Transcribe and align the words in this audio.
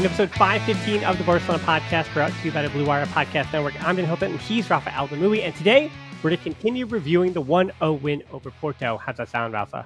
In 0.00 0.06
episode 0.06 0.30
515 0.30 1.04
of 1.04 1.18
the 1.18 1.24
Barcelona 1.24 1.62
podcast, 1.62 2.10
brought 2.14 2.32
to 2.32 2.44
you 2.46 2.50
by 2.50 2.62
the 2.62 2.70
Blue 2.70 2.86
Wire 2.86 3.04
Podcast 3.04 3.52
Network, 3.52 3.74
I'm 3.86 3.96
Dan 3.96 4.06
Hilton, 4.06 4.30
and 4.30 4.40
he's 4.40 4.70
Rafa 4.70 4.88
Aldamuy. 4.88 5.42
And 5.44 5.54
today, 5.54 5.90
we're 6.22 6.30
to 6.30 6.38
continue 6.38 6.86
reviewing 6.86 7.34
the 7.34 7.42
1 7.42 7.70
0 7.80 7.92
win 7.92 8.22
over 8.32 8.50
Porto. 8.50 8.96
How's 8.96 9.18
that 9.18 9.28
sound, 9.28 9.52
Rafa? 9.52 9.84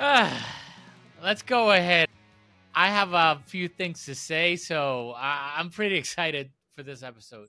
Uh, 0.00 0.34
let's 1.22 1.42
go 1.42 1.72
ahead. 1.72 2.08
I 2.74 2.88
have 2.88 3.12
a 3.12 3.42
few 3.44 3.68
things 3.68 4.06
to 4.06 4.14
say, 4.14 4.56
so 4.56 5.12
I- 5.18 5.56
I'm 5.58 5.68
pretty 5.68 5.96
excited 5.96 6.50
for 6.74 6.82
this 6.82 7.02
episode. 7.02 7.48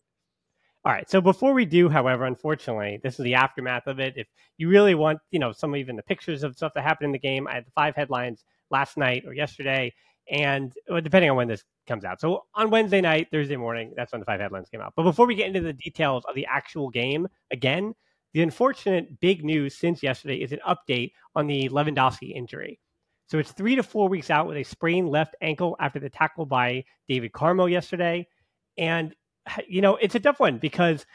All 0.84 0.92
right. 0.92 1.10
So 1.10 1.22
before 1.22 1.54
we 1.54 1.64
do, 1.64 1.88
however, 1.88 2.26
unfortunately, 2.26 3.00
this 3.02 3.18
is 3.18 3.24
the 3.24 3.36
aftermath 3.36 3.88
of 3.88 4.02
it. 4.02 4.16
If 4.18 4.28
you 4.58 4.68
really 4.68 4.94
want, 4.94 5.20
you 5.32 5.40
know, 5.40 5.54
some 5.54 5.74
even 5.78 5.96
the 5.96 6.04
pictures 6.04 6.44
of 6.44 6.58
stuff 6.58 6.74
that 6.76 6.84
happened 6.84 7.06
in 7.06 7.12
the 7.14 7.20
game, 7.20 7.48
I 7.48 7.54
had 7.54 7.66
the 7.66 7.72
five 7.72 7.96
headlines 7.96 8.44
last 8.72 8.98
night 8.98 9.24
or 9.26 9.34
yesterday, 9.34 9.94
and 10.30 10.74
well, 10.88 11.02
depending 11.02 11.30
on 11.30 11.38
when 11.38 11.48
this 11.48 11.64
comes 11.88 12.06
out. 12.06 12.22
So 12.22 12.46
on 12.54 12.70
Wednesday 12.70 13.02
night, 13.02 13.28
Thursday 13.32 13.56
morning, 13.58 13.94
that's 13.96 14.12
when 14.12 14.20
the 14.20 14.26
five 14.26 14.40
headlines 14.40 14.70
came 14.70 14.82
out. 14.82 14.94
But 14.96 15.04
before 15.04 15.26
we 15.26 15.36
get 15.36 15.48
into 15.48 15.62
the 15.62 15.74
details 15.74 16.24
of 16.28 16.36
the 16.36 16.46
actual 16.46 16.90
game, 16.90 17.28
again, 17.52 17.94
the 18.34 18.42
unfortunate 18.44 19.20
big 19.20 19.44
news 19.44 19.76
since 19.76 20.04
yesterday 20.04 20.36
is 20.36 20.52
an 20.52 20.60
update 20.68 21.14
on 21.36 21.48
the 21.48 21.68
Lewandowski 21.70 22.36
injury. 22.36 22.80
So 23.28 23.38
it's 23.40 23.52
three 23.52 23.76
to 23.76 23.84
four 23.84 24.10
weeks 24.10 24.30
out 24.30 24.48
with 24.48 24.58
a 24.58 24.64
sprained 24.64 25.10
left 25.10 25.36
ankle 25.42 25.76
after 25.80 26.00
the 26.00 26.10
tackle 26.10 26.46
by 26.46 26.84
David 27.08 27.32
Carmo 27.32 27.70
yesterday. 27.70 28.28
And, 28.78 29.16
you 29.68 29.82
know, 29.82 29.96
it's 29.98 30.16
a 30.16 30.20
tough 30.20 30.40
one 30.40 30.58
because 30.58 31.06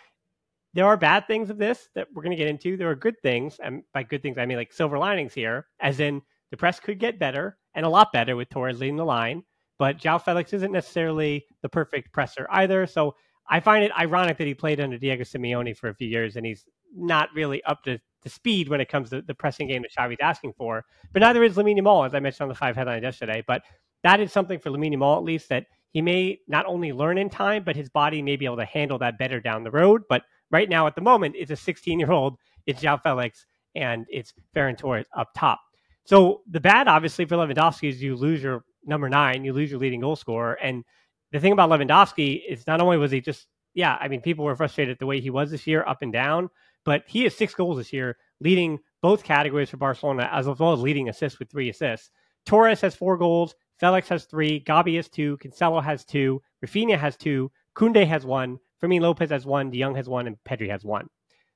there 0.75 0.87
are 0.87 0.97
bad 0.97 1.27
things 1.27 1.51
of 1.51 1.59
this 1.59 1.89
that 1.95 2.09
we're 2.13 2.23
going 2.23 2.37
to 2.37 2.37
get 2.37 2.49
into. 2.49 2.77
There 2.77 2.91
are 2.91 2.97
good 2.97 3.21
things. 3.23 3.59
And 3.63 3.83
by 3.93 4.03
good 4.03 4.23
things, 4.23 4.39
I 4.39 4.47
mean 4.47 4.59
like 4.59 4.73
silver 4.73 4.99
linings 4.99 5.35
here, 5.35 5.67
as 5.81 6.01
in 6.01 6.23
the 6.55 6.59
press 6.59 6.79
could 6.79 7.01
get 7.01 7.19
better 7.19 7.59
and 7.75 7.85
a 7.85 7.89
lot 7.89 8.13
better 8.13 8.37
with 8.37 8.49
Torres 8.49 8.79
leading 8.79 8.95
the 8.95 9.05
line. 9.05 9.43
But 9.77 9.99
João 9.99 10.23
Felix 10.23 10.53
isn't 10.53 10.71
necessarily 10.71 11.45
the 11.63 11.69
perfect 11.69 12.13
presser 12.13 12.47
either. 12.49 12.87
So 12.87 13.17
I 13.51 13.59
find 13.59 13.83
it 13.83 13.91
ironic 13.99 14.39
that 14.39 14.47
he 14.47 14.55
played 14.55 14.79
under 14.79 14.97
Diego 14.97 15.25
Simeone 15.25 15.77
for 15.77 15.89
a 15.89 15.95
few 15.95 16.07
years 16.07 16.37
and 16.37 16.47
he's 16.47 16.65
not 16.95 17.29
really 17.35 17.61
up 17.65 17.83
to, 17.83 17.99
the 18.23 18.31
speed 18.31 18.69
when 18.69 18.81
it 18.81 18.89
comes 18.89 19.11
to 19.11 19.21
the 19.21 19.35
pressing 19.35 19.67
game 19.67 19.83
that 19.83 19.93
Xavi's 19.93 20.21
asking 20.23 20.53
for. 20.53 20.85
But 21.13 21.23
neither 21.23 21.43
is 21.43 21.57
Lamine 21.57 21.79
Yamal, 21.79 22.07
as 22.07 22.15
I 22.15 22.21
mentioned 22.21 22.45
on 22.45 22.49
the 22.49 22.55
five 22.55 22.77
headlines 22.77 23.03
yesterday. 23.03 23.43
But 23.45 23.63
that 24.05 24.21
is 24.21 24.31
something 24.31 24.61
for 24.61 24.71
Lamine 24.71 24.95
Yamal, 24.95 25.17
at 25.17 25.25
least, 25.25 25.49
that 25.49 25.67
he 25.91 26.01
may 26.01 26.39
not 26.47 26.67
only 26.67 26.93
learn 26.93 27.19
in 27.19 27.29
time, 27.29 27.65
but 27.65 27.75
his 27.75 27.91
body 27.91 28.23
may 28.23 28.37
be 28.37 28.45
able 28.45 28.57
to 28.59 28.65
handle 28.65 28.99
that 29.01 29.19
better 29.19 29.41
down 29.41 29.65
the 29.65 29.73
road. 29.73 30.03
But 30.09 30.23
right 30.53 30.69
now, 30.69 30.87
at 30.87 30.95
the 30.95 31.03
moment, 31.03 31.35
it's 31.37 31.51
a 31.51 31.57
16 31.57 31.99
year 31.99 32.13
old, 32.13 32.39
it's 32.65 32.81
João 32.81 33.03
Felix, 33.03 33.45
and 33.75 34.07
it's 34.09 34.33
Ferran 34.55 34.79
Torres 34.79 35.07
up 35.15 35.29
top. 35.37 35.61
So 36.05 36.43
the 36.51 36.61
bad, 36.61 36.89
obviously, 36.89 37.25
for 37.25 37.37
Lewandowski 37.37 37.89
is 37.89 38.03
you 38.03 38.17
lose 38.17 38.43
your 38.43 38.65
number 38.85 39.09
nine, 39.09 39.45
you 39.45 39.53
lose 39.53 39.71
your 39.71 39.81
leading 39.81 40.01
goal 40.01 40.17
scorer. 40.17 40.55
And 40.55 40.85
the 41.33 41.41
thing 41.41 41.53
about 41.53 41.71
Lewandowski 41.71 42.43
is 42.47 42.67
not 42.67 42.81
only 42.81 42.99
was 42.99 43.11
he 43.11 43.21
just, 43.21 43.47
yeah, 43.73 43.97
I 44.01 44.09
mean, 44.09 44.21
people 44.21 44.45
were 44.45 44.55
frustrated 44.55 44.99
the 44.99 45.07
way 45.07 45.21
he 45.21 45.31
was 45.31 45.51
this 45.51 45.67
year, 45.67 45.85
up 45.87 46.03
and 46.03 46.13
down, 46.13 46.51
but 46.85 47.05
he 47.07 47.25
has 47.25 47.35
six 47.35 47.55
goals 47.55 47.79
this 47.79 47.93
year, 47.93 48.17
leading 48.41 48.79
both 49.03 49.25
categories 49.25 49.71
for 49.71 49.79
Barcelona, 49.79 50.29
as 50.33 50.47
well 50.47 50.73
as 50.73 50.81
leading 50.81 51.09
assists 51.09 51.39
with 51.39 51.51
three 51.51 51.71
assists. 51.71 52.11
Torres 52.47 52.83
has 52.83 52.95
four 52.95 53.17
goals, 53.17 53.55
Felix 53.81 54.09
has 54.09 54.25
three, 54.25 54.63
Gavi 54.63 54.97
has 54.97 55.09
two, 55.09 55.39
Cancelo 55.39 55.83
has 55.83 56.05
two, 56.05 56.41
Rafinha 56.65 56.99
has 56.99 57.17
two, 57.17 57.51
Koundé 57.75 58.07
has 58.07 58.25
one, 58.25 58.59
Fermin 58.79 59.03
Lopez 59.03 59.31
has 59.31 59.47
one, 59.47 59.71
De 59.71 59.81
Jong 59.81 59.95
has 59.97 60.09
one, 60.09 60.27
and 60.27 60.37
Pedri 60.47 60.71
has 60.71 60.85
one. 60.85 61.09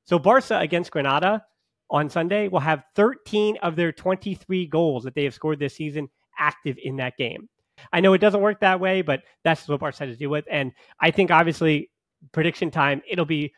So 0.05 0.19
Barca 0.19 0.59
against 0.59 0.91
Granada 0.91 1.45
on 1.91 2.09
Sunday 2.11 2.49
will 2.49 2.61
have 2.61 2.85
13 2.97 3.57
of 3.63 3.77
their 3.77 3.93
23 3.93 4.67
goals 4.67 5.05
that 5.05 5.15
they 5.15 5.25
have 5.25 5.35
scored 5.35 5.59
this 5.59 5.77
season 5.77 6.09
active 6.39 6.77
in 6.83 6.97
that 6.97 7.17
game. 7.17 7.49
I 7.93 8.01
know 8.01 8.13
it 8.13 8.21
doesn't 8.21 8.41
work 8.41 8.61
that 8.61 8.81
way, 8.81 9.03
but 9.03 9.23
that's 9.45 9.69
what 9.69 9.81
Barca 9.81 10.07
to 10.07 10.17
deal 10.17 10.31
with. 10.31 10.45
And 10.51 10.73
I 11.01 11.11
think 11.11 11.31
obviously 11.31 11.91
prediction 12.33 12.71
time, 12.71 13.03
it'll 13.09 13.25
be 13.25 13.53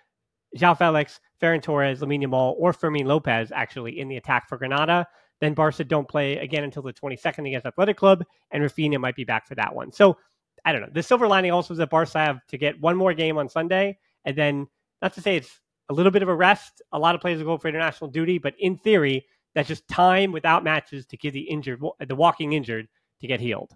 João 0.57 0.77
Felix, 0.77 1.21
Ferran 1.41 1.63
Torres, 1.63 2.01
Lamine 2.01 2.25
Yamal, 2.25 2.55
or 2.59 2.73
Fermin 2.73 3.07
Lopez 3.07 3.53
actually 3.53 3.99
in 3.99 4.09
the 4.09 4.17
attack 4.17 4.49
for 4.49 4.59
Granada. 4.59 5.07
Then 5.41 5.55
Barca 5.55 5.85
don't 5.85 6.09
play 6.09 6.37
again 6.37 6.65
until 6.65 6.83
the 6.83 6.93
22nd 6.93 7.47
against 7.47 7.67
Athletic 7.67 7.97
Club, 7.97 8.25
and 8.51 8.63
Rafinha 8.63 9.01
might 9.01 9.17
be 9.17 9.25
back 9.25 9.47
for 9.47 9.55
that 9.55 9.75
one. 9.75 9.91
So 9.93 10.19
I 10.65 10.73
don't 10.73 10.83
know. 10.83 10.91
The 10.93 11.03
silver 11.03 11.27
lining 11.27 11.53
also 11.53 11.73
is 11.73 11.79
that 11.79 11.89
Barca 11.89 12.19
have 12.19 12.47
to 12.49 12.59
get 12.59 12.81
one 12.81 12.97
more 12.97 13.15
game 13.15 13.39
on 13.39 13.49
Sunday, 13.49 13.99
and 14.25 14.37
then 14.37 14.67
not 15.01 15.15
to 15.15 15.23
say 15.23 15.37
it's 15.37 15.61
a 15.91 15.93
little 15.93 16.13
bit 16.13 16.23
of 16.23 16.29
a 16.29 16.35
rest. 16.35 16.81
A 16.93 16.99
lot 16.99 17.15
of 17.15 17.21
players 17.21 17.39
will 17.39 17.57
go 17.57 17.59
for 17.59 17.69
international 17.69 18.11
duty, 18.11 18.39
but 18.39 18.55
in 18.59 18.79
theory, 18.79 19.27
that's 19.55 19.69
just 19.69 19.87
time 19.89 20.31
without 20.31 20.63
matches 20.63 21.05
to 21.07 21.17
give 21.17 21.35
the 21.35 21.41
injured, 21.41 21.83
the 22.07 22.15
walking 22.15 22.53
injured, 22.53 22.87
to 23.21 23.27
get 23.27 23.41
healed. 23.41 23.73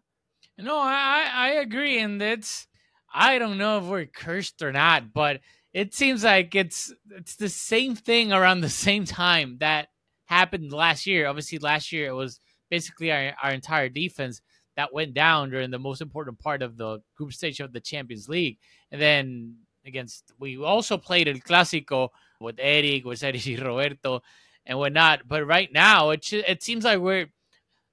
No, 0.57 0.79
I 0.79 1.29
I 1.35 1.49
agree, 1.61 1.99
and 1.99 2.23
it's 2.23 2.69
I 3.13 3.39
don't 3.39 3.59
know 3.59 3.79
if 3.79 3.85
we're 3.85 4.07
cursed 4.07 4.63
or 4.63 4.71
not, 4.71 5.13
but 5.13 5.41
it 5.73 5.93
seems 5.93 6.23
like 6.23 6.55
it's 6.55 6.95
it's 7.11 7.35
the 7.35 7.49
same 7.49 7.97
thing 7.97 8.33
around 8.33 8.61
the 8.61 8.69
same 8.69 9.05
time 9.05 9.57
that 9.59 9.89
happened 10.27 10.73
last 10.73 11.07
year. 11.07 11.27
Obviously, 11.27 11.59
last 11.59 11.91
year 11.91 12.07
it 12.07 12.15
was 12.15 12.39
basically 12.71 13.11
our, 13.11 13.35
our 13.43 13.51
entire 13.51 13.89
defense 13.89 14.41
that 14.77 14.95
went 14.95 15.15
down 15.15 15.51
during 15.51 15.71
the 15.71 15.79
most 15.79 16.01
important 16.01 16.39
part 16.39 16.63
of 16.63 16.77
the 16.77 17.01
group 17.17 17.33
stage 17.33 17.59
of 17.59 17.73
the 17.73 17.81
Champions 17.81 18.29
League, 18.29 18.59
and 18.93 19.01
then 19.01 19.57
against 19.87 20.33
we 20.39 20.57
also 20.59 20.97
played 20.97 21.29
El 21.29 21.35
Clásico 21.35 22.09
with 22.41 22.57
Eric, 22.59 23.05
with 23.05 23.19
Sergi 23.19 23.57
Roberto, 23.57 24.23
and 24.67 24.79
whatnot. 24.79 25.27
But 25.27 25.47
right 25.47 25.73
now, 25.73 26.11
it 26.11 26.33
it 26.33 26.63
seems 26.63 26.85
like 26.85 26.99
we're 26.99 27.27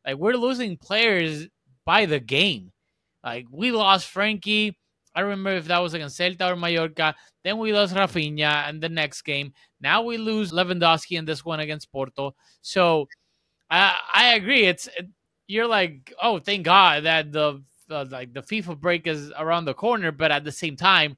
like 0.05 0.17
we're 0.17 0.33
losing 0.33 0.77
players 0.77 1.47
by 1.85 2.05
the 2.05 2.19
game. 2.19 2.71
Like 3.23 3.45
we 3.51 3.71
lost 3.71 4.11
Frenkie. 4.13 4.75
I 5.13 5.21
remember 5.21 5.51
if 5.51 5.65
that 5.65 5.79
was 5.79 5.93
against 5.93 6.17
Celta 6.17 6.51
or 6.51 6.55
Mallorca. 6.55 7.15
Then 7.43 7.57
we 7.57 7.73
lost 7.73 7.93
Rafinha 7.93 8.69
in 8.69 8.79
the 8.79 8.87
next 8.87 9.23
game. 9.23 9.53
Now 9.81 10.03
we 10.03 10.17
lose 10.17 10.51
Lewandowski 10.53 11.17
in 11.17 11.25
this 11.25 11.43
one 11.43 11.59
against 11.59 11.91
Porto. 11.91 12.35
So 12.61 13.07
I 13.69 13.97
I 14.13 14.33
agree. 14.35 14.65
It's 14.65 14.87
it, 14.87 15.07
you're 15.47 15.67
like, 15.67 16.13
oh, 16.21 16.39
thank 16.39 16.63
God 16.63 17.03
that 17.03 17.31
the 17.31 17.61
uh, 17.89 18.05
like 18.09 18.33
the 18.33 18.41
FIFA 18.41 18.79
break 18.79 19.05
is 19.05 19.31
around 19.37 19.65
the 19.65 19.73
corner. 19.73 20.11
But 20.11 20.31
at 20.31 20.45
the 20.45 20.51
same 20.51 20.77
time, 20.77 21.17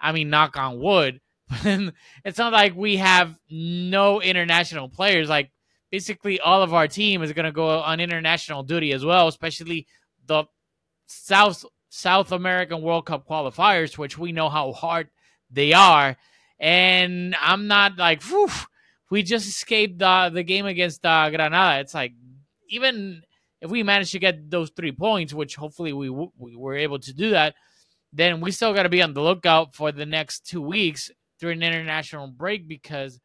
I 0.00 0.12
mean, 0.12 0.30
knock 0.30 0.56
on 0.56 0.80
wood. 0.80 1.20
it's 1.50 2.38
not 2.38 2.52
like 2.52 2.74
we 2.74 2.96
have 2.96 3.36
no 3.50 4.20
international 4.20 4.88
players. 4.88 5.28
Like 5.28 5.50
basically 5.90 6.40
all 6.40 6.62
of 6.62 6.74
our 6.74 6.88
team 6.88 7.22
is 7.22 7.32
going 7.32 7.44
to 7.44 7.52
go 7.52 7.78
on 7.80 8.00
international 8.00 8.62
duty 8.62 8.92
as 8.92 9.04
well, 9.04 9.28
especially 9.28 9.86
the 10.26 10.44
South 11.06 11.64
South 11.88 12.32
American 12.32 12.82
World 12.82 13.06
Cup 13.06 13.28
qualifiers, 13.28 13.96
which 13.96 14.18
we 14.18 14.32
know 14.32 14.48
how 14.48 14.72
hard 14.72 15.08
they 15.50 15.72
are. 15.72 16.16
And 16.58 17.36
I'm 17.40 17.68
not 17.68 17.96
like, 17.96 18.22
whew, 18.24 18.48
we 19.10 19.22
just 19.22 19.46
escaped 19.46 19.98
the 20.00 20.30
the 20.34 20.42
game 20.42 20.66
against 20.66 21.06
uh, 21.06 21.30
Granada. 21.30 21.80
It's 21.80 21.94
like 21.94 22.12
even 22.68 23.22
if 23.60 23.70
we 23.70 23.82
manage 23.82 24.10
to 24.10 24.18
get 24.18 24.50
those 24.50 24.70
three 24.70 24.92
points, 24.92 25.32
which 25.32 25.54
hopefully 25.54 25.92
we 25.92 26.10
we 26.10 26.56
were 26.56 26.74
able 26.74 26.98
to 26.98 27.12
do 27.12 27.30
that, 27.30 27.54
then 28.14 28.40
we 28.40 28.50
still 28.50 28.72
got 28.72 28.84
to 28.84 28.88
be 28.88 29.02
on 29.02 29.12
the 29.12 29.20
lookout 29.20 29.74
for 29.74 29.92
the 29.92 30.06
next 30.06 30.46
two 30.46 30.62
weeks 30.62 31.10
through 31.40 31.50
an 31.50 31.62
international 31.62 32.28
break 32.28 32.68
because 32.68 33.20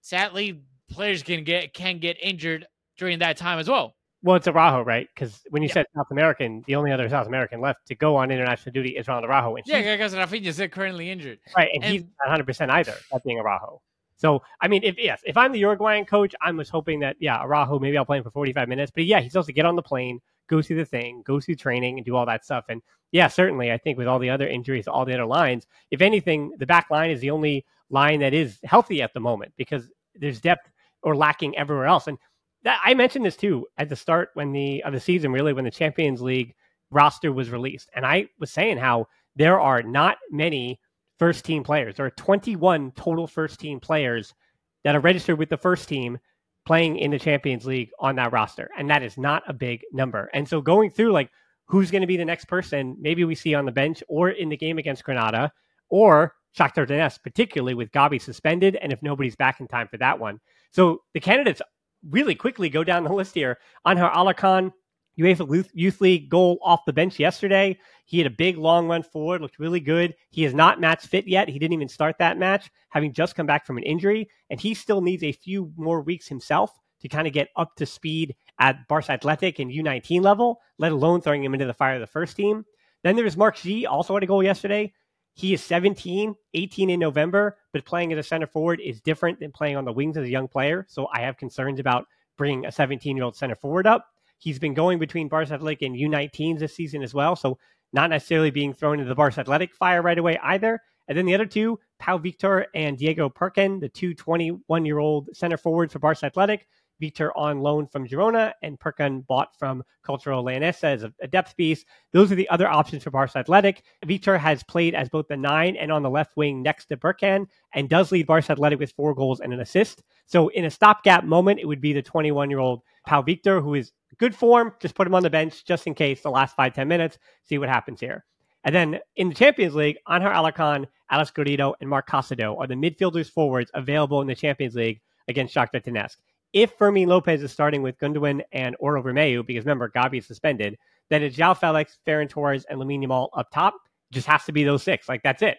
sadly 0.00 0.60
players 0.90 1.22
can 1.22 1.44
get 1.44 1.72
can 1.72 1.98
get 1.98 2.16
injured 2.20 2.66
during 2.98 3.20
that 3.20 3.36
time 3.36 3.58
as 3.58 3.68
well. 3.68 3.94
Well, 4.24 4.36
it's 4.36 4.46
Araujo, 4.46 4.82
right? 4.82 5.08
Because 5.14 5.40
when 5.50 5.62
you 5.62 5.68
yeah. 5.68 5.74
said 5.74 5.86
South 5.96 6.06
American, 6.12 6.62
the 6.66 6.76
only 6.76 6.92
other 6.92 7.08
South 7.08 7.26
American 7.26 7.60
left 7.60 7.86
to 7.88 7.94
go 7.96 8.16
on 8.16 8.30
international 8.30 8.72
duty 8.72 8.90
is 8.90 9.08
Ronald 9.08 9.28
Araujo. 9.28 9.56
And 9.56 9.66
yeah, 9.66 9.96
because 9.96 10.14
Rafinha 10.14 10.46
is 10.46 10.62
currently 10.70 11.10
injured. 11.10 11.40
Right, 11.56 11.70
and, 11.74 11.82
and 11.82 11.92
he's 11.92 12.02
not 12.02 12.26
100 12.26 12.46
percent 12.46 12.70
either. 12.70 12.94
That 13.10 13.24
being 13.24 13.38
Araujo. 13.38 13.80
So, 14.22 14.40
I 14.60 14.68
mean, 14.68 14.84
if 14.84 14.98
yes, 14.98 15.20
if 15.26 15.36
I'm 15.36 15.50
the 15.50 15.58
Uruguayan 15.58 16.04
coach, 16.04 16.32
I'm 16.40 16.56
just 16.56 16.70
hoping 16.70 17.00
that 17.00 17.16
yeah, 17.18 17.42
Araujo 17.42 17.80
maybe 17.80 17.98
I'll 17.98 18.04
play 18.04 18.18
him 18.18 18.22
for 18.22 18.30
45 18.30 18.68
minutes. 18.68 18.92
But 18.94 19.04
yeah, 19.04 19.18
he's 19.18 19.32
supposed 19.32 19.48
to 19.48 19.52
get 19.52 19.66
on 19.66 19.74
the 19.74 19.82
plane, 19.82 20.20
go 20.48 20.62
through 20.62 20.76
the 20.76 20.84
thing, 20.84 21.22
go 21.26 21.40
through 21.40 21.56
training, 21.56 21.98
and 21.98 22.06
do 22.06 22.14
all 22.14 22.24
that 22.26 22.44
stuff. 22.44 22.66
And 22.68 22.82
yeah, 23.10 23.26
certainly, 23.26 23.72
I 23.72 23.78
think 23.78 23.98
with 23.98 24.06
all 24.06 24.20
the 24.20 24.30
other 24.30 24.46
injuries, 24.46 24.86
all 24.86 25.04
the 25.04 25.14
other 25.14 25.26
lines, 25.26 25.66
if 25.90 26.00
anything, 26.00 26.52
the 26.58 26.66
back 26.66 26.88
line 26.88 27.10
is 27.10 27.18
the 27.18 27.32
only 27.32 27.66
line 27.90 28.20
that 28.20 28.32
is 28.32 28.60
healthy 28.62 29.02
at 29.02 29.12
the 29.12 29.18
moment 29.18 29.54
because 29.56 29.90
there's 30.14 30.40
depth 30.40 30.70
or 31.02 31.16
lacking 31.16 31.58
everywhere 31.58 31.86
else. 31.86 32.06
And 32.06 32.16
that, 32.62 32.80
I 32.84 32.94
mentioned 32.94 33.26
this 33.26 33.36
too 33.36 33.66
at 33.76 33.88
the 33.88 33.96
start 33.96 34.28
when 34.34 34.52
the 34.52 34.84
of 34.84 34.92
the 34.92 35.00
season, 35.00 35.32
really 35.32 35.52
when 35.52 35.64
the 35.64 35.70
Champions 35.72 36.22
League 36.22 36.54
roster 36.92 37.32
was 37.32 37.50
released, 37.50 37.90
and 37.92 38.06
I 38.06 38.28
was 38.38 38.52
saying 38.52 38.78
how 38.78 39.08
there 39.34 39.60
are 39.60 39.82
not 39.82 40.18
many 40.30 40.78
first 41.22 41.44
team 41.44 41.62
players. 41.62 41.94
There 41.94 42.04
are 42.04 42.10
21 42.10 42.90
total 42.96 43.28
first 43.28 43.60
team 43.60 43.78
players 43.78 44.34
that 44.82 44.96
are 44.96 45.00
registered 45.00 45.38
with 45.38 45.50
the 45.50 45.56
first 45.56 45.88
team 45.88 46.18
playing 46.66 46.96
in 46.96 47.12
the 47.12 47.18
Champions 47.20 47.64
League 47.64 47.90
on 48.00 48.16
that 48.16 48.32
roster. 48.32 48.68
And 48.76 48.90
that 48.90 49.04
is 49.04 49.16
not 49.16 49.44
a 49.46 49.52
big 49.52 49.82
number. 49.92 50.28
And 50.34 50.48
so 50.48 50.60
going 50.60 50.90
through 50.90 51.12
like 51.12 51.30
who's 51.66 51.92
going 51.92 52.00
to 52.00 52.08
be 52.08 52.16
the 52.16 52.24
next 52.24 52.46
person 52.46 52.96
maybe 52.98 53.22
we 53.22 53.36
see 53.36 53.54
on 53.54 53.66
the 53.66 53.70
bench 53.70 54.02
or 54.08 54.30
in 54.30 54.48
the 54.48 54.56
game 54.56 54.78
against 54.78 55.04
Granada 55.04 55.52
or 55.90 56.34
Shakhtar 56.58 56.88
Donetsk, 56.88 57.22
particularly 57.22 57.74
with 57.74 57.92
Gavi 57.92 58.20
suspended 58.20 58.74
and 58.82 58.92
if 58.92 59.00
nobody's 59.00 59.36
back 59.36 59.60
in 59.60 59.68
time 59.68 59.86
for 59.86 59.98
that 59.98 60.18
one. 60.18 60.40
So 60.72 61.02
the 61.14 61.20
candidates 61.20 61.62
really 62.10 62.34
quickly 62.34 62.68
go 62.68 62.82
down 62.82 63.04
the 63.04 63.12
list 63.12 63.36
here. 63.36 63.60
Angel 63.86 64.08
Alarcon, 64.08 64.72
UEFA 65.18 65.68
Youth 65.74 66.00
League 66.00 66.28
goal 66.28 66.58
off 66.62 66.84
the 66.86 66.92
bench 66.92 67.18
yesterday. 67.18 67.78
He 68.06 68.18
had 68.18 68.26
a 68.26 68.30
big 68.30 68.56
long 68.56 68.88
run 68.88 69.02
forward, 69.02 69.40
looked 69.40 69.58
really 69.58 69.80
good. 69.80 70.14
He 70.30 70.44
is 70.44 70.54
not 70.54 70.80
match 70.80 71.06
fit 71.06 71.28
yet. 71.28 71.48
He 71.48 71.58
didn't 71.58 71.74
even 71.74 71.88
start 71.88 72.16
that 72.18 72.38
match, 72.38 72.70
having 72.90 73.12
just 73.12 73.34
come 73.34 73.46
back 73.46 73.66
from 73.66 73.76
an 73.76 73.84
injury, 73.84 74.28
and 74.50 74.60
he 74.60 74.74
still 74.74 75.00
needs 75.00 75.22
a 75.22 75.32
few 75.32 75.72
more 75.76 76.00
weeks 76.00 76.28
himself 76.28 76.78
to 77.00 77.08
kind 77.08 77.26
of 77.26 77.32
get 77.32 77.48
up 77.56 77.74
to 77.76 77.84
speed 77.84 78.34
at 78.58 78.86
Barca 78.88 79.12
Athletic 79.12 79.58
and 79.58 79.70
U19 79.70 80.22
level, 80.22 80.60
let 80.78 80.92
alone 80.92 81.20
throwing 81.20 81.44
him 81.44 81.52
into 81.52 81.66
the 81.66 81.74
fire 81.74 81.94
of 81.94 82.00
the 82.00 82.06
first 82.06 82.36
team. 82.36 82.64
Then 83.02 83.16
there's 83.16 83.36
Marc 83.36 83.56
Guiu, 83.56 83.86
also 83.88 84.14
had 84.14 84.22
a 84.22 84.26
goal 84.26 84.42
yesterday. 84.42 84.92
He 85.34 85.52
is 85.54 85.62
17, 85.62 86.34
18 86.54 86.90
in 86.90 87.00
November, 87.00 87.56
but 87.72 87.84
playing 87.84 88.12
as 88.12 88.18
a 88.18 88.22
center 88.22 88.46
forward 88.46 88.80
is 88.80 89.00
different 89.00 89.40
than 89.40 89.50
playing 89.50 89.76
on 89.76 89.84
the 89.84 89.92
wings 89.92 90.16
as 90.16 90.24
a 90.24 90.30
young 90.30 90.46
player. 90.46 90.86
So 90.88 91.08
I 91.12 91.20
have 91.20 91.36
concerns 91.36 91.80
about 91.80 92.06
bringing 92.36 92.66
a 92.66 92.72
17 92.72 93.16
year 93.16 93.24
old 93.24 93.36
center 93.36 93.56
forward 93.56 93.86
up. 93.86 94.06
He's 94.42 94.58
been 94.58 94.74
going 94.74 94.98
between 94.98 95.28
Barca 95.28 95.54
Athletic 95.54 95.82
and 95.82 95.94
U19s 95.94 96.58
this 96.58 96.74
season 96.74 97.00
as 97.04 97.14
well. 97.14 97.36
So 97.36 97.58
not 97.92 98.10
necessarily 98.10 98.50
being 98.50 98.74
thrown 98.74 98.98
into 98.98 99.08
the 99.08 99.14
Barca 99.14 99.38
Athletic 99.40 99.72
fire 99.72 100.02
right 100.02 100.18
away 100.18 100.36
either. 100.42 100.80
And 101.06 101.16
then 101.16 101.26
the 101.26 101.34
other 101.34 101.46
two, 101.46 101.78
Pau 102.00 102.18
Victor 102.18 102.66
and 102.74 102.98
Diego 102.98 103.28
Perkin, 103.28 103.78
the 103.78 103.88
two 103.88 104.14
21 104.14 104.84
year 104.84 104.98
old 104.98 105.28
center 105.32 105.56
forwards 105.56 105.92
for 105.92 106.00
Barca 106.00 106.26
Athletic. 106.26 106.66
Victor 107.02 107.36
on 107.36 107.58
loan 107.58 107.88
from 107.88 108.06
Girona 108.06 108.52
and 108.62 108.78
Perkin 108.78 109.22
bought 109.22 109.58
from 109.58 109.82
Cultural 110.04 110.44
Leonesa 110.44 110.84
as 110.84 111.02
a, 111.02 111.12
a, 111.20 111.26
depth 111.26 111.56
piece. 111.56 111.84
Those 112.12 112.30
are 112.30 112.36
the 112.36 112.48
other 112.48 112.68
options 112.68 113.02
for 113.02 113.10
Barca 113.10 113.38
Athletic. 113.38 113.82
Victor 114.04 114.38
has 114.38 114.62
played 114.62 114.94
as 114.94 115.08
both 115.08 115.26
the 115.26 115.36
nine 115.36 115.74
and 115.74 115.90
on 115.90 116.04
the 116.04 116.08
left 116.08 116.36
wing 116.36 116.62
next 116.62 116.84
to 116.86 116.96
Perkin 116.96 117.48
and 117.74 117.88
does 117.88 118.12
lead 118.12 118.28
Barca 118.28 118.52
Athletic 118.52 118.78
with 118.78 118.92
four 118.92 119.16
goals 119.16 119.40
and 119.40 119.52
an 119.52 119.58
assist. 119.58 120.04
So 120.26 120.46
in 120.48 120.64
a 120.64 120.70
stopgap 120.70 121.24
moment, 121.24 121.58
it 121.58 121.66
would 121.66 121.80
be 121.80 121.92
the 121.92 122.02
21 122.02 122.48
year 122.50 122.60
old 122.60 122.82
Pau 123.04 123.20
Victor, 123.20 123.60
who 123.60 123.74
is 123.74 123.90
good 124.18 124.32
form. 124.32 124.72
Just 124.78 124.94
put 124.94 125.08
him 125.08 125.14
on 125.16 125.24
the 125.24 125.30
bench 125.30 125.64
just 125.64 125.88
in 125.88 125.94
case 125.94 126.22
the 126.22 126.30
last 126.30 126.54
five, 126.54 126.72
10 126.72 126.86
minutes, 126.86 127.18
see 127.42 127.58
what 127.58 127.68
happens 127.68 127.98
here. 127.98 128.24
And 128.62 128.72
then 128.72 129.00
in 129.16 129.28
the 129.28 129.34
Champions 129.34 129.74
League, 129.74 129.98
Angel 130.08 130.30
Alarcon, 130.30 130.86
Alex 131.10 131.32
Garrido, 131.32 131.74
and 131.80 131.90
Mark 131.90 132.08
Casado 132.08 132.56
are 132.60 132.68
the 132.68 132.74
midfielders 132.74 133.28
forwards 133.28 133.72
available 133.74 134.20
in 134.20 134.28
the 134.28 134.36
Champions 134.36 134.76
League 134.76 135.00
against 135.26 135.52
Shakhtar 135.52 135.82
Donetsk. 135.84 136.16
If 136.52 136.72
Fermin 136.72 137.08
Lopez 137.08 137.42
is 137.42 137.52
starting 137.52 137.82
with 137.82 137.98
Gundogan 137.98 138.42
and 138.52 138.76
Oriol 138.82 139.04
Romeu, 139.04 139.46
because 139.46 139.64
remember, 139.64 139.88
Gavi 139.88 140.18
is 140.18 140.26
suspended, 140.26 140.76
then 141.08 141.22
it's 141.22 141.36
João 141.36 141.56
Felix, 141.58 141.98
Ferran 142.06 142.28
Torres, 142.28 142.64
and 142.68 142.78
Lamine 142.78 143.04
Yamal 143.04 143.28
up 143.34 143.50
top. 143.50 143.74
Just 144.10 144.26
has 144.26 144.44
to 144.44 144.52
be 144.52 144.64
those 144.64 144.82
six. 144.82 145.08
Like, 145.08 145.22
that's 145.22 145.42
it. 145.42 145.58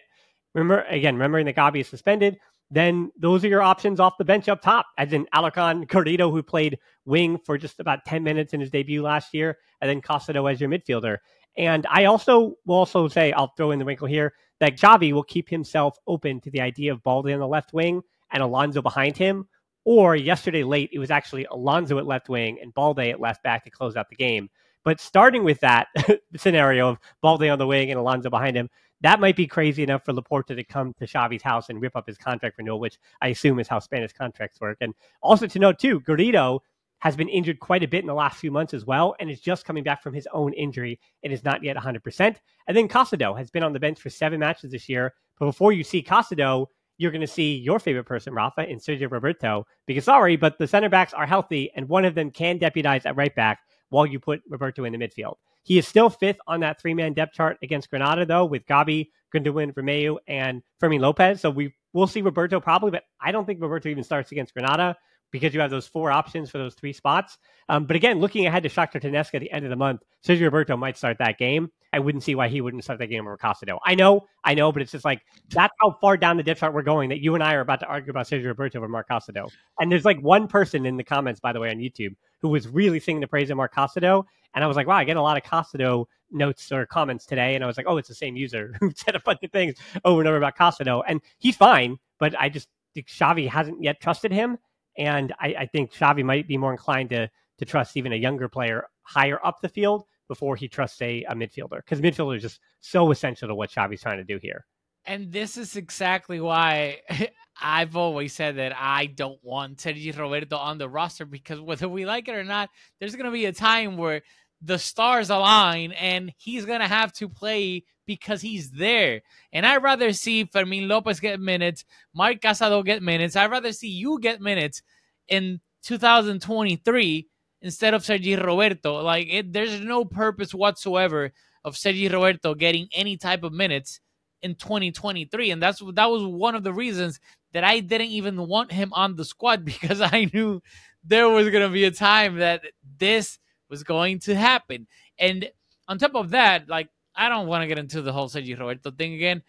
Remember, 0.54 0.82
again, 0.82 1.14
remembering 1.14 1.46
that 1.46 1.56
Gavi 1.56 1.80
is 1.80 1.88
suspended, 1.88 2.38
then 2.70 3.10
those 3.18 3.44
are 3.44 3.48
your 3.48 3.62
options 3.62 4.00
off 4.00 4.18
the 4.18 4.24
bench 4.24 4.48
up 4.48 4.62
top, 4.62 4.86
as 4.96 5.12
in 5.12 5.26
Alarcon 5.34 5.86
Garrido, 5.86 6.30
who 6.30 6.42
played 6.42 6.78
wing 7.04 7.38
for 7.44 7.58
just 7.58 7.80
about 7.80 8.04
10 8.04 8.22
minutes 8.22 8.54
in 8.54 8.60
his 8.60 8.70
debut 8.70 9.02
last 9.02 9.34
year, 9.34 9.58
and 9.80 9.90
then 9.90 10.00
Casado 10.00 10.50
as 10.50 10.60
your 10.60 10.70
midfielder. 10.70 11.18
And 11.56 11.86
I 11.88 12.06
also 12.06 12.54
will 12.66 12.76
also 12.76 13.08
say, 13.08 13.32
I'll 13.32 13.52
throw 13.56 13.70
in 13.70 13.78
the 13.78 13.84
wrinkle 13.84 14.08
here, 14.08 14.32
that 14.60 14.76
Xavi 14.76 15.12
will 15.12 15.24
keep 15.24 15.48
himself 15.48 15.96
open 16.06 16.40
to 16.40 16.50
the 16.50 16.60
idea 16.60 16.92
of 16.92 17.02
Balde 17.02 17.32
on 17.32 17.40
the 17.40 17.46
left 17.46 17.72
wing 17.72 18.02
and 18.32 18.42
Alonso 18.42 18.82
behind 18.82 19.16
him. 19.16 19.46
Or 19.84 20.16
yesterday 20.16 20.64
late, 20.64 20.90
it 20.92 20.98
was 20.98 21.10
actually 21.10 21.44
Alonso 21.50 21.98
at 21.98 22.06
left 22.06 22.28
wing 22.28 22.58
and 22.60 22.72
Balde 22.72 23.00
at 23.00 23.20
left 23.20 23.42
back 23.42 23.64
to 23.64 23.70
close 23.70 23.96
out 23.96 24.08
the 24.08 24.16
game. 24.16 24.48
But 24.84 25.00
starting 25.00 25.44
with 25.44 25.60
that 25.60 25.88
scenario 26.36 26.90
of 26.90 26.98
Balde 27.22 27.48
on 27.48 27.58
the 27.58 27.66
wing 27.66 27.90
and 27.90 27.98
Alonso 27.98 28.30
behind 28.30 28.56
him, 28.56 28.68
that 29.00 29.20
might 29.20 29.36
be 29.36 29.46
crazy 29.46 29.82
enough 29.82 30.04
for 30.04 30.12
Laporta 30.12 30.56
to 30.56 30.64
come 30.64 30.94
to 30.98 31.06
Xavi's 31.06 31.42
house 31.42 31.68
and 31.68 31.80
rip 31.80 31.96
up 31.96 32.06
his 32.06 32.16
contract 32.16 32.56
renewal, 32.58 32.80
which 32.80 32.98
I 33.20 33.28
assume 33.28 33.58
is 33.58 33.68
how 33.68 33.78
Spanish 33.78 34.12
contracts 34.12 34.60
work. 34.60 34.78
And 34.80 34.94
also 35.22 35.46
to 35.46 35.58
note 35.58 35.78
too, 35.78 36.00
Garrido 36.00 36.60
has 37.00 37.16
been 37.16 37.28
injured 37.28 37.60
quite 37.60 37.82
a 37.82 37.88
bit 37.88 38.00
in 38.00 38.06
the 38.06 38.14
last 38.14 38.38
few 38.38 38.50
months 38.50 38.72
as 38.72 38.86
well, 38.86 39.14
and 39.20 39.30
is 39.30 39.40
just 39.40 39.66
coming 39.66 39.84
back 39.84 40.02
from 40.02 40.14
his 40.14 40.26
own 40.32 40.54
injury 40.54 40.98
and 41.22 41.32
is 41.34 41.44
not 41.44 41.62
yet 41.62 41.76
100%. 41.76 42.36
And 42.66 42.76
then 42.76 42.88
Casado 42.88 43.36
has 43.36 43.50
been 43.50 43.62
on 43.62 43.74
the 43.74 43.80
bench 43.80 44.00
for 44.00 44.08
seven 44.08 44.40
matches 44.40 44.70
this 44.70 44.88
year. 44.88 45.12
But 45.38 45.46
before 45.46 45.72
you 45.72 45.84
see 45.84 46.02
Casado, 46.02 46.68
you're 46.98 47.10
going 47.10 47.20
to 47.20 47.26
see 47.26 47.56
your 47.56 47.78
favorite 47.78 48.04
person, 48.04 48.34
Rafa, 48.34 48.68
in 48.68 48.78
Sergio 48.78 49.10
Roberto. 49.10 49.66
Because 49.86 50.04
sorry, 50.04 50.36
but 50.36 50.58
the 50.58 50.66
center 50.66 50.88
backs 50.88 51.12
are 51.12 51.26
healthy, 51.26 51.70
and 51.74 51.88
one 51.88 52.04
of 52.04 52.14
them 52.14 52.30
can 52.30 52.58
deputize 52.58 53.06
at 53.06 53.16
right 53.16 53.34
back 53.34 53.60
while 53.90 54.06
you 54.06 54.18
put 54.18 54.42
Roberto 54.48 54.84
in 54.84 54.92
the 54.92 54.98
midfield. 54.98 55.36
He 55.62 55.78
is 55.78 55.88
still 55.88 56.10
fifth 56.10 56.38
on 56.46 56.60
that 56.60 56.80
three 56.80 56.94
man 56.94 57.14
depth 57.14 57.34
chart 57.34 57.58
against 57.62 57.90
Granada, 57.90 58.26
though, 58.26 58.44
with 58.44 58.66
Gavi, 58.66 59.08
Gundogan, 59.34 59.72
Romeu, 59.74 60.18
and 60.28 60.62
Fermin 60.78 61.00
Lopez. 61.00 61.40
So 61.40 61.50
we 61.50 61.74
will 61.92 62.06
see 62.06 62.20
Roberto 62.20 62.60
probably, 62.60 62.90
but 62.90 63.04
I 63.20 63.32
don't 63.32 63.46
think 63.46 63.60
Roberto 63.62 63.88
even 63.88 64.04
starts 64.04 64.30
against 64.30 64.52
Granada 64.52 64.96
because 65.30 65.54
you 65.54 65.60
have 65.60 65.70
those 65.70 65.86
four 65.86 66.12
options 66.12 66.50
for 66.50 66.58
those 66.58 66.74
three 66.74 66.92
spots. 66.92 67.38
Um, 67.68 67.86
but 67.86 67.96
again, 67.96 68.20
looking 68.20 68.46
ahead 68.46 68.62
to 68.62 68.68
Shakhtar 68.68 69.00
Donetsk 69.00 69.34
at 69.34 69.40
the 69.40 69.50
end 69.50 69.64
of 69.64 69.70
the 69.70 69.76
month, 69.76 70.02
Sergio 70.24 70.42
Roberto 70.42 70.76
might 70.76 70.96
start 70.96 71.18
that 71.18 71.38
game. 71.38 71.70
I 71.94 72.00
wouldn't 72.00 72.24
see 72.24 72.34
why 72.34 72.48
he 72.48 72.60
wouldn't 72.60 72.82
start 72.82 72.98
that 72.98 73.06
game 73.06 73.24
over 73.24 73.36
Casado. 73.36 73.78
I 73.86 73.94
know, 73.94 74.26
I 74.42 74.54
know, 74.54 74.72
but 74.72 74.82
it's 74.82 74.90
just 74.90 75.04
like 75.04 75.22
that's 75.50 75.72
how 75.80 75.96
far 76.00 76.16
down 76.16 76.36
the 76.36 76.42
depth 76.42 76.58
chart 76.58 76.74
we're 76.74 76.82
going 76.82 77.08
that 77.10 77.20
you 77.20 77.36
and 77.36 77.42
I 77.42 77.54
are 77.54 77.60
about 77.60 77.78
to 77.80 77.86
argue 77.86 78.10
about 78.10 78.26
Sergio 78.26 78.46
Roberto 78.46 78.78
over 78.78 78.88
Mark 78.88 79.08
Casado. 79.08 79.48
And 79.78 79.92
there's 79.92 80.04
like 80.04 80.18
one 80.18 80.48
person 80.48 80.86
in 80.86 80.96
the 80.96 81.04
comments, 81.04 81.38
by 81.38 81.52
the 81.52 81.60
way, 81.60 81.70
on 81.70 81.76
YouTube 81.76 82.16
who 82.40 82.48
was 82.48 82.66
really 82.66 82.98
singing 82.98 83.20
the 83.20 83.28
praise 83.28 83.48
of 83.48 83.56
Mark 83.56 83.72
Casado. 83.72 84.24
And 84.54 84.64
I 84.64 84.66
was 84.66 84.76
like, 84.76 84.88
wow, 84.88 84.96
I 84.96 85.04
get 85.04 85.16
a 85.16 85.22
lot 85.22 85.36
of 85.36 85.44
Casado 85.44 86.06
notes 86.32 86.72
or 86.72 86.84
comments 86.84 87.26
today. 87.26 87.54
And 87.54 87.62
I 87.62 87.68
was 87.68 87.76
like, 87.76 87.86
oh, 87.88 87.96
it's 87.96 88.08
the 88.08 88.14
same 88.14 88.34
user 88.34 88.74
who 88.80 88.90
said 88.96 89.14
a 89.14 89.20
bunch 89.20 89.44
of 89.44 89.52
things 89.52 89.76
over 90.04 90.20
and 90.20 90.26
over 90.28 90.36
about 90.36 90.56
Casado. 90.56 91.04
And 91.06 91.20
he's 91.38 91.56
fine, 91.56 91.96
but 92.18 92.34
I 92.36 92.48
just 92.48 92.68
think 92.92 93.06
Xavi 93.06 93.48
hasn't 93.48 93.80
yet 93.80 94.00
trusted 94.00 94.32
him. 94.32 94.58
And 94.98 95.32
I, 95.38 95.54
I 95.60 95.66
think 95.66 95.92
Xavi 95.92 96.24
might 96.24 96.48
be 96.48 96.58
more 96.58 96.72
inclined 96.72 97.10
to 97.10 97.30
to 97.58 97.64
trust 97.64 97.96
even 97.96 98.12
a 98.12 98.16
younger 98.16 98.48
player 98.48 98.88
higher 99.02 99.38
up 99.46 99.60
the 99.60 99.68
field 99.68 100.04
before 100.28 100.56
he 100.56 100.68
trusts 100.68 101.00
a, 101.02 101.24
a 101.24 101.34
midfielder 101.34 101.78
because 101.78 102.00
midfielder 102.00 102.36
is 102.36 102.42
just 102.42 102.60
so 102.80 103.10
essential 103.10 103.48
to 103.48 103.54
what 103.54 103.70
Xavi's 103.70 104.02
trying 104.02 104.18
to 104.18 104.24
do 104.24 104.38
here. 104.40 104.64
And 105.06 105.30
this 105.30 105.58
is 105.58 105.76
exactly 105.76 106.40
why 106.40 107.00
I've 107.62 107.96
always 107.96 108.32
said 108.32 108.56
that 108.56 108.72
I 108.76 109.06
don't 109.06 109.38
want 109.42 109.80
Sergi 109.80 110.10
Roberto 110.12 110.56
on 110.56 110.78
the 110.78 110.88
roster 110.88 111.26
because 111.26 111.60
whether 111.60 111.88
we 111.88 112.06
like 112.06 112.28
it 112.28 112.34
or 112.34 112.44
not, 112.44 112.70
there's 112.98 113.14
going 113.14 113.26
to 113.26 113.30
be 113.30 113.44
a 113.44 113.52
time 113.52 113.96
where 113.96 114.22
the 114.62 114.78
stars 114.78 115.28
align 115.28 115.92
and 115.92 116.32
he's 116.38 116.64
going 116.64 116.80
to 116.80 116.88
have 116.88 117.12
to 117.12 117.28
play 117.28 117.84
because 118.06 118.40
he's 118.40 118.70
there. 118.70 119.20
And 119.52 119.66
I'd 119.66 119.82
rather 119.82 120.12
see 120.12 120.44
Fermin 120.44 120.88
Lopez 120.88 121.20
get 121.20 121.40
minutes, 121.40 121.84
Mark 122.14 122.40
Casado 122.40 122.84
get 122.84 123.02
minutes. 123.02 123.36
I'd 123.36 123.50
rather 123.50 123.72
see 123.72 123.88
you 123.88 124.18
get 124.20 124.40
minutes 124.40 124.82
in 125.28 125.60
2023 125.82 127.28
instead 127.64 127.94
of 127.94 128.04
Sergi 128.04 128.36
Roberto. 128.36 129.00
Like, 129.02 129.26
it, 129.28 129.52
there's 129.52 129.80
no 129.80 130.04
purpose 130.04 130.54
whatsoever 130.54 131.32
of 131.64 131.76
Sergi 131.76 132.08
Roberto 132.08 132.54
getting 132.54 132.88
any 132.92 133.16
type 133.16 133.42
of 133.42 133.52
minutes 133.52 134.00
in 134.42 134.54
2023 134.54 135.52
and 135.52 135.62
that's 135.62 135.82
that 135.94 136.10
was 136.10 136.22
one 136.22 136.54
of 136.54 136.62
the 136.62 136.72
reasons 136.72 137.18
that 137.54 137.64
I 137.64 137.80
didn't 137.80 138.08
even 138.08 138.46
want 138.46 138.70
him 138.70 138.92
on 138.92 139.16
the 139.16 139.24
squad 139.24 139.64
because 139.72 140.02
I 140.02 140.30
knew 140.34 140.62
there 141.02 141.30
was 141.30 141.48
going 141.48 141.66
to 141.66 141.72
be 141.72 141.84
a 141.84 141.90
time 141.90 142.36
that 142.36 142.60
this 142.98 143.38
was 143.70 143.82
going 143.82 144.18
to 144.20 144.34
happen. 144.34 144.86
And 145.18 145.50
on 145.88 145.98
top 145.98 146.14
of 146.14 146.30
that, 146.30 146.68
like, 146.68 146.90
I 147.16 147.30
don't 147.30 147.46
want 147.46 147.62
to 147.62 147.66
get 147.66 147.78
into 147.78 148.02
the 148.02 148.12
whole 148.12 148.28
Sergi 148.28 148.54
Roberto 148.54 148.90
thing 148.90 149.14
again, 149.14 149.42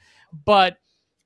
but 0.46 0.78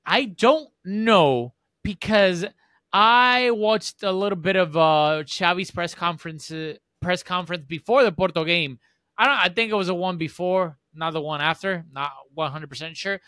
I 0.06 0.26
don't 0.26 0.70
know 0.84 1.54
because 1.84 2.46
I 2.92 3.52
watched 3.52 4.04
a 4.04 4.12
little 4.12 4.38
bit 4.38 4.56
of 4.56 4.76
uh 4.76 5.24
Xavi's 5.26 5.72
press 5.72 5.94
conference 5.94 6.52
uh, 6.52 6.76
press 7.02 7.24
conference 7.24 7.66
before 7.66 8.04
the 8.04 8.12
Porto 8.12 8.44
game. 8.44 8.80
I 9.18 9.26
don't 9.26 9.38
I 9.38 9.50
think 9.50 9.72
it 9.72 9.76
was 9.76 9.88
the 9.88 9.96
one 9.96 10.18
before, 10.18 10.78
not 10.94 11.14
the 11.14 11.22
one 11.22 11.42
after, 11.42 11.86
not 11.92 12.12
100% 12.38 12.96
sure. 12.96 13.20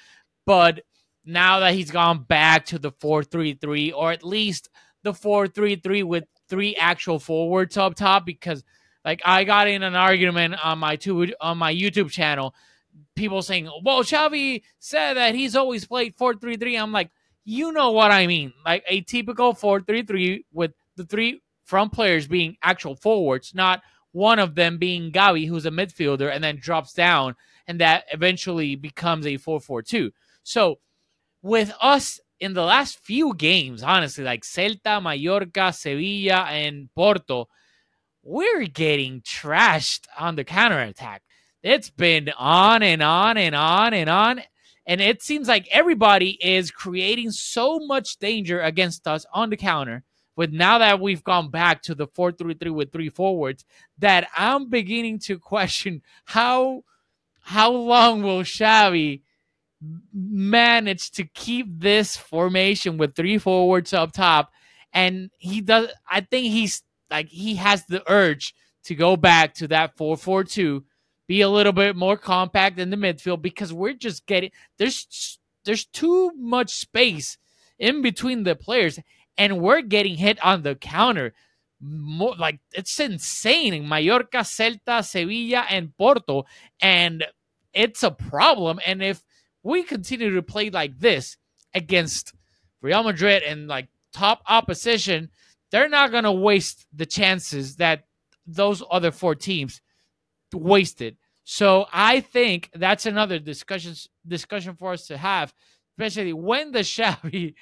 But 0.45 0.81
now 1.25 1.59
that 1.59 1.73
he's 1.73 1.91
gone 1.91 2.23
back 2.23 2.65
to 2.67 2.79
the 2.79 2.91
4-3-3 2.91 3.93
or 3.95 4.11
at 4.11 4.23
least 4.23 4.69
the 5.03 5.11
4-3-3 5.11 6.03
with 6.03 6.23
three 6.49 6.75
actual 6.75 7.19
forwards 7.19 7.77
up 7.77 7.95
top 7.95 8.25
because 8.25 8.63
like 9.05 9.21
I 9.23 9.43
got 9.43 9.67
in 9.67 9.83
an 9.83 9.95
argument 9.95 10.63
on 10.63 10.79
my 10.79 10.95
two 10.95 11.33
on 11.39 11.57
my 11.57 11.73
YouTube 11.73 12.09
channel 12.09 12.55
people 13.15 13.41
saying, 13.41 13.69
"Well, 13.83 14.03
Xavi 14.03 14.63
said 14.79 15.15
that 15.15 15.35
he's 15.35 15.55
always 15.55 15.85
played 15.85 16.15
4-3-3." 16.15 16.79
I'm 16.79 16.91
like, 16.91 17.11
"You 17.43 17.71
know 17.71 17.91
what 17.91 18.11
I 18.11 18.27
mean. 18.27 18.53
Like 18.65 18.83
a 18.87 19.01
typical 19.01 19.53
4-3-3 19.53 20.45
with 20.51 20.71
the 20.95 21.05
three 21.05 21.41
front 21.65 21.93
players 21.93 22.27
being 22.27 22.57
actual 22.61 22.95
forwards, 22.95 23.53
not 23.55 23.81
one 24.11 24.39
of 24.39 24.55
them 24.55 24.77
being 24.77 25.11
Gavi 25.11 25.47
who's 25.47 25.65
a 25.65 25.71
midfielder 25.71 26.33
and 26.33 26.43
then 26.43 26.57
drops 26.57 26.93
down 26.93 27.35
and 27.67 27.79
that 27.79 28.05
eventually 28.11 28.75
becomes 28.75 29.25
a 29.25 29.37
4-4-2." 29.37 30.11
So, 30.43 30.79
with 31.41 31.73
us 31.81 32.19
in 32.39 32.53
the 32.53 32.63
last 32.63 32.99
few 32.99 33.33
games, 33.35 33.83
honestly, 33.83 34.23
like 34.23 34.43
Celta, 34.43 35.01
Mallorca, 35.01 35.71
Sevilla, 35.71 36.45
and 36.49 36.89
Porto, 36.95 37.47
we're 38.23 38.65
getting 38.65 39.21
trashed 39.21 40.07
on 40.17 40.35
the 40.35 40.43
counterattack. 40.43 41.21
It's 41.63 41.89
been 41.91 42.31
on 42.37 42.81
and 42.83 43.01
on 43.01 43.37
and 43.37 43.55
on 43.55 43.93
and 43.93 44.09
on. 44.09 44.41
And 44.85 44.99
it 44.99 45.21
seems 45.21 45.47
like 45.47 45.67
everybody 45.71 46.37
is 46.41 46.71
creating 46.71 47.31
so 47.31 47.79
much 47.79 48.17
danger 48.17 48.61
against 48.61 49.07
us 49.07 49.25
on 49.33 49.49
the 49.49 49.57
counter. 49.57 50.03
But 50.35 50.51
now 50.51 50.79
that 50.79 50.99
we've 50.99 51.23
gone 51.23 51.49
back 51.51 51.83
to 51.83 51.95
the 51.95 52.07
4 52.07 52.31
3 52.31 52.55
3 52.55 52.71
with 52.71 52.91
three 52.91 53.09
forwards, 53.09 53.65
that 53.99 54.27
I'm 54.35 54.69
beginning 54.69 55.19
to 55.19 55.37
question 55.39 56.01
how 56.25 56.83
how 57.43 57.71
long 57.71 58.23
will 58.23 58.43
Xavi 58.43 59.21
manage 60.13 61.11
to 61.11 61.25
keep 61.25 61.67
this 61.79 62.15
formation 62.15 62.97
with 62.97 63.15
three 63.15 63.37
forwards 63.37 63.93
up 63.93 64.13
top? 64.13 64.51
And 64.93 65.29
he 65.37 65.61
does 65.61 65.89
I 66.09 66.21
think 66.21 66.47
he's 66.47 66.83
like 67.09 67.27
he 67.27 67.55
has 67.55 67.85
the 67.85 68.03
urge 68.09 68.55
to 68.85 68.95
go 68.95 69.15
back 69.15 69.53
to 69.55 69.67
that 69.67 69.95
4 69.97 70.17
4 70.17 70.43
2 70.43 70.83
be 71.31 71.39
a 71.39 71.47
little 71.47 71.71
bit 71.71 71.95
more 71.95 72.17
compact 72.17 72.77
in 72.77 72.89
the 72.89 72.97
midfield 72.97 73.41
because 73.41 73.71
we're 73.71 73.93
just 73.93 74.25
getting 74.25 74.51
there's 74.77 75.39
there's 75.63 75.85
too 75.85 76.29
much 76.35 76.71
space 76.71 77.37
in 77.79 78.01
between 78.01 78.43
the 78.43 78.53
players 78.53 78.99
and 79.37 79.61
we're 79.61 79.81
getting 79.81 80.17
hit 80.17 80.37
on 80.43 80.61
the 80.63 80.75
counter. 80.75 81.33
More 81.79 82.35
like 82.35 82.59
it's 82.73 82.99
insane 82.99 83.73
in 83.73 83.87
Mallorca, 83.87 84.39
Celta, 84.39 85.05
Sevilla 85.05 85.65
and 85.69 85.95
Porto 85.97 86.43
and 86.81 87.23
it's 87.73 88.03
a 88.03 88.11
problem. 88.11 88.81
And 88.85 89.01
if 89.01 89.23
we 89.63 89.83
continue 89.83 90.35
to 90.35 90.41
play 90.41 90.69
like 90.69 90.99
this 90.99 91.37
against 91.73 92.33
Real 92.81 93.03
Madrid 93.03 93.41
and 93.43 93.69
like 93.69 93.87
top 94.11 94.43
opposition 94.49 95.29
they're 95.69 95.87
not 95.87 96.11
going 96.11 96.25
to 96.25 96.33
waste 96.33 96.87
the 96.91 97.05
chances 97.05 97.77
that 97.77 98.03
those 98.45 98.83
other 98.91 99.11
four 99.11 99.33
teams 99.33 99.79
wasted 100.53 101.15
so 101.43 101.85
I 101.91 102.21
think 102.21 102.69
that's 102.73 103.05
another 103.05 103.39
discussion 103.39 103.95
discussion 104.27 104.75
for 104.75 104.93
us 104.93 105.07
to 105.07 105.17
have, 105.17 105.53
especially 105.97 106.33
when 106.33 106.71
the 106.71 106.79
Xavi 106.79 107.55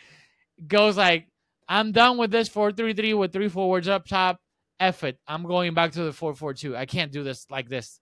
goes 0.68 0.98
like, 0.98 1.28
I'm 1.68 1.92
done 1.92 2.18
with 2.18 2.32
this 2.32 2.50
4-3-3 2.50 3.18
with 3.18 3.34
three 3.34 3.50
forwards 3.50 3.88
up 3.88 4.08
top. 4.08 4.40
F 4.80 5.04
it. 5.04 5.20
I'm 5.28 5.44
going 5.44 5.74
back 5.74 5.92
to 5.94 6.04
the 6.04 6.12
4-4-2. 6.12 6.76
I 6.76 6.86
can't 6.86 7.12
do 7.12 7.24
this 7.24 7.46
like 7.50 7.68
this. 7.68 8.00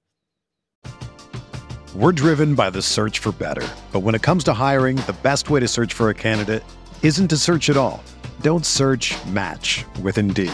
We're 1.96 2.12
driven 2.12 2.54
by 2.54 2.70
the 2.70 2.82
search 2.82 3.20
for 3.20 3.32
better. 3.32 3.68
But 3.92 4.02
when 4.02 4.14
it 4.14 4.22
comes 4.22 4.44
to 4.46 4.54
hiring, 4.54 4.98
the 4.98 5.16
best 5.24 5.50
way 5.50 5.60
to 5.60 5.68
search 5.68 5.94
for 5.94 6.10
a 6.10 6.14
candidate 6.14 6.64
isn't 7.02 7.30
to 7.30 7.38
search 7.38 7.70
at 7.70 7.78
all. 7.78 8.04
Don't 8.42 8.66
search 8.66 9.16
match 9.26 9.84
with 10.04 10.18
Indeed. 10.20 10.54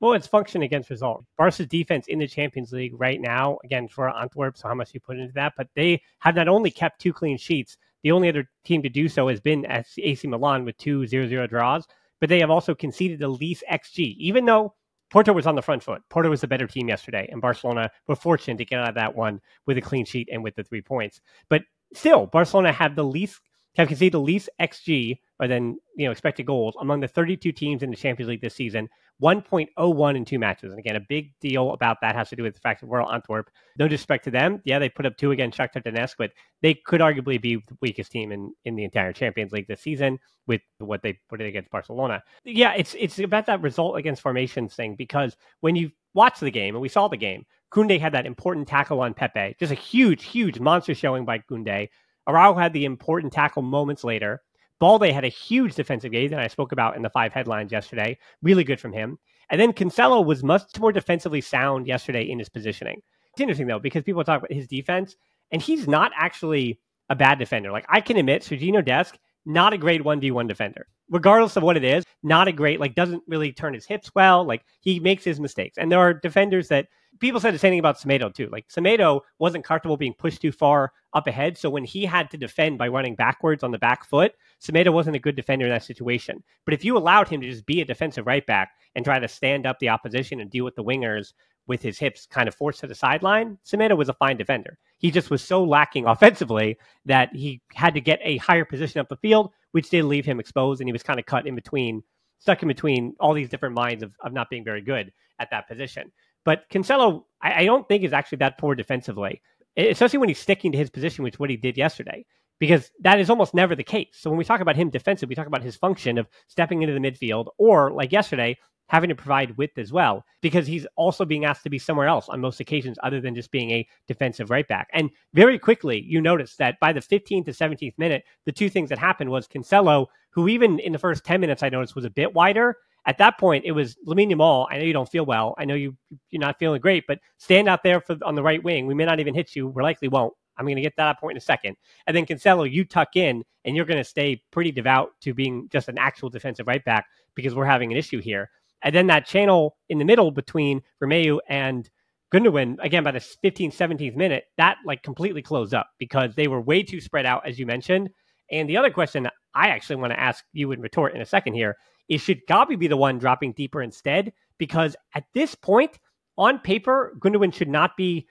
Well, 0.00 0.12
it's 0.12 0.28
function 0.28 0.62
against 0.62 0.90
result. 0.90 1.24
Barca's 1.36 1.66
defense 1.66 2.06
in 2.06 2.20
the 2.20 2.28
Champions 2.28 2.72
League 2.72 2.92
right 2.96 3.20
now, 3.20 3.58
again, 3.64 3.88
for 3.88 4.08
Antwerp, 4.08 4.56
so 4.56 4.68
how 4.68 4.74
much 4.74 4.94
you 4.94 5.00
put 5.00 5.18
into 5.18 5.32
that, 5.34 5.54
but 5.56 5.68
they 5.74 6.00
have 6.20 6.36
not 6.36 6.46
only 6.46 6.70
kept 6.70 7.00
two 7.00 7.12
clean 7.12 7.36
sheets, 7.36 7.76
the 8.04 8.12
only 8.12 8.28
other 8.28 8.48
team 8.64 8.80
to 8.82 8.88
do 8.88 9.08
so 9.08 9.26
has 9.26 9.40
been 9.40 9.66
AC 9.68 10.28
Milan 10.28 10.64
with 10.64 10.76
two 10.76 11.00
0-0 11.00 11.48
draws, 11.48 11.84
but 12.20 12.28
they 12.28 12.38
have 12.38 12.50
also 12.50 12.74
conceded 12.76 13.18
the 13.18 13.28
least 13.28 13.64
XG, 13.70 14.16
even 14.18 14.44
though 14.44 14.74
Porto 15.10 15.32
was 15.32 15.48
on 15.48 15.56
the 15.56 15.62
front 15.62 15.82
foot. 15.82 16.02
Porto 16.10 16.30
was 16.30 16.42
the 16.42 16.46
better 16.46 16.68
team 16.68 16.88
yesterday, 16.88 17.28
and 17.32 17.40
Barcelona 17.40 17.90
were 18.06 18.14
fortunate 18.14 18.58
to 18.58 18.64
get 18.64 18.78
out 18.78 18.90
of 18.90 18.94
that 18.94 19.16
one 19.16 19.40
with 19.66 19.78
a 19.78 19.80
clean 19.80 20.04
sheet 20.04 20.28
and 20.30 20.44
with 20.44 20.54
the 20.54 20.62
three 20.62 20.82
points. 20.82 21.20
But 21.48 21.62
still, 21.92 22.26
Barcelona 22.26 22.72
have 22.72 22.94
the 22.94 23.04
least 23.04 23.40
have 23.78 23.88
conceded 23.88 24.12
the 24.12 24.20
least 24.20 24.50
XG 24.60 25.18
or 25.40 25.48
then 25.48 25.78
you 25.96 26.04
know 26.04 26.10
expected 26.10 26.46
goals 26.46 26.74
among 26.80 27.00
the 27.00 27.08
32 27.08 27.52
teams 27.52 27.82
in 27.82 27.90
the 27.90 27.96
Champions 27.96 28.28
League 28.28 28.42
this 28.42 28.54
season. 28.54 28.88
1.01 29.22 30.16
in 30.16 30.24
two 30.24 30.38
matches. 30.38 30.70
And 30.70 30.78
again, 30.78 30.94
a 30.94 31.00
big 31.00 31.32
deal 31.40 31.72
about 31.72 32.00
that 32.02 32.14
has 32.14 32.28
to 32.28 32.36
do 32.36 32.44
with 32.44 32.54
the 32.54 32.60
fact 32.60 32.80
that 32.80 32.86
Royal 32.86 33.10
Antwerp, 33.12 33.50
no 33.76 33.88
disrespect 33.88 34.22
to 34.24 34.30
them. 34.30 34.62
Yeah, 34.64 34.78
they 34.78 34.88
put 34.88 35.06
up 35.06 35.16
two 35.16 35.32
against 35.32 35.58
Shakhtar 35.58 35.82
Donetsk, 35.82 36.14
but 36.18 36.30
they 36.62 36.74
could 36.74 37.00
arguably 37.00 37.40
be 37.40 37.56
the 37.56 37.76
weakest 37.80 38.12
team 38.12 38.30
in, 38.30 38.52
in 38.64 38.76
the 38.76 38.84
entire 38.84 39.12
Champions 39.12 39.50
League 39.50 39.66
this 39.66 39.80
season 39.80 40.20
with 40.46 40.60
what 40.78 41.02
they 41.02 41.18
put 41.28 41.40
it 41.40 41.48
against 41.48 41.70
Barcelona. 41.70 42.22
Yeah, 42.44 42.74
it's 42.76 42.94
it's 42.98 43.18
about 43.18 43.46
that 43.46 43.60
result 43.60 43.98
against 43.98 44.22
formations 44.22 44.74
thing 44.74 44.94
because 44.94 45.36
when 45.60 45.74
you 45.74 45.90
watch 46.14 46.38
the 46.38 46.50
game, 46.50 46.74
and 46.74 46.82
we 46.82 46.88
saw 46.88 47.08
the 47.08 47.16
game, 47.16 47.44
Koundé 47.72 48.00
had 48.00 48.12
that 48.12 48.26
important 48.26 48.68
tackle 48.68 49.00
on 49.00 49.14
Pepe. 49.14 49.56
Just 49.58 49.72
a 49.72 49.76
huge, 49.76 50.24
huge 50.24 50.58
monster 50.60 50.94
showing 50.94 51.24
by 51.24 51.40
Koundé. 51.40 51.88
Araujo 52.28 52.58
had 52.58 52.72
the 52.72 52.84
important 52.84 53.32
tackle 53.32 53.62
moments 53.62 54.04
later. 54.04 54.42
Balde 54.78 55.10
had 55.10 55.24
a 55.24 55.28
huge 55.28 55.74
defensive 55.74 56.12
game 56.12 56.30
that 56.30 56.38
I 56.38 56.46
spoke 56.46 56.70
about 56.70 56.94
in 56.94 57.02
the 57.02 57.10
five 57.10 57.32
headlines 57.32 57.72
yesterday. 57.72 58.18
Really 58.42 58.62
good 58.62 58.78
from 58.78 58.92
him. 58.92 59.18
And 59.50 59.60
then 59.60 59.72
Cancelo 59.72 60.24
was 60.24 60.44
much 60.44 60.78
more 60.78 60.92
defensively 60.92 61.40
sound 61.40 61.86
yesterday 61.86 62.28
in 62.28 62.38
his 62.38 62.48
positioning. 62.48 63.00
It's 63.32 63.40
interesting 63.40 63.66
though, 63.66 63.78
because 63.78 64.04
people 64.04 64.22
talk 64.22 64.38
about 64.38 64.52
his 64.52 64.68
defense, 64.68 65.16
and 65.50 65.62
he's 65.62 65.88
not 65.88 66.12
actually 66.16 66.78
a 67.08 67.16
bad 67.16 67.38
defender. 67.38 67.72
Like 67.72 67.86
I 67.88 68.00
can 68.00 68.18
admit, 68.18 68.42
Sergiño 68.42 68.84
Dest, 68.84 69.18
not 69.46 69.72
a 69.72 69.78
great 69.78 70.02
1v1 70.02 70.46
defender. 70.46 70.86
Regardless 71.10 71.56
of 71.56 71.62
what 71.62 71.78
it 71.78 71.84
is, 71.84 72.04
not 72.22 72.48
a 72.48 72.52
great, 72.52 72.78
like 72.78 72.94
doesn't 72.94 73.22
really 73.26 73.52
turn 73.52 73.72
his 73.72 73.86
hips 73.86 74.10
well. 74.14 74.44
Like 74.44 74.62
he 74.80 75.00
makes 75.00 75.24
his 75.24 75.40
mistakes. 75.40 75.78
And 75.78 75.90
there 75.90 75.98
are 75.98 76.12
defenders 76.12 76.68
that 76.68 76.88
people 77.20 77.40
said 77.40 77.54
the 77.54 77.58
same 77.58 77.72
thing 77.72 77.78
about 77.78 77.98
Semedo 77.98 78.32
too. 78.32 78.48
Like 78.50 78.68
Semedo 78.68 79.20
wasn't 79.38 79.64
comfortable 79.64 79.96
being 79.96 80.14
pushed 80.14 80.42
too 80.42 80.52
far 80.52 80.92
up 81.14 81.26
ahead. 81.26 81.56
So 81.56 81.70
when 81.70 81.84
he 81.84 82.04
had 82.04 82.30
to 82.30 82.36
defend 82.36 82.78
by 82.78 82.88
running 82.88 83.14
backwards 83.14 83.62
on 83.62 83.70
the 83.70 83.78
back 83.78 84.04
foot, 84.04 84.32
Semedo 84.60 84.92
wasn't 84.92 85.16
a 85.16 85.20
good 85.20 85.36
defender 85.36 85.66
in 85.66 85.72
that 85.72 85.84
situation. 85.84 86.42
But 86.64 86.74
if 86.74 86.84
you 86.84 86.96
allowed 86.96 87.28
him 87.28 87.40
to 87.40 87.50
just 87.50 87.66
be 87.66 87.80
a 87.80 87.84
defensive 87.84 88.26
right 88.26 88.44
back 88.46 88.72
and 88.94 89.04
try 89.04 89.18
to 89.18 89.28
stand 89.28 89.66
up 89.66 89.78
the 89.78 89.88
opposition 89.88 90.40
and 90.40 90.50
deal 90.50 90.64
with 90.64 90.76
the 90.76 90.84
wingers 90.84 91.32
with 91.66 91.82
his 91.82 91.98
hips 91.98 92.26
kind 92.26 92.48
of 92.48 92.54
forced 92.54 92.80
to 92.80 92.86
the 92.86 92.94
sideline, 92.94 93.58
Semedo 93.64 93.96
was 93.96 94.08
a 94.08 94.14
fine 94.14 94.36
defender. 94.36 94.78
He 94.98 95.10
just 95.10 95.30
was 95.30 95.42
so 95.42 95.62
lacking 95.62 96.06
offensively 96.06 96.78
that 97.04 97.34
he 97.34 97.60
had 97.74 97.94
to 97.94 98.00
get 98.00 98.20
a 98.22 98.38
higher 98.38 98.64
position 98.64 99.00
up 99.00 99.08
the 99.08 99.16
field, 99.16 99.52
which 99.72 99.90
did 99.90 100.04
leave 100.04 100.24
him 100.24 100.40
exposed, 100.40 100.80
and 100.80 100.88
he 100.88 100.92
was 100.92 101.02
kind 101.02 101.18
of 101.18 101.26
cut 101.26 101.46
in 101.46 101.54
between, 101.54 102.02
stuck 102.38 102.62
in 102.62 102.68
between 102.68 103.14
all 103.20 103.34
these 103.34 103.48
different 103.48 103.74
minds 103.74 104.02
of, 104.02 104.12
of 104.20 104.32
not 104.32 104.50
being 104.50 104.64
very 104.64 104.80
good 104.80 105.12
at 105.38 105.50
that 105.50 105.68
position. 105.68 106.10
But 106.48 106.66
Cancelo, 106.70 107.24
I, 107.42 107.60
I 107.60 107.64
don't 107.66 107.86
think 107.86 108.04
is 108.04 108.14
actually 108.14 108.38
that 108.38 108.56
poor 108.56 108.74
defensively, 108.74 109.42
especially 109.76 110.18
when 110.18 110.30
he's 110.30 110.38
sticking 110.38 110.72
to 110.72 110.78
his 110.78 110.88
position, 110.88 111.22
which 111.22 111.34
is 111.34 111.38
what 111.38 111.50
he 111.50 111.58
did 111.58 111.76
yesterday 111.76 112.24
because 112.58 112.90
that 113.00 113.20
is 113.20 113.28
almost 113.28 113.52
never 113.52 113.76
the 113.76 113.84
case. 113.84 114.08
So 114.12 114.30
when 114.30 114.38
we 114.38 114.46
talk 114.46 114.62
about 114.62 114.74
him 114.74 114.88
defensive, 114.88 115.28
we 115.28 115.34
talk 115.34 115.46
about 115.46 115.62
his 115.62 115.76
function 115.76 116.16
of 116.16 116.26
stepping 116.46 116.80
into 116.80 116.94
the 116.94 117.00
midfield 117.00 117.48
or 117.58 117.92
like 117.92 118.12
yesterday, 118.12 118.56
having 118.86 119.10
to 119.10 119.14
provide 119.14 119.58
width 119.58 119.76
as 119.76 119.92
well, 119.92 120.24
because 120.40 120.66
he's 120.66 120.86
also 120.96 121.26
being 121.26 121.44
asked 121.44 121.64
to 121.64 121.68
be 121.68 121.78
somewhere 121.78 122.08
else 122.08 122.30
on 122.30 122.40
most 122.40 122.60
occasions 122.60 122.96
other 123.02 123.20
than 123.20 123.34
just 123.34 123.50
being 123.50 123.70
a 123.70 123.86
defensive 124.06 124.48
right 124.48 124.66
back. 124.68 124.88
And 124.94 125.10
very 125.34 125.58
quickly, 125.58 126.00
you 126.00 126.22
notice 126.22 126.56
that 126.56 126.80
by 126.80 126.94
the 126.94 127.00
15th 127.00 127.44
to 127.44 127.50
17th 127.50 127.98
minute, 127.98 128.24
the 128.46 128.52
two 128.52 128.70
things 128.70 128.88
that 128.88 128.98
happened 128.98 129.28
was 129.28 129.46
Cancelo, 129.46 130.06
who 130.30 130.48
even 130.48 130.78
in 130.78 130.92
the 130.92 130.98
first 130.98 131.24
10 131.24 131.42
minutes 131.42 131.62
I 131.62 131.68
noticed 131.68 131.94
was 131.94 132.06
a 132.06 132.10
bit 132.10 132.32
wider. 132.32 132.78
At 133.06 133.18
that 133.18 133.38
point, 133.38 133.64
it 133.64 133.72
was 133.72 133.96
Lamine 134.06 134.30
Yamal. 134.30 134.66
I 134.70 134.78
know 134.78 134.84
you 134.84 134.92
don't 134.92 135.08
feel 135.08 135.24
well. 135.24 135.54
I 135.58 135.64
know 135.64 135.74
you 135.74 135.96
you're 136.30 136.40
not 136.40 136.58
feeling 136.58 136.80
great, 136.80 137.04
but 137.06 137.18
stand 137.38 137.68
out 137.68 137.82
there 137.82 138.00
for 138.00 138.16
on 138.22 138.34
the 138.34 138.42
right 138.42 138.62
wing. 138.62 138.86
We 138.86 138.94
may 138.94 139.04
not 139.04 139.20
even 139.20 139.34
hit 139.34 139.56
you. 139.56 139.68
We 139.68 139.82
likely 139.82 140.08
won't. 140.08 140.34
I'm 140.58 140.66
going 140.66 140.76
to 140.76 140.82
get 140.82 140.96
that 140.96 141.20
point 141.20 141.32
in 141.32 141.38
a 141.38 141.40
second. 141.40 141.76
And 142.06 142.16
then 142.16 142.26
Cancelo, 142.26 142.70
you 142.70 142.84
tuck 142.84 143.16
in, 143.16 143.44
and 143.64 143.76
you're 143.76 143.84
going 143.84 143.98
to 143.98 144.04
stay 144.04 144.42
pretty 144.50 144.72
devout 144.72 145.10
to 145.22 145.32
being 145.32 145.68
just 145.70 145.88
an 145.88 145.98
actual 145.98 146.28
defensive 146.28 146.66
right 146.66 146.84
back 146.84 147.06
because 147.34 147.54
we're 147.54 147.64
having 147.64 147.92
an 147.92 147.98
issue 147.98 148.20
here. 148.20 148.50
And 148.82 148.94
then 148.94 149.06
that 149.08 149.26
channel 149.26 149.76
in 149.88 149.98
the 149.98 150.04
middle 150.04 150.30
between 150.30 150.82
Romeu 151.02 151.38
and 151.48 151.88
Gundogan, 152.32 152.76
again, 152.80 153.04
by 153.04 153.12
the 153.12 153.18
15th, 153.18 153.74
17th 153.74 154.16
minute, 154.16 154.44
that 154.56 154.76
like 154.84 155.02
completely 155.02 155.42
closed 155.42 155.74
up 155.74 155.88
because 155.98 156.34
they 156.34 156.48
were 156.48 156.60
way 156.60 156.82
too 156.82 157.00
spread 157.00 157.26
out, 157.26 157.46
as 157.46 157.58
you 157.58 157.66
mentioned. 157.66 158.10
And 158.50 158.68
the 158.68 158.76
other 158.76 158.90
question 158.90 159.28
I 159.54 159.68
actually 159.68 159.96
want 159.96 160.12
to 160.12 160.20
ask 160.20 160.44
you 160.52 160.72
and 160.72 160.82
retort 160.82 161.14
in 161.14 161.20
a 161.20 161.26
second 161.26 161.54
here 161.54 161.76
is 162.08 162.20
should 162.20 162.46
Gavi 162.46 162.78
be 162.78 162.88
the 162.88 162.96
one 162.96 163.18
dropping 163.18 163.52
deeper 163.52 163.82
instead? 163.82 164.32
Because 164.58 164.96
at 165.14 165.24
this 165.34 165.54
point, 165.54 165.98
on 166.36 166.58
paper, 166.58 167.14
Gundogan 167.18 167.52
should 167.52 167.68
not 167.68 167.96
be, 167.96 168.26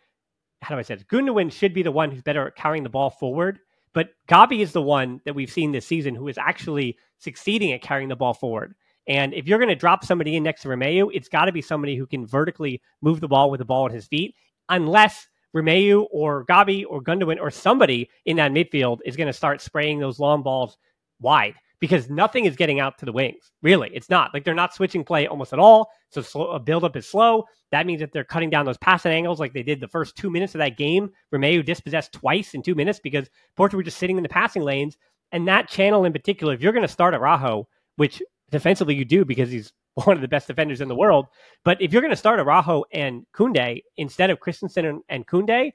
how 0.62 0.76
do 0.76 0.80
I 0.80 0.82
say 0.82 0.96
this? 0.96 1.04
Gundogan 1.04 1.52
should 1.52 1.74
be 1.74 1.84
the 1.84 1.92
one 1.92 2.12
who's 2.12 2.24
better 2.24 2.48
at 2.48 2.56
carrying 2.56 2.84
the 2.84 2.90
ball 2.90 3.10
forward. 3.10 3.60
But 3.94 4.10
Gavi 4.28 4.60
is 4.60 4.74
the 4.74 4.82
one 4.82 5.22
that 5.26 5.34
we've 5.34 5.52
seen 5.52 5.72
this 5.72 5.86
season 5.86 6.16
who 6.16 6.28
is 6.28 6.38
actually 6.38 6.98
succeeding 7.18 7.72
at 7.74 7.82
carrying 7.82 8.10
the 8.10 8.16
ball 8.16 8.34
forward. 8.34 8.76
And 9.08 9.34
if 9.34 9.48
you're 9.48 9.60
going 9.60 9.70
to 9.70 9.76
drop 9.76 10.04
somebody 10.04 10.36
in 10.36 10.44
next 10.44 10.62
to 10.64 10.68
Romeu, 10.68 11.10
it's 11.14 11.30
got 11.30 11.46
to 11.46 11.52
be 11.52 11.62
somebody 11.62 11.96
who 11.96 12.06
can 12.06 12.26
vertically 12.26 12.82
move 13.02 13.22
the 13.22 13.28
ball 13.28 13.50
with 13.50 13.60
the 13.60 13.66
ball 13.66 13.86
at 13.86 13.92
his 13.94 14.06
feet, 14.06 14.36
unless 14.70 15.28
Romeu 15.56 16.06
or 16.12 16.46
Gavi 16.46 16.86
or 16.88 17.02
Gundogan 17.02 17.40
or 17.40 17.50
somebody 17.50 18.10
in 18.26 18.38
that 18.38 18.52
midfield 18.52 19.00
is 19.06 19.16
going 19.16 19.28
to 19.28 19.34
start 19.34 19.62
spraying 19.62 20.00
those 20.00 20.20
long 20.20 20.44
balls 20.44 20.78
wide 21.20 21.56
because 21.80 22.10
nothing 22.10 22.46
is 22.46 22.56
getting 22.56 22.80
out 22.80 22.98
to 22.98 23.06
the 23.06 23.12
wings. 23.12 23.52
Really, 23.62 23.90
it's 23.94 24.10
not 24.10 24.34
like 24.34 24.44
they're 24.44 24.56
not 24.56 24.74
switching 24.74 25.04
play 25.04 25.28
almost 25.28 25.54
at 25.54 25.60
all. 25.60 25.90
So 26.10 26.22
slow, 26.22 26.52
a 26.52 26.56
uh, 26.56 26.60
buildup 26.60 26.96
is 26.96 27.08
slow. 27.08 27.46
That 27.72 27.86
means 27.86 28.00
that 28.02 28.12
they're 28.12 28.24
cutting 28.24 28.50
down 28.50 28.66
those 28.66 28.78
passing 28.78 29.12
angles 29.12 29.40
like 29.40 29.54
they 29.54 29.64
did 29.64 29.80
the 29.80 29.88
first 29.88 30.16
two 30.16 30.30
minutes 30.30 30.56
of 30.56 30.60
that 30.60 30.78
game. 30.78 31.10
Romeu 31.34 31.64
dispossessed 31.64 32.14
twice 32.14 32.54
in 32.54 32.62
two 32.62 32.76
minutes 32.76 33.00
because 33.00 33.30
Porto 33.56 33.78
were 33.78 33.84
just 33.84 33.98
sitting 33.98 34.18
in 34.18 34.24
the 34.24 34.30
passing 34.30 34.64
lanes. 34.64 34.98
And 35.32 35.48
that 35.48 35.68
channel 35.68 36.06
in 36.06 36.14
particular, 36.14 36.54
if 36.54 36.62
you're 36.62 36.72
going 36.72 36.82
to 36.84 36.88
start 36.88 37.14
Araujo, 37.14 37.68
which 37.98 38.22
defensively 38.50 38.96
you 38.96 39.06
do 39.06 39.26
because 39.26 39.52
he's 39.52 39.74
one 40.06 40.16
of 40.16 40.22
the 40.22 40.28
best 40.28 40.48
defenders 40.48 40.82
in 40.82 40.88
the 40.88 40.96
world. 40.96 41.28
But 41.64 41.82
if 41.82 41.92
you're 41.92 42.02
going 42.02 42.12
to 42.12 42.18
start 42.18 42.40
Araujo 42.40 42.86
and 42.92 43.26
Koundé 43.36 43.82
instead 43.98 44.30
of 44.30 44.40
Christensen 44.40 44.86
and, 44.86 45.02
and 45.10 45.28
Koundé, 45.28 45.72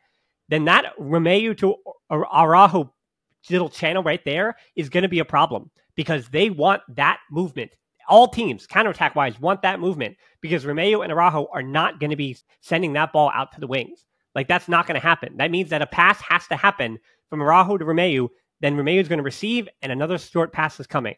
then 0.48 0.64
that 0.64 0.96
Romeu 0.98 1.56
to 1.58 1.76
Araujo 2.10 2.92
little 3.50 3.68
channel 3.68 4.02
right 4.02 4.24
there 4.24 4.56
is 4.76 4.88
going 4.88 5.02
to 5.02 5.08
be 5.08 5.18
a 5.18 5.24
problem 5.24 5.70
because 5.96 6.28
they 6.28 6.50
want 6.50 6.82
that 6.88 7.18
movement. 7.30 7.72
All 8.08 8.28
teams, 8.28 8.66
counterattack 8.66 9.14
wise, 9.14 9.38
want 9.40 9.62
that 9.62 9.80
movement 9.80 10.16
because 10.40 10.64
Romeu 10.64 11.02
and 11.02 11.12
Araujo 11.12 11.48
are 11.52 11.62
not 11.62 12.00
going 12.00 12.10
to 12.10 12.16
be 12.16 12.36
sending 12.60 12.92
that 12.94 13.12
ball 13.12 13.30
out 13.34 13.52
to 13.52 13.60
the 13.60 13.66
wings. 13.66 14.06
Like 14.34 14.48
that's 14.48 14.68
not 14.68 14.86
going 14.86 15.00
to 15.00 15.06
happen. 15.06 15.36
That 15.36 15.50
means 15.50 15.70
that 15.70 15.82
a 15.82 15.86
pass 15.86 16.20
has 16.22 16.46
to 16.48 16.56
happen 16.56 16.98
from 17.30 17.42
Araujo 17.42 17.78
to 17.78 17.84
Romeu. 17.84 18.28
Then 18.60 18.76
Romeu 18.76 19.00
is 19.00 19.08
going 19.08 19.18
to 19.18 19.24
receive, 19.24 19.68
and 19.82 19.90
another 19.90 20.18
short 20.18 20.52
pass 20.52 20.78
is 20.78 20.86
coming 20.86 21.16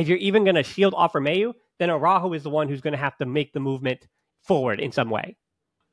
if 0.00 0.08
you're 0.08 0.18
even 0.18 0.44
going 0.44 0.56
to 0.56 0.62
shield 0.62 0.94
off 0.94 1.12
Romeu, 1.12 1.52
then 1.78 1.90
Araujo 1.90 2.32
is 2.32 2.42
the 2.42 2.50
one 2.50 2.68
who's 2.68 2.80
going 2.80 2.92
to 2.92 2.98
have 2.98 3.16
to 3.18 3.26
make 3.26 3.52
the 3.52 3.60
movement 3.60 4.06
forward 4.42 4.80
in 4.80 4.92
some 4.92 5.10
way. 5.10 5.36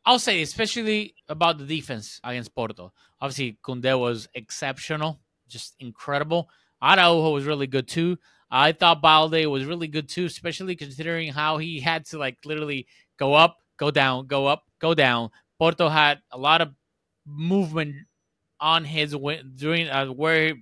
I'll 0.05 0.19
say, 0.19 0.41
especially 0.41 1.15
about 1.27 1.57
the 1.57 1.65
defense 1.65 2.19
against 2.23 2.55
Porto. 2.55 2.93
Obviously, 3.19 3.59
Koundé 3.63 3.99
was 3.99 4.27
exceptional, 4.33 5.19
just 5.47 5.75
incredible. 5.79 6.49
Araujo 6.81 7.31
was 7.31 7.45
really 7.45 7.67
good 7.67 7.87
too. 7.87 8.17
I 8.49 8.71
thought 8.71 9.01
Balde 9.01 9.45
was 9.47 9.65
really 9.65 9.87
good 9.87 10.07
too, 10.07 10.25
especially 10.25 10.75
considering 10.75 11.33
how 11.33 11.57
he 11.57 11.79
had 11.79 12.05
to 12.07 12.17
like 12.17 12.37
literally 12.45 12.87
go 13.17 13.33
up, 13.33 13.57
go 13.77 13.91
down, 13.91 14.27
go 14.27 14.47
up, 14.47 14.63
go 14.79 14.93
down. 14.93 15.31
Porto 15.59 15.89
had 15.89 16.19
a 16.31 16.37
lot 16.37 16.61
of 16.61 16.73
movement 17.25 17.95
on 18.59 18.85
his 18.85 19.15
during 19.55 19.89
uh, 19.89 20.07
where 20.07 20.53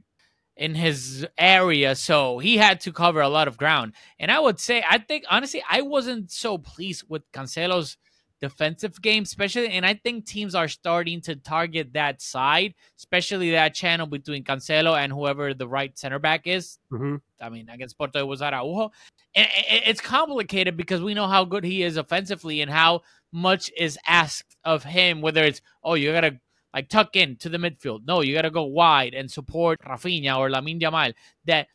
in 0.58 0.74
his 0.74 1.28
area, 1.38 1.96
so 1.96 2.40
he 2.40 2.58
had 2.58 2.80
to 2.80 2.94
cover 2.94 3.20
a 3.20 3.30
lot 3.30 3.48
of 3.48 3.58
ground. 3.58 3.94
And 4.18 4.32
I 4.32 4.40
would 4.40 4.60
say, 4.60 4.84
I 4.90 5.00
think 5.00 5.26
honestly, 5.30 5.62
I 5.70 5.82
wasn't 5.82 6.32
so 6.32 6.58
pleased 6.58 7.04
with 7.10 7.30
Cancelo's 7.34 7.98
defensive 8.42 9.02
game, 9.02 9.24
especially. 9.24 9.70
And 9.70 9.86
I 9.86 9.94
think 9.94 10.26
teams 10.26 10.56
are 10.56 10.68
starting 10.68 11.22
to 11.22 11.36
target 11.36 11.94
that 11.94 12.22
side, 12.22 12.74
especially 12.98 13.52
that 13.52 13.74
channel 13.74 14.08
between 14.08 14.44
Cancelo 14.44 14.98
and 14.98 15.12
whoever 15.12 15.54
the 15.54 15.68
right 15.68 15.98
center 15.98 16.20
back 16.20 16.48
is. 16.48 16.80
Mm-hmm. 16.92 17.16
I 17.42 17.50
mean, 17.50 17.70
against 17.70 17.98
Porto, 17.98 18.20
it 18.20 18.28
was 18.28 18.42
Araujo. 18.42 18.92
And 19.36 19.48
it's 19.68 20.02
complicated 20.02 20.78
because 20.78 21.02
we 21.02 21.14
know 21.14 21.28
how 21.28 21.44
good 21.44 21.64
he 21.64 21.84
is 21.84 21.98
offensively 21.98 22.62
and 22.62 22.72
how 22.72 23.02
much 23.32 23.72
is 23.78 23.98
asked 24.08 24.56
of 24.64 24.84
him, 24.84 25.22
whether 25.22 25.44
it's, 25.44 25.62
oh, 25.84 25.96
you 25.96 26.12
got 26.12 26.22
to 26.22 26.40
like 26.74 26.90
tuck 26.90 27.16
in 27.16 27.38
to 27.38 27.50
the 27.50 27.58
midfield. 27.58 28.02
No, 28.06 28.22
you 28.22 28.34
got 28.34 28.44
to 28.44 28.50
go 28.50 28.64
wide 28.64 29.14
and 29.14 29.32
support 29.32 29.80
Rafinha 29.82 30.38
or 30.38 30.50
Lamine 30.50 30.82
Yamal. 30.82 31.14
That 31.46 31.68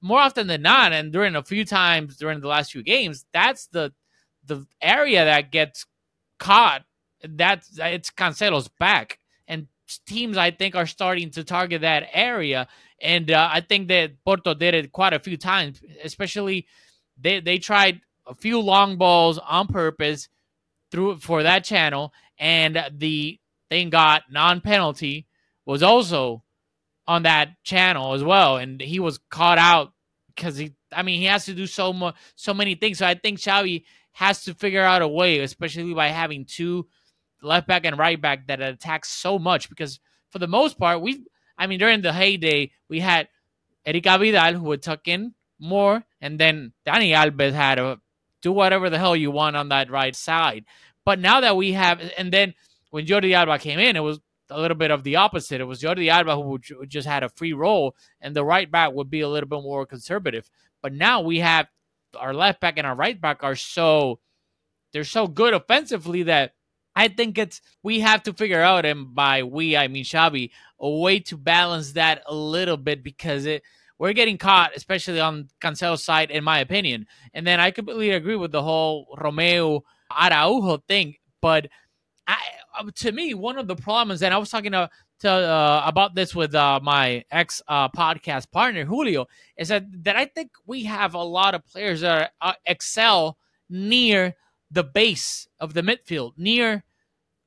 more 0.00 0.20
often 0.20 0.46
than 0.46 0.62
not, 0.62 0.92
and 0.92 1.12
during 1.12 1.34
a 1.34 1.42
few 1.42 1.64
times 1.64 2.16
during 2.16 2.40
the 2.40 2.48
last 2.48 2.72
few 2.72 2.82
games, 2.82 3.26
that's 3.32 3.66
the 3.68 3.92
the 4.44 4.64
area 4.80 5.24
that 5.24 5.50
gets 5.50 5.84
caught. 6.38 6.84
That's 7.22 7.78
it's 7.78 8.10
Cancelo's 8.10 8.68
back, 8.78 9.18
and 9.48 9.66
teams 10.06 10.36
I 10.36 10.50
think 10.50 10.74
are 10.74 10.86
starting 10.86 11.30
to 11.32 11.44
target 11.44 11.80
that 11.82 12.08
area. 12.12 12.68
And 13.00 13.30
uh, 13.30 13.48
I 13.52 13.60
think 13.60 13.88
that 13.88 14.12
Porto 14.24 14.54
did 14.54 14.74
it 14.74 14.92
quite 14.92 15.12
a 15.12 15.18
few 15.18 15.36
times, 15.36 15.80
especially 16.02 16.66
they 17.20 17.40
they 17.40 17.58
tried 17.58 18.00
a 18.26 18.34
few 18.34 18.60
long 18.60 18.96
balls 18.96 19.38
on 19.38 19.68
purpose 19.68 20.28
through 20.90 21.18
for 21.18 21.42
that 21.42 21.64
channel, 21.64 22.12
and 22.38 22.78
the 22.92 23.38
thing 23.70 23.90
got 23.90 24.22
non 24.30 24.60
penalty 24.60 25.26
was 25.64 25.82
also 25.82 26.42
on 27.08 27.22
that 27.22 27.50
channel 27.64 28.14
as 28.14 28.24
well, 28.24 28.56
and 28.56 28.80
he 28.80 29.00
was 29.00 29.18
caught 29.30 29.58
out 29.58 29.92
because 30.34 30.56
he. 30.56 30.74
I 30.92 31.02
mean, 31.02 31.18
he 31.18 31.26
has 31.26 31.44
to 31.46 31.54
do 31.54 31.66
so 31.66 31.92
much, 31.92 32.14
so 32.36 32.54
many 32.54 32.74
things. 32.74 32.98
So 32.98 33.06
I 33.06 33.14
think 33.14 33.38
Xavi 33.38 33.84
has 34.16 34.44
to 34.44 34.54
figure 34.54 34.82
out 34.82 35.02
a 35.02 35.08
way, 35.08 35.40
especially 35.40 35.92
by 35.92 36.08
having 36.08 36.46
two 36.46 36.86
left 37.42 37.68
back 37.68 37.84
and 37.84 37.98
right 37.98 38.18
back 38.18 38.46
that 38.46 38.62
attack 38.62 39.04
so 39.04 39.38
much. 39.38 39.68
Because 39.68 40.00
for 40.30 40.38
the 40.38 40.46
most 40.46 40.78
part, 40.78 41.02
we, 41.02 41.26
I 41.58 41.66
mean, 41.66 41.78
during 41.78 42.00
the 42.00 42.14
heyday, 42.14 42.70
we 42.88 43.00
had 43.00 43.28
Eric 43.84 44.04
Abidal 44.04 44.54
who 44.54 44.62
would 44.62 44.80
tuck 44.80 45.06
in 45.06 45.34
more, 45.58 46.02
and 46.22 46.40
then 46.40 46.72
Dani 46.86 47.14
Alves 47.14 47.52
had 47.52 47.74
to 47.74 48.00
do 48.40 48.52
whatever 48.52 48.88
the 48.88 48.96
hell 48.96 49.14
you 49.14 49.30
want 49.30 49.54
on 49.54 49.68
that 49.68 49.90
right 49.90 50.16
side. 50.16 50.64
But 51.04 51.18
now 51.18 51.42
that 51.42 51.54
we 51.54 51.72
have, 51.72 52.00
and 52.16 52.32
then 52.32 52.54
when 52.88 53.04
Jordi 53.04 53.34
Alba 53.34 53.58
came 53.58 53.78
in, 53.78 53.96
it 53.96 54.00
was 54.00 54.18
a 54.48 54.58
little 54.58 54.78
bit 54.78 54.90
of 54.90 55.04
the 55.04 55.16
opposite. 55.16 55.60
It 55.60 55.64
was 55.64 55.82
Jordi 55.82 56.08
Alba 56.08 56.36
who 56.36 56.58
just 56.86 57.06
had 57.06 57.22
a 57.22 57.28
free 57.28 57.52
role, 57.52 57.94
and 58.22 58.34
the 58.34 58.46
right 58.46 58.70
back 58.70 58.94
would 58.94 59.10
be 59.10 59.20
a 59.20 59.28
little 59.28 59.48
bit 59.48 59.62
more 59.62 59.84
conservative. 59.84 60.48
But 60.80 60.94
now 60.94 61.20
we 61.20 61.40
have 61.40 61.66
our 62.16 62.34
left 62.34 62.60
back 62.60 62.78
and 62.78 62.86
our 62.86 62.94
right 62.94 63.20
back 63.20 63.42
are 63.42 63.56
so 63.56 64.20
they're 64.92 65.04
so 65.04 65.26
good 65.26 65.54
offensively 65.54 66.24
that 66.24 66.52
I 66.94 67.08
think 67.08 67.36
it's 67.36 67.60
we 67.82 68.00
have 68.00 68.22
to 68.24 68.32
figure 68.32 68.62
out, 68.62 68.86
and 68.86 69.14
by 69.14 69.42
we 69.42 69.76
I 69.76 69.88
mean 69.88 70.04
Xavi, 70.04 70.50
a 70.80 70.90
way 70.90 71.18
to 71.20 71.36
balance 71.36 71.92
that 71.92 72.22
a 72.26 72.34
little 72.34 72.78
bit 72.78 73.02
because 73.02 73.44
it 73.44 73.62
we're 73.98 74.12
getting 74.12 74.38
caught, 74.38 74.76
especially 74.76 75.20
on 75.20 75.48
Cancelo's 75.60 76.04
side, 76.04 76.30
in 76.30 76.44
my 76.44 76.58
opinion. 76.58 77.06
And 77.32 77.46
then 77.46 77.60
I 77.60 77.70
completely 77.70 78.10
agree 78.10 78.36
with 78.36 78.52
the 78.52 78.62
whole 78.62 79.06
Romeu 79.18 79.82
Araujo 80.10 80.78
thing, 80.88 81.16
but 81.40 81.68
I, 82.26 82.36
uh, 82.78 82.90
to 82.96 83.12
me, 83.12 83.34
one 83.34 83.58
of 83.58 83.68
the 83.68 83.76
problems, 83.76 84.22
and 84.22 84.34
I 84.34 84.38
was 84.38 84.50
talking 84.50 84.72
to, 84.72 84.90
to 85.20 85.30
uh, 85.30 85.82
about 85.84 86.14
this 86.14 86.34
with 86.34 86.54
uh, 86.54 86.80
my 86.82 87.24
ex 87.30 87.62
uh, 87.68 87.88
podcast 87.88 88.50
partner 88.50 88.84
Julio, 88.84 89.26
is 89.56 89.68
that 89.68 89.84
that 90.04 90.16
I 90.16 90.26
think 90.26 90.50
we 90.66 90.84
have 90.84 91.14
a 91.14 91.22
lot 91.22 91.54
of 91.54 91.66
players 91.66 92.02
that 92.02 92.32
are, 92.40 92.50
uh, 92.50 92.54
excel 92.66 93.38
near 93.68 94.34
the 94.70 94.84
base 94.84 95.48
of 95.58 95.74
the 95.74 95.82
midfield, 95.82 96.32
near 96.36 96.84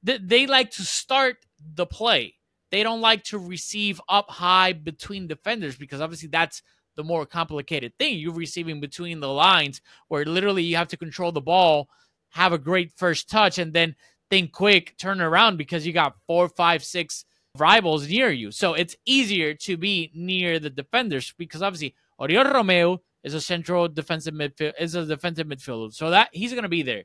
th- 0.06 0.22
they 0.24 0.48
like 0.48 0.72
to 0.72 0.84
start 0.84 1.38
the 1.76 1.86
play. 1.86 2.36
They 2.72 2.84
don't 2.84 3.02
like 3.02 3.24
to 3.26 3.40
receive 3.40 4.00
up 4.08 4.30
high 4.30 4.74
between 4.74 5.28
defenders 5.28 5.76
because 5.76 6.02
obviously 6.02 6.30
that's 6.30 6.62
the 6.96 7.04
more 7.04 7.26
complicated 7.26 7.94
thing. 7.98 8.20
You're 8.20 8.34
receiving 8.34 8.80
between 8.80 9.20
the 9.20 9.30
lines 9.30 9.82
where 10.08 10.26
literally 10.26 10.64
you 10.64 10.76
have 10.76 10.90
to 10.90 10.98
control 10.98 11.32
the 11.32 11.42
ball, 11.42 11.90
have 12.30 12.54
a 12.54 12.58
great 12.58 12.92
first 12.96 13.30
touch, 13.30 13.58
and 13.58 13.74
then 13.74 13.96
think 14.30 14.52
quick, 14.52 14.96
turn 14.98 15.22
around 15.22 15.58
because 15.58 15.86
you 15.88 15.94
got 15.94 16.16
four, 16.28 16.48
five, 16.50 16.84
six 16.84 17.26
rivals 17.60 18.08
near 18.08 18.32
you. 18.32 18.52
So 18.52 18.74
it's 18.74 18.96
easier 19.06 19.54
to 19.54 19.78
be 19.78 20.12
near 20.14 20.60
the 20.60 20.70
defenders 20.70 21.34
because 21.38 21.62
obviously 21.62 21.96
Oriol 22.20 22.52
Romeu 22.52 23.00
is 23.24 23.34
a 23.34 23.42
central 23.42 23.88
defensive 23.88 24.34
midfield 24.34 24.74
is 24.80 24.96
a 24.96 25.06
defensive 25.06 25.48
midfielder. 25.48 25.94
So 25.94 26.10
that 26.10 26.30
he's 26.32 26.54
gonna 26.54 26.70
be 26.70 26.82
there. 26.82 27.04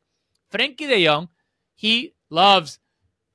Frenkie 0.52 0.88
de 0.88 1.04
Jong, 1.04 1.28
he 1.74 2.14
loves 2.30 2.78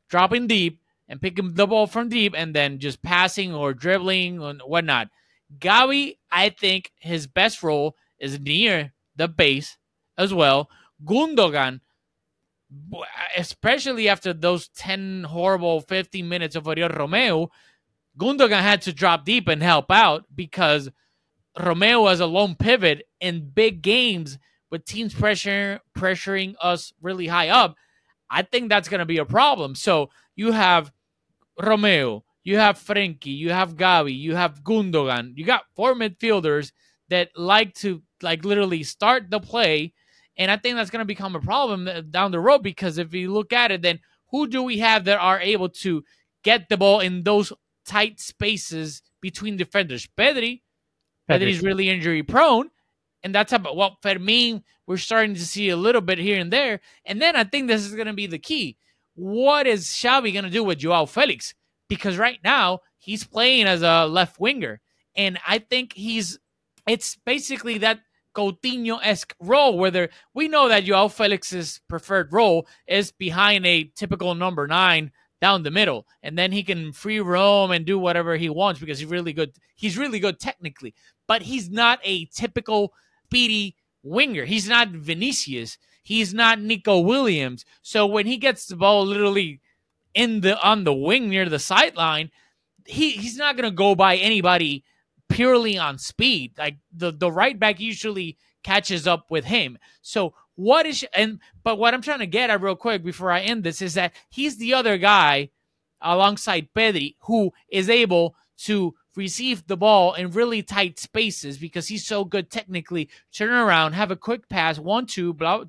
dropping 0.09 0.47
deep 0.47 0.79
and 1.07 1.21
picking 1.21 1.53
the 1.53 1.67
ball 1.67 1.87
from 1.87 2.09
deep 2.09 2.33
and 2.37 2.55
then 2.55 2.79
just 2.79 3.01
passing 3.01 3.53
or 3.53 3.73
dribbling 3.73 4.41
and 4.41 4.61
whatnot. 4.61 5.09
Gavi, 5.57 6.17
I 6.31 6.49
think 6.49 6.91
his 6.99 7.27
best 7.27 7.63
role 7.63 7.95
is 8.19 8.39
near 8.39 8.93
the 9.15 9.27
base 9.27 9.77
as 10.17 10.33
well. 10.33 10.69
Gundogan, 11.03 11.81
especially 13.37 14.09
after 14.09 14.33
those 14.33 14.67
10 14.69 15.25
horrible 15.25 15.81
15 15.81 16.27
minutes 16.27 16.55
of 16.55 16.65
Oriol 16.65 16.95
Romeu, 16.95 17.49
Gundogan 18.17 18.61
had 18.61 18.81
to 18.83 18.93
drop 18.93 19.25
deep 19.25 19.47
and 19.47 19.63
help 19.63 19.89
out 19.89 20.25
because 20.33 20.89
Romeu 21.57 22.01
was 22.01 22.19
a 22.19 22.25
lone 22.25 22.55
pivot 22.55 23.03
in 23.19 23.49
big 23.49 23.81
games 23.81 24.37
with 24.69 24.85
teams 24.85 25.13
pressure 25.13 25.79
pressuring 25.97 26.55
us 26.61 26.93
really 27.01 27.27
high 27.27 27.49
up. 27.49 27.75
I 28.29 28.43
think 28.43 28.69
that's 28.69 28.89
going 28.89 28.99
to 28.99 29.05
be 29.05 29.17
a 29.17 29.25
problem. 29.25 29.75
So 29.75 30.09
you 30.35 30.51
have 30.51 30.91
Romeu, 31.59 32.21
you 32.43 32.57
have 32.57 32.77
Frenkie, 32.77 33.35
you 33.35 33.51
have 33.51 33.75
Gavi, 33.75 34.17
you 34.17 34.35
have 34.35 34.63
Gundogan. 34.63 35.33
You 35.35 35.45
got 35.45 35.63
four 35.75 35.95
midfielders 35.95 36.71
that 37.09 37.29
like 37.35 37.73
to 37.75 38.03
like 38.21 38.45
literally 38.45 38.83
start 38.83 39.29
the 39.29 39.39
play, 39.39 39.93
and 40.39 40.49
I 40.49 40.55
think 40.55 40.77
that's 40.77 40.89
going 40.89 41.01
to 41.01 41.05
become 41.05 41.35
a 41.35 41.41
problem 41.41 41.87
uh, 41.87 42.01
down 42.01 42.31
the 42.31 42.39
road 42.39 42.63
because 42.63 42.97
if 42.97 43.13
you 43.13 43.31
look 43.31 43.51
at 43.51 43.71
it, 43.71 43.81
then 43.81 43.99
who 44.31 44.47
do 44.47 44.63
we 44.63 44.79
have 44.79 45.03
that 45.03 45.19
are 45.19 45.39
able 45.39 45.67
to 45.69 46.03
get 46.43 46.69
the 46.69 46.77
ball 46.77 47.01
in 47.01 47.23
those 47.23 47.51
tight 47.85 48.21
spaces 48.21 49.01
between 49.21 49.57
defenders? 49.57 50.07
Pedri, 50.17 50.61
Pedri's 51.29 51.61
really 51.61 51.89
injury 51.89 52.23
prone. 52.23 52.71
And 53.21 53.35
that's 53.35 53.51
how, 53.51 53.61
well, 53.75 53.97
Fermin, 54.01 54.63
we're 54.87 54.95
starting 54.95 55.33
to 55.33 55.45
see 55.45 55.69
a 55.69 55.75
little 55.75 55.99
bit 55.99 56.17
here 56.17 56.39
and 56.39 56.53
there. 56.53 56.79
And 57.03 57.21
then 57.21 57.35
I 57.35 57.43
think 57.43 57.67
this 57.67 57.85
is 57.85 57.93
going 57.93 58.07
to 58.07 58.13
be 58.13 58.27
the 58.27 58.39
key. 58.39 58.77
What 59.15 59.67
is 59.67 59.87
Xavi 59.87 60.31
going 60.31 60.45
to 60.45 60.49
do 60.49 60.63
with 60.63 60.79
Joao 60.79 61.05
Felix? 61.05 61.53
Because 61.89 62.17
right 62.17 62.39
now 62.45 62.79
he's 62.97 63.25
playing 63.25 63.65
as 63.65 63.81
a 63.81 64.05
left 64.05 64.39
winger. 64.39 64.79
And 65.17 65.37
I 65.45 65.59
think 65.59 65.91
he's, 65.93 66.39
it's 66.87 67.17
basically 67.25 67.79
that 67.79 67.99
Coutinho 68.35 68.99
esque 69.03 69.35
role 69.39 69.77
where 69.77 70.09
we 70.33 70.47
know 70.47 70.67
that 70.69 70.83
Joao 70.83 71.07
Felix's 71.07 71.81
preferred 71.87 72.31
role 72.31 72.67
is 72.87 73.11
behind 73.11 73.65
a 73.65 73.85
typical 73.95 74.35
number 74.35 74.67
nine 74.67 75.11
down 75.41 75.63
the 75.63 75.71
middle, 75.71 76.05
and 76.21 76.37
then 76.37 76.51
he 76.51 76.63
can 76.63 76.91
free 76.91 77.19
roam 77.19 77.71
and 77.71 77.85
do 77.85 77.97
whatever 77.97 78.35
he 78.35 78.49
wants 78.49 78.79
because 78.79 78.99
he's 78.99 79.09
really 79.09 79.33
good. 79.33 79.51
He's 79.75 79.97
really 79.97 80.19
good 80.19 80.39
technically, 80.39 80.93
but 81.27 81.43
he's 81.43 81.69
not 81.69 81.99
a 82.03 82.25
typical 82.25 82.93
speedy 83.29 83.75
winger. 84.03 84.45
He's 84.45 84.67
not 84.67 84.89
Vinicius. 84.89 85.77
He's 86.01 86.33
not 86.33 86.59
Nico 86.59 86.99
Williams. 86.99 87.63
So 87.83 88.07
when 88.07 88.25
he 88.25 88.37
gets 88.37 88.65
the 88.65 88.75
ball 88.75 89.05
literally 89.05 89.61
in 90.15 90.41
the 90.41 90.59
on 90.61 90.83
the 90.83 90.93
wing 90.93 91.29
near 91.29 91.47
the 91.47 91.59
sideline, 91.59 92.31
he 92.85 93.11
he's 93.11 93.37
not 93.37 93.55
gonna 93.55 93.71
go 93.71 93.93
by 93.93 94.15
anybody 94.15 94.83
purely 95.29 95.77
on 95.77 95.97
speed. 95.97 96.53
Like 96.57 96.77
the 96.91 97.11
the 97.11 97.31
right 97.31 97.57
back 97.57 97.79
usually 97.79 98.37
catches 98.63 99.07
up 99.07 99.31
with 99.31 99.45
him. 99.45 99.77
So 100.01 100.33
what 100.55 100.85
is 100.85 101.05
and 101.13 101.39
but 101.63 101.77
what 101.77 101.93
I'm 101.93 102.01
trying 102.01 102.19
to 102.19 102.27
get 102.27 102.49
at 102.49 102.61
real 102.61 102.75
quick 102.75 103.03
before 103.03 103.31
I 103.31 103.41
end 103.41 103.63
this 103.63 103.81
is 103.81 103.93
that 103.93 104.13
he's 104.29 104.57
the 104.57 104.73
other 104.73 104.97
guy 104.97 105.49
alongside 106.01 106.69
Pedri 106.75 107.15
who 107.21 107.51
is 107.69 107.89
able 107.89 108.35
to 108.57 108.95
receive 109.15 109.67
the 109.67 109.77
ball 109.77 110.13
in 110.13 110.31
really 110.31 110.61
tight 110.61 110.99
spaces 110.99 111.57
because 111.57 111.87
he's 111.87 112.05
so 112.05 112.25
good 112.25 112.49
technically. 112.49 113.09
Turn 113.33 113.49
around, 113.49 113.93
have 113.93 114.11
a 114.11 114.15
quick 114.15 114.49
pass, 114.49 114.79
one, 114.79 115.05
two, 115.05 115.33
blah, 115.33 115.65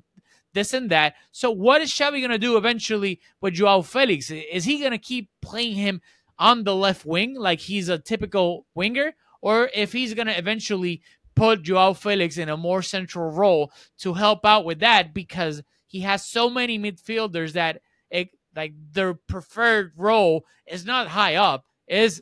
this 0.53 0.73
and 0.73 0.89
that. 0.89 1.15
So 1.31 1.51
what 1.51 1.81
is 1.81 1.91
Xavi 1.91 2.19
going 2.19 2.31
to 2.31 2.37
do 2.37 2.57
eventually 2.57 3.19
with 3.39 3.55
Joao 3.55 3.81
Felix? 3.81 4.31
Is 4.31 4.65
he 4.65 4.79
going 4.79 4.91
to 4.91 4.97
keep 4.97 5.29
playing 5.41 5.75
him 5.75 6.01
on 6.37 6.63
the 6.63 6.75
left 6.75 7.05
wing 7.05 7.35
like 7.35 7.59
he's 7.59 7.89
a 7.89 7.99
typical 7.99 8.65
winger? 8.75 9.13
Or 9.41 9.69
if 9.73 9.91
he's 9.91 10.13
going 10.13 10.27
to 10.27 10.37
eventually 10.37 11.01
put 11.35 11.63
Joao 11.63 11.93
Felix 11.93 12.37
in 12.37 12.49
a 12.49 12.57
more 12.57 12.81
central 12.81 13.31
role 13.31 13.71
to 13.99 14.13
help 14.13 14.45
out 14.45 14.65
with 14.65 14.79
that 14.79 15.13
because 15.13 15.63
he 15.87 16.01
has 16.01 16.25
so 16.25 16.49
many 16.49 16.77
midfielders 16.79 17.53
that 17.53 17.81
it, 18.09 18.29
like 18.55 18.73
their 18.91 19.13
preferred 19.13 19.93
role 19.97 20.45
is 20.67 20.85
not 20.85 21.07
high 21.07 21.35
up, 21.35 21.65
is 21.87 22.21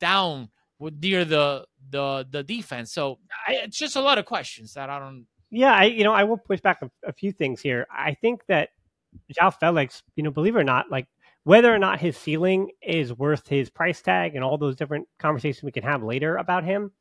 down 0.00 0.48
near 0.80 1.24
the 1.24 1.66
the 1.90 2.26
the 2.30 2.42
defense. 2.42 2.92
So 2.92 3.18
I, 3.46 3.56
it's 3.64 3.78
just 3.78 3.96
a 3.96 4.00
lot 4.00 4.18
of 4.18 4.24
questions 4.24 4.74
that 4.74 4.88
I 4.88 4.98
don't. 4.98 5.26
Yeah, 5.50 5.74
I 5.74 5.84
you 5.84 6.04
know 6.04 6.12
I 6.12 6.24
will 6.24 6.38
push 6.38 6.60
back 6.60 6.80
a, 6.82 6.90
a 7.06 7.12
few 7.12 7.32
things 7.32 7.60
here. 7.60 7.86
I 7.90 8.14
think 8.14 8.42
that 8.48 8.70
Joao 9.30 9.50
Felix, 9.50 10.02
you 10.16 10.22
know, 10.22 10.30
believe 10.30 10.56
it 10.56 10.60
or 10.60 10.64
not, 10.64 10.90
like 10.90 11.06
whether 11.44 11.74
or 11.74 11.78
not 11.78 12.00
his 12.00 12.16
ceiling 12.16 12.70
is 12.82 13.12
worth 13.12 13.48
his 13.48 13.70
price 13.70 14.02
tag 14.02 14.34
and 14.34 14.44
all 14.44 14.58
those 14.58 14.76
different 14.76 15.08
conversations 15.18 15.62
we 15.62 15.72
can 15.72 15.82
have 15.82 16.02
later 16.02 16.36
about 16.36 16.64
him. 16.64 16.92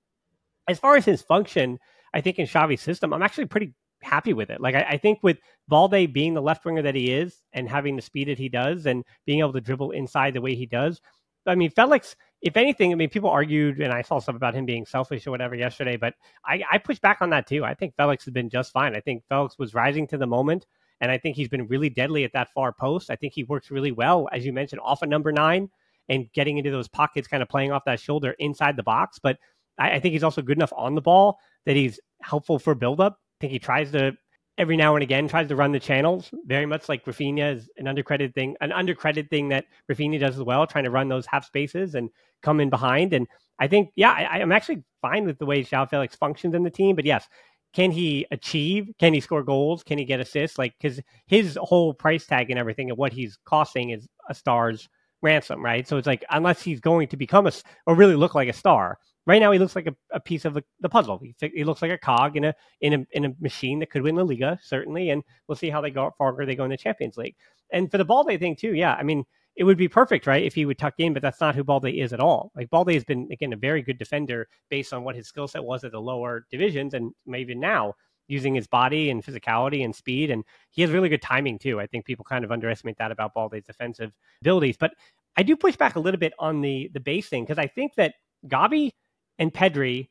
As 0.67 0.79
far 0.79 0.95
as 0.95 1.05
his 1.05 1.21
function, 1.21 1.79
I 2.13 2.21
think 2.21 2.39
in 2.39 2.47
Xavi's 2.47 2.81
system, 2.81 3.13
I'm 3.13 3.23
actually 3.23 3.45
pretty 3.45 3.73
happy 4.01 4.33
with 4.33 4.49
it. 4.49 4.61
Like 4.61 4.75
I, 4.75 4.81
I, 4.91 4.97
think 4.97 5.19
with 5.23 5.39
Balde 5.67 6.13
being 6.13 6.33
the 6.33 6.41
left 6.41 6.63
winger 6.63 6.81
that 6.81 6.95
he 6.95 7.11
is 7.11 7.41
and 7.51 7.67
having 7.67 7.97
the 7.97 8.01
speed 8.01 8.29
that 8.29 8.37
he 8.37 8.47
does 8.47 8.85
and 8.85 9.03
being 9.25 9.39
able 9.39 9.51
to 9.53 9.61
dribble 9.61 9.91
inside 9.91 10.33
the 10.33 10.41
way 10.41 10.55
he 10.55 10.65
does, 10.65 11.01
I 11.45 11.55
mean 11.55 11.71
Felix 11.71 12.15
if 12.41 12.55
anything, 12.55 12.91
I 12.91 12.95
mean, 12.95 13.09
people 13.09 13.29
argued, 13.29 13.81
and 13.81 13.91
I 13.91 14.01
saw 14.01 14.19
stuff 14.19 14.35
about 14.35 14.55
him 14.55 14.65
being 14.65 14.85
selfish 14.85 15.27
or 15.27 15.31
whatever 15.31 15.55
yesterday, 15.55 15.97
but 15.97 16.13
I, 16.45 16.63
I 16.71 16.77
push 16.77 16.99
back 16.99 17.17
on 17.21 17.29
that 17.31 17.47
too. 17.47 17.65
I 17.65 17.73
think 17.73 17.95
Felix 17.97 18.23
has 18.25 18.33
been 18.33 18.49
just 18.49 18.71
fine. 18.71 18.95
I 18.95 19.01
think 19.01 19.23
Felix 19.27 19.59
was 19.59 19.73
rising 19.73 20.07
to 20.07 20.17
the 20.17 20.27
moment, 20.27 20.65
and 21.01 21.11
I 21.11 21.17
think 21.17 21.35
he's 21.35 21.47
been 21.47 21.67
really 21.67 21.89
deadly 21.89 22.23
at 22.23 22.33
that 22.33 22.49
far 22.53 22.73
post. 22.73 23.09
I 23.09 23.15
think 23.15 23.33
he 23.33 23.43
works 23.43 23.71
really 23.71 23.91
well, 23.91 24.27
as 24.31 24.45
you 24.45 24.53
mentioned, 24.53 24.81
off 24.83 25.01
a 25.01 25.05
of 25.05 25.09
number 25.09 25.31
nine 25.31 25.69
and 26.09 26.31
getting 26.33 26.57
into 26.57 26.71
those 26.71 26.87
pockets, 26.87 27.27
kind 27.27 27.43
of 27.43 27.49
playing 27.49 27.71
off 27.71 27.85
that 27.85 27.99
shoulder 27.99 28.35
inside 28.39 28.75
the 28.75 28.83
box. 28.83 29.19
But 29.19 29.37
I, 29.77 29.91
I 29.91 29.99
think 29.99 30.13
he's 30.13 30.23
also 30.23 30.41
good 30.41 30.57
enough 30.57 30.73
on 30.75 30.95
the 30.95 31.01
ball 31.01 31.39
that 31.65 31.75
he's 31.75 31.99
helpful 32.21 32.59
for 32.59 32.75
buildup. 32.75 33.13
I 33.13 33.37
think 33.41 33.53
he 33.53 33.59
tries 33.59 33.91
to 33.91 34.17
every 34.59 34.75
now 34.75 34.93
and 34.95 35.01
again 35.01 35.27
tries 35.27 35.47
to 35.47 35.55
run 35.55 35.71
the 35.71 35.79
channels, 35.79 36.29
very 36.45 36.65
much 36.65 36.89
like 36.89 37.05
Raphinha 37.05 37.55
is 37.55 37.69
an 37.77 37.85
undercredited 37.85 38.35
thing, 38.35 38.57
an 38.59 38.71
undercredited 38.71 39.29
thing 39.29 39.47
that 39.49 39.65
Raphinha 39.89 40.19
does 40.19 40.35
as 40.35 40.43
well, 40.43 40.67
trying 40.67 40.83
to 40.83 40.91
run 40.91 41.07
those 41.07 41.25
half 41.25 41.45
spaces 41.45 41.95
and 41.95 42.09
come 42.43 42.59
in 42.59 42.69
behind. 42.69 43.13
And 43.13 43.25
I 43.57 43.67
think, 43.67 43.91
yeah, 43.95 44.11
I, 44.11 44.39
am 44.39 44.51
actually 44.51 44.83
fine 45.01 45.25
with 45.25 45.39
the 45.39 45.45
way 45.45 45.63
Joao 45.63 45.85
Felix 45.85 46.15
functions 46.15 46.53
in 46.53 46.63
the 46.63 46.69
team. 46.69 46.97
But 46.97 47.05
yes, 47.05 47.25
can 47.73 47.91
he 47.91 48.25
achieve? 48.31 48.89
Can 48.99 49.13
he 49.13 49.19
score 49.19 49.43
goals? 49.43 49.83
Can 49.83 49.97
he 49.97 50.05
get 50.05 50.19
assists? 50.19 50.57
Like, 50.57 50.73
because 50.79 50.99
his 51.27 51.57
whole 51.61 51.93
price 51.93 52.25
tag 52.25 52.49
and 52.49 52.59
everything 52.59 52.89
and 52.89 52.97
what 52.97 53.13
he's 53.13 53.37
costing 53.45 53.91
is 53.91 54.07
a 54.29 54.33
star's 54.33 54.89
ransom, 55.21 55.63
right? 55.63 55.87
So 55.87 55.97
it's 55.97 56.07
like, 56.07 56.23
unless 56.29 56.61
he's 56.61 56.79
going 56.79 57.07
to 57.09 57.17
become 57.17 57.47
a, 57.47 57.51
or 57.85 57.95
really 57.95 58.15
look 58.15 58.35
like 58.35 58.49
a 58.49 58.53
star, 58.53 58.97
Right 59.29 59.39
now, 59.39 59.51
he 59.51 59.59
looks 59.59 59.75
like 59.75 59.85
a, 59.85 59.95
a 60.11 60.19
piece 60.19 60.43
of 60.45 60.55
the, 60.55 60.63
the 60.79 60.89
puzzle. 60.89 61.19
He, 61.19 61.35
he, 61.53 61.63
looks 61.63 61.83
like 61.83 61.91
a 61.91 61.99
cog 61.99 62.35
in 62.35 62.45
a 62.45 62.55
in 62.81 62.93
a 62.93 63.05
in 63.11 63.25
a 63.25 63.35
machine 63.39 63.77
that 63.77 63.91
could 63.91 64.01
win 64.01 64.15
the 64.15 64.25
Liga, 64.25 64.57
certainly. 64.59 65.11
And 65.11 65.23
we'll 65.47 65.55
see 65.55 65.69
how 65.69 65.81
they 65.81 65.91
go 65.91 66.11
far 66.17 66.35
they 66.47 66.55
go 66.55 66.63
in 66.63 66.71
the 66.71 66.77
Champions 66.77 67.15
League. 67.15 67.35
And 67.71 67.91
for 67.91 67.99
the 67.99 68.05
Balde 68.05 68.39
thing 68.39 68.55
too, 68.55 68.73
yeah. 68.73 68.95
I 68.95 69.03
mean, 69.03 69.23
it 69.59 69.65
would 69.65 69.77
be 69.77 69.89
perfect, 69.89 70.25
right, 70.25 70.41
if 70.41 70.55
he 70.55 70.65
would 70.65 70.77
tuck 70.77 70.93
in, 70.99 71.11
but 71.11 71.21
that's 71.21 71.41
not 71.41 71.53
who 71.53 71.65
Balde 71.65 71.89
is 71.89 72.13
at 72.13 72.21
all. 72.21 72.49
Like 72.55 72.69
Balde 72.69 72.93
has 72.93 73.03
been 73.03 73.27
again 73.29 73.51
a 73.51 73.57
very 73.57 73.81
good 73.81 73.97
defender 73.97 74.47
based 74.69 74.93
on 74.93 75.03
what 75.03 75.17
his 75.17 75.27
skill 75.27 75.49
set 75.49 75.65
was 75.65 75.83
at 75.83 75.91
the 75.91 75.99
lower 75.99 76.45
divisions, 76.49 76.93
and 76.93 77.11
maybe 77.25 77.53
now 77.53 77.93
using 78.29 78.55
his 78.55 78.67
body 78.67 79.09
and 79.09 79.21
physicality 79.21 79.83
and 79.83 79.93
speed, 79.93 80.31
and 80.31 80.45
he 80.71 80.81
has 80.81 80.91
really 80.91 81.09
good 81.09 81.21
timing 81.21 81.59
too. 81.59 81.77
I 81.77 81.87
think 81.87 82.05
people 82.05 82.23
kind 82.23 82.45
of 82.45 82.53
underestimate 82.53 82.97
that 82.99 83.11
about 83.11 83.33
Balde's 83.33 83.65
defensive 83.65 84.13
abilities, 84.41 84.77
but 84.77 84.93
I 85.35 85.43
do 85.43 85.57
push 85.57 85.75
back 85.75 85.97
a 85.97 85.99
little 85.99 86.19
bit 86.19 86.31
on 86.39 86.61
the 86.61 86.89
the 86.93 87.01
base 87.01 87.27
thing 87.27 87.43
because 87.43 87.59
I 87.59 87.67
think 87.67 87.95
that 87.95 88.13
Gavi 88.47 88.91
and 89.39 89.53
Pedri 89.53 90.07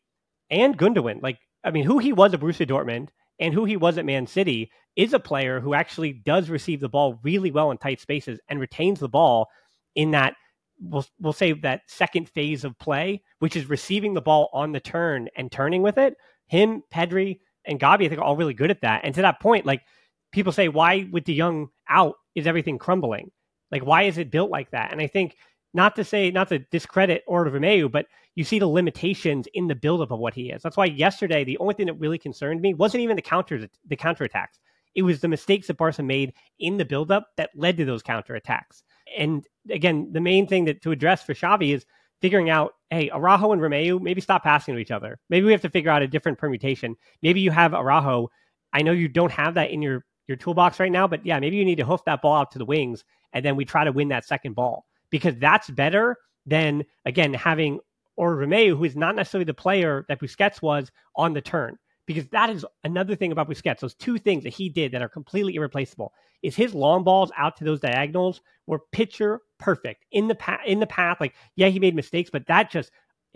and 0.51 0.77
Gundogan, 0.77 1.23
like 1.23 1.39
I 1.65 1.71
mean, 1.71 1.85
who 1.85 1.99
he 1.99 2.13
was 2.13 2.35
at 2.35 2.41
Borussia 2.41 2.69
Dortmund 2.69 3.09
and 3.39 3.55
who 3.55 3.65
he 3.65 3.77
was 3.77 3.99
at 3.99 4.05
Man 4.05 4.27
City 4.27 4.71
is 4.97 5.13
a 5.13 5.21
player 5.21 5.61
who 5.61 5.75
actually 5.75 6.13
does 6.13 6.51
receive 6.51 6.81
the 6.81 6.89
ball 6.89 7.19
really 7.23 7.51
well 7.51 7.71
in 7.71 7.79
tight 7.79 8.01
spaces 8.01 8.41
and 8.49 8.61
retains 8.61 8.99
the 9.01 9.09
ball 9.09 9.49
in 9.95 10.11
that 10.13 10.35
we'll 10.81 11.07
we'll 11.21 11.33
say 11.33 11.53
that 11.53 11.83
second 11.87 12.29
phase 12.29 12.65
of 12.65 12.79
play, 12.79 13.23
which 13.39 13.57
is 13.57 13.69
receiving 13.69 14.15
the 14.15 14.21
ball 14.21 14.51
on 14.53 14.73
the 14.73 14.81
turn 14.81 15.29
and 15.37 15.51
turning 15.51 15.83
with 15.83 15.99
it. 15.99 16.15
Him, 16.47 16.83
Pedri, 16.93 17.41
and 17.65 17.79
Gavi, 17.79 18.07
I 18.07 18.09
think 18.09 18.19
are 18.19 18.25
all 18.25 18.37
really 18.37 18.55
good 18.55 18.71
at 18.71 18.81
that. 18.83 19.03
And 19.05 19.15
to 19.15 19.23
that 19.23 19.41
point, 19.41 19.67
like 19.67 19.83
people 20.33 20.53
say, 20.53 20.69
why 20.69 21.09
with 21.11 21.25
De 21.25 21.37
Jong 21.37 21.69
out 21.89 22.15
is 22.35 22.47
everything 22.47 22.79
crumbling? 22.79 23.31
Like 23.71 23.85
why 23.85 24.05
is 24.05 24.19
it 24.19 24.31
built 24.31 24.51
like 24.51 24.71
that? 24.71 24.93
And 24.93 25.01
I 25.01 25.07
think 25.07 25.37
not 25.75 25.97
to 25.97 26.05
say 26.05 26.31
not 26.31 26.49
to 26.49 26.59
discredit 26.59 27.23
Oriol 27.29 27.53
Romeu, 27.53 27.91
but 27.91 28.07
you 28.35 28.45
see 28.45 28.59
the 28.59 28.67
limitations 28.67 29.49
in 29.55 29.67
the 29.69 29.75
buildup 29.75 30.11
of 30.11 30.19
what 30.19 30.35
he 30.35 30.51
is. 30.51 30.63
That's 30.63 30.77
why 30.77 30.87
yesterday 30.87 31.45
the 31.45 31.59
only 31.59 31.75
thing 31.75 31.87
that 31.87 31.95
really 31.95 32.19
concerned 32.19 32.61
me 32.61 32.75
wasn't 32.75 33.03
even 33.03 33.17
the 33.17 33.23
counters, 33.23 33.67
the 33.87 33.97
counterattacks. 33.97 34.59
It 34.95 35.03
was 35.03 35.21
the 35.21 35.29
mistakes 35.29 35.67
that 35.67 35.77
Barca 35.77 36.03
made 36.03 36.33
in 36.59 36.77
the 36.77 36.85
buildup 36.85 37.29
that 37.37 37.51
led 37.55 37.77
to 37.77 37.85
those 37.85 38.03
counterattacks. 38.03 38.83
And 39.17 39.47
again, 39.71 40.11
the 40.13 40.21
main 40.21 40.47
thing 40.47 40.65
that 40.65 40.83
to 40.83 40.91
address 40.91 41.23
for 41.23 41.35
Xavi 41.35 41.75
is 41.75 41.87
figuring 42.21 42.51
out, 42.51 42.73
hey, 42.91 43.11
Araujo 43.11 43.53
and 43.53 43.63
Romeu, 43.63 44.01
maybe 44.01 44.21
stop 44.21 44.43
passing 44.43 44.75
to 44.75 44.81
each 44.81 44.91
other. 44.91 45.19
Maybe 45.31 45.47
we 45.47 45.53
have 45.53 45.61
to 45.63 45.71
figure 45.71 45.91
out 45.91 46.03
a 46.03 46.09
different 46.09 46.39
permutation. 46.39 46.97
Maybe 47.23 47.41
you 47.41 47.51
have 47.51 47.75
Araujo. 47.75 48.29
I 48.73 48.83
know 48.83 48.93
you 48.93 49.09
don't 49.09 49.33
have 49.33 49.55
that 49.55 49.71
in 49.71 49.83
your 49.83 50.05
your 50.27 50.37
toolbox 50.37 50.79
right 50.79 50.93
now, 50.93 51.07
but 51.09 51.25
yeah, 51.25 51.41
maybe 51.41 51.57
you 51.57 51.65
need 51.65 51.79
to 51.79 51.87
hoof 51.87 52.05
that 52.05 52.21
ball 52.21 52.37
out 52.37 52.51
to 52.51 52.59
the 52.59 52.67
wings, 52.67 53.03
and 53.33 53.43
then 53.43 53.57
we 53.57 53.65
try 53.65 53.85
to 53.85 53.93
win 53.93 54.09
that 54.09 54.27
second 54.27 54.55
ball 54.55 54.85
because 55.11 55.35
that's 55.39 55.71
better 55.71 56.17
than 56.47 56.85
again 57.05 57.35
having 57.35 57.81
or 58.17 58.37
Romeu, 58.37 58.77
who 58.77 58.85
is 58.85 58.97
not 58.97 59.15
necessarily 59.15 59.45
the 59.45 59.55
player 59.55 60.05
that 60.09 60.21
Busquets 60.21 60.61
was 60.61 60.91
on 61.15 61.33
the 61.33 61.41
turn. 61.41 61.79
Because 62.05 62.27
that 62.29 62.51
is 62.51 62.65
another 62.83 63.15
thing 63.15 63.33
about 63.33 63.49
Busquets. 63.49 63.81
Those 63.81 63.95
two 63.95 64.19
things 64.19 64.43
that 64.43 64.53
he 64.53 64.69
did 64.69 64.93
that 64.93 65.03
are 65.03 65.09
completely 65.09 65.55
irreplaceable 65.55 66.13
is 66.43 66.57
his 66.57 66.75
long 66.75 67.05
balls 67.05 67.31
out 67.37 67.57
to 67.59 67.65
those 67.65 67.81
diagonals 67.81 68.41
were 68.67 68.81
picture 68.93 69.41
perfect 69.59 70.05
in 70.11 70.27
the 70.27 70.35
path. 70.35 70.61
In 70.67 70.81
the 70.81 70.87
path, 70.87 71.19
like 71.21 71.35
yeah, 71.55 71.69
he 71.69 71.79
made 71.79 71.95
mistakes, 71.95 72.31
but 72.31 72.47
that 72.47 72.71
just 72.71 72.91